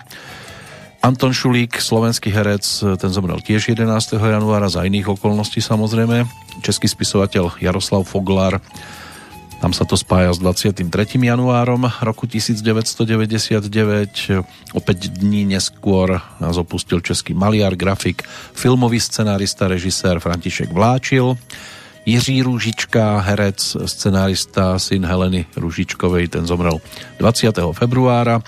[1.01, 2.61] Anton Šulík, slovenský herec,
[3.01, 3.89] ten zomrel tiež 11.
[4.21, 6.29] januára za iných okolností samozrejme.
[6.61, 8.61] Český spisovateľ Jaroslav Foglar,
[9.65, 10.85] tam sa to spája s 23.
[11.17, 13.65] januárom roku 1999.
[14.77, 21.37] Opäť dní neskôr nás opustil český maliar, grafik, filmový scenárista, režisér František Vláčil.
[22.05, 26.81] Jiří Rúžička, herec, scenárista, syn Heleny Rúžičkovej, ten zomrel
[27.21, 27.53] 20.
[27.73, 28.41] februára.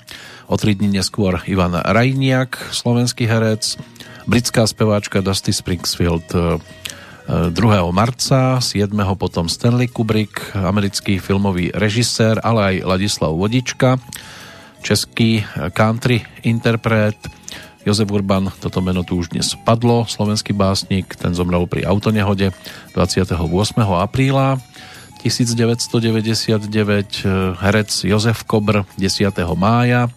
[0.47, 3.79] O tri dní neskôr Ivan Rajniak, slovenský herec,
[4.27, 7.51] britská speváčka Dusty Springfield 2.
[7.55, 8.91] E, marca, 7.
[9.15, 13.95] potom Stanley Kubrick, americký filmový režisér, ale aj Ladislav Vodička,
[14.83, 17.15] český country interpret,
[17.83, 22.55] Jozef Urban, toto meno tu už dnes padlo, slovenský básnik, ten zomrel pri autonehode
[22.95, 23.35] 28.
[23.79, 24.59] apríla.
[25.23, 29.31] 1999 eh, herec Jozef Kobr 10.
[29.55, 30.11] mája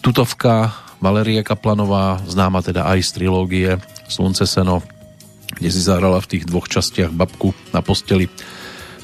[0.00, 0.72] Tutovka
[1.04, 3.76] Valerie Kaplanová známa teda aj z trilógie
[4.08, 4.80] Slunce seno
[5.60, 8.32] kde si zahrala v tých dvoch častiach babku na posteli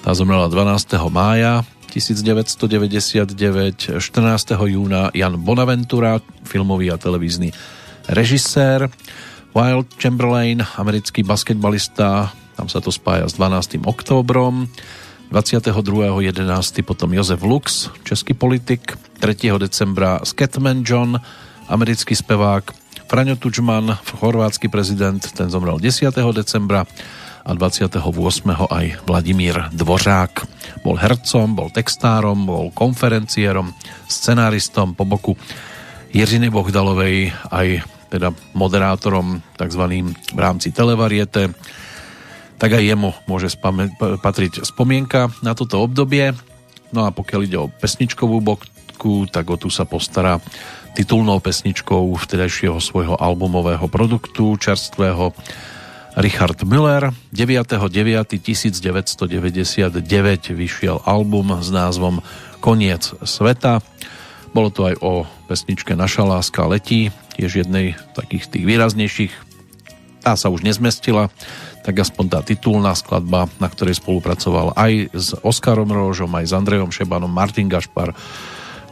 [0.00, 0.96] tá zomrela 12.
[1.12, 1.60] mája
[1.92, 4.64] 1999 14.
[4.64, 7.52] júna Jan Bonaventura filmový a televízny
[8.08, 8.88] režisér
[9.52, 13.84] Wild Chamberlain americký basketbalista tam sa to spája s 12.
[13.84, 14.72] októbrom
[15.32, 16.84] 22.11.
[16.84, 19.56] potom Jozef Lux, český politik, 3.
[19.56, 21.16] decembra Scatman John,
[21.72, 22.64] americký spevák,
[23.08, 26.12] Franjo Tudžman, chorvátsky prezident, ten zomrel 10.
[26.36, 26.84] decembra
[27.44, 27.96] a 28.
[28.70, 30.32] aj Vladimír Dvořák.
[30.84, 33.72] Bol hercom, bol textárom, bol konferenciérom,
[34.08, 35.32] scenáristom po boku
[36.12, 37.80] Jiřiny Bohdalovej, aj
[38.12, 39.84] teda moderátorom tzv.
[40.12, 41.56] v rámci televariete
[42.62, 46.30] tak aj jemu môže spame- patriť spomienka na toto obdobie.
[46.94, 50.38] No a pokiaľ ide o pesničkovú bokku, tak o tu sa postará
[50.94, 55.34] titulnou pesničkou vtedajšieho svojho albumového produktu čerstvého
[56.14, 57.10] Richard Müller.
[57.34, 59.98] 9.9.1999
[60.54, 62.22] vyšiel album s názvom
[62.62, 63.82] Koniec sveta.
[64.54, 69.50] Bolo to aj o pesničke Naša láska letí, tiež jednej takých tých výraznejších
[70.22, 71.28] tá sa už nezmestila,
[71.82, 76.94] tak aspoň tá titulná skladba, na ktorej spolupracoval aj s Oskarom Rožom, aj s Andrejom
[76.94, 78.14] Šebanom, Martin Gašpar.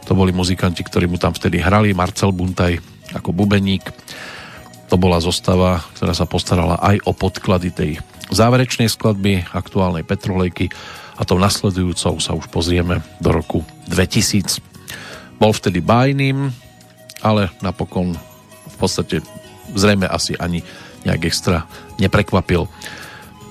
[0.05, 2.83] To boli muzikanti, ktorí mu tam vtedy hrali, Marcel Buntaj
[3.15, 3.87] ako bubeník.
[4.91, 7.91] To bola zostava, ktorá sa postarala aj o podklady tej
[8.27, 10.67] záverečnej skladby aktuálnej Petrolejky
[11.15, 14.59] a tou nasledujúcou sa už pozrieme do roku 2000.
[15.39, 16.51] Bol vtedy bájným,
[17.23, 18.15] ale napokon
[18.67, 19.23] v podstate
[19.75, 20.59] zrejme asi ani
[21.05, 21.65] nejak extra
[21.97, 22.69] neprekvapil.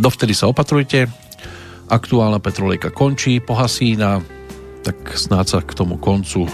[0.01, 1.11] Dovtedy sa opatrujte,
[1.91, 4.23] aktuálna petrolejka končí, pohasína,
[4.81, 6.49] tak snáď sa k tomu koncu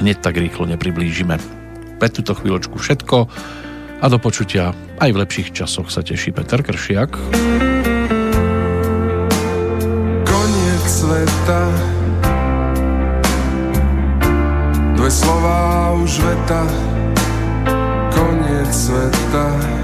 [0.00, 1.36] hneď tak rýchlo nepriblížime.
[2.00, 3.28] Pre túto chvíľočku všetko
[4.00, 7.12] a do počutia aj v lepších časoch sa teší Peter Kršiak.
[10.24, 11.62] Koniec sveta
[14.96, 15.56] Dve slova
[16.00, 16.64] už veta
[18.08, 19.79] Koniec sveta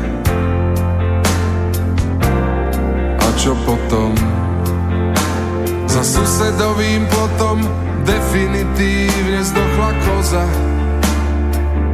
[3.37, 4.17] čo potom?
[5.87, 7.61] Za susedovým plotom
[8.05, 10.45] definitívne zdochla koza.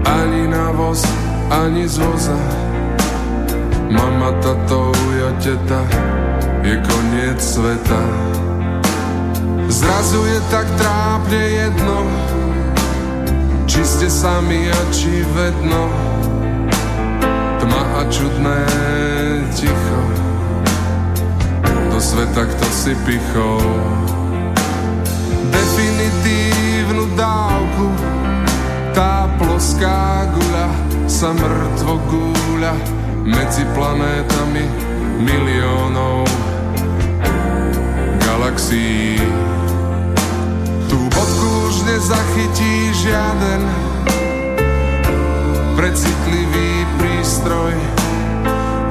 [0.07, 1.03] Ani na voz,
[1.51, 2.39] ani z voza.
[3.93, 4.89] Mama, tato,
[5.21, 5.85] ja teta
[6.65, 8.03] Je koniec sveta.
[9.69, 11.99] Zrazu je tak trápne jedno
[13.69, 15.93] Či ste sami a či vedno.
[17.61, 18.61] Tma a čudné
[19.53, 19.92] ticho
[22.03, 23.63] sveta, kto si pichol.
[25.55, 27.87] Definitívnu dávku
[28.91, 30.67] tá ploská guľa
[31.07, 32.75] sa mŕtvo gúľa
[33.23, 34.67] medzi planétami
[35.23, 36.27] miliónov
[38.27, 39.23] galaxií.
[40.91, 43.63] Tú bodku už nezachytí žiaden
[45.79, 47.75] precitlivý prístroj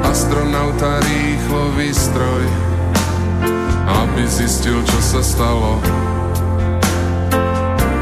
[0.07, 2.70] astronauta rýchlo výstroj
[3.91, 5.83] aby zistil, čo sa stalo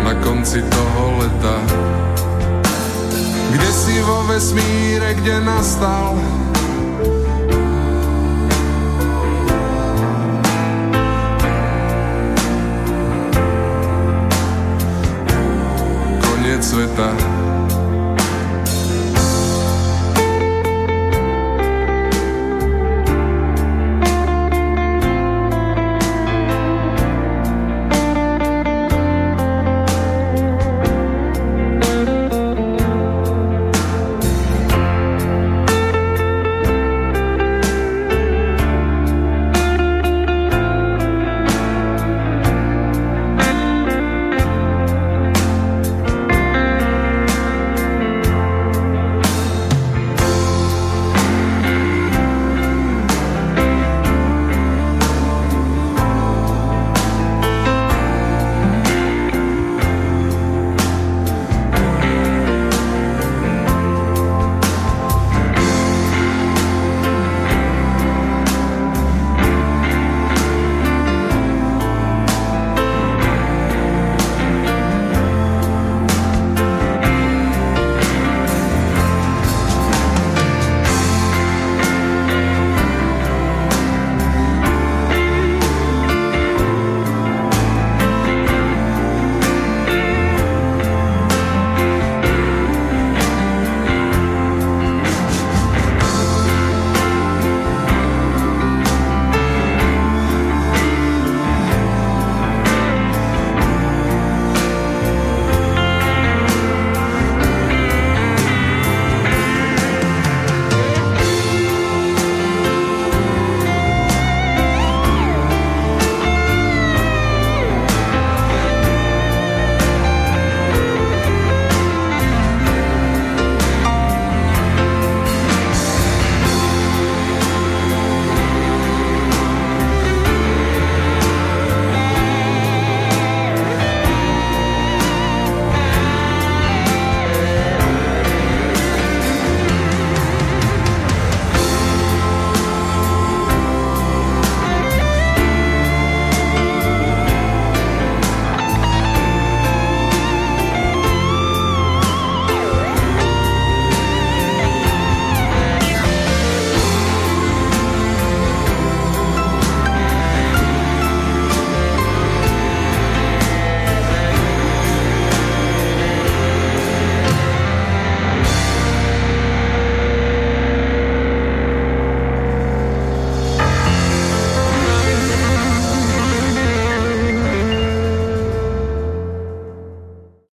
[0.06, 1.58] na konci toho leta.
[3.50, 6.14] Kde si vo vesmíre, kde nastal
[16.22, 17.39] koniec sveta.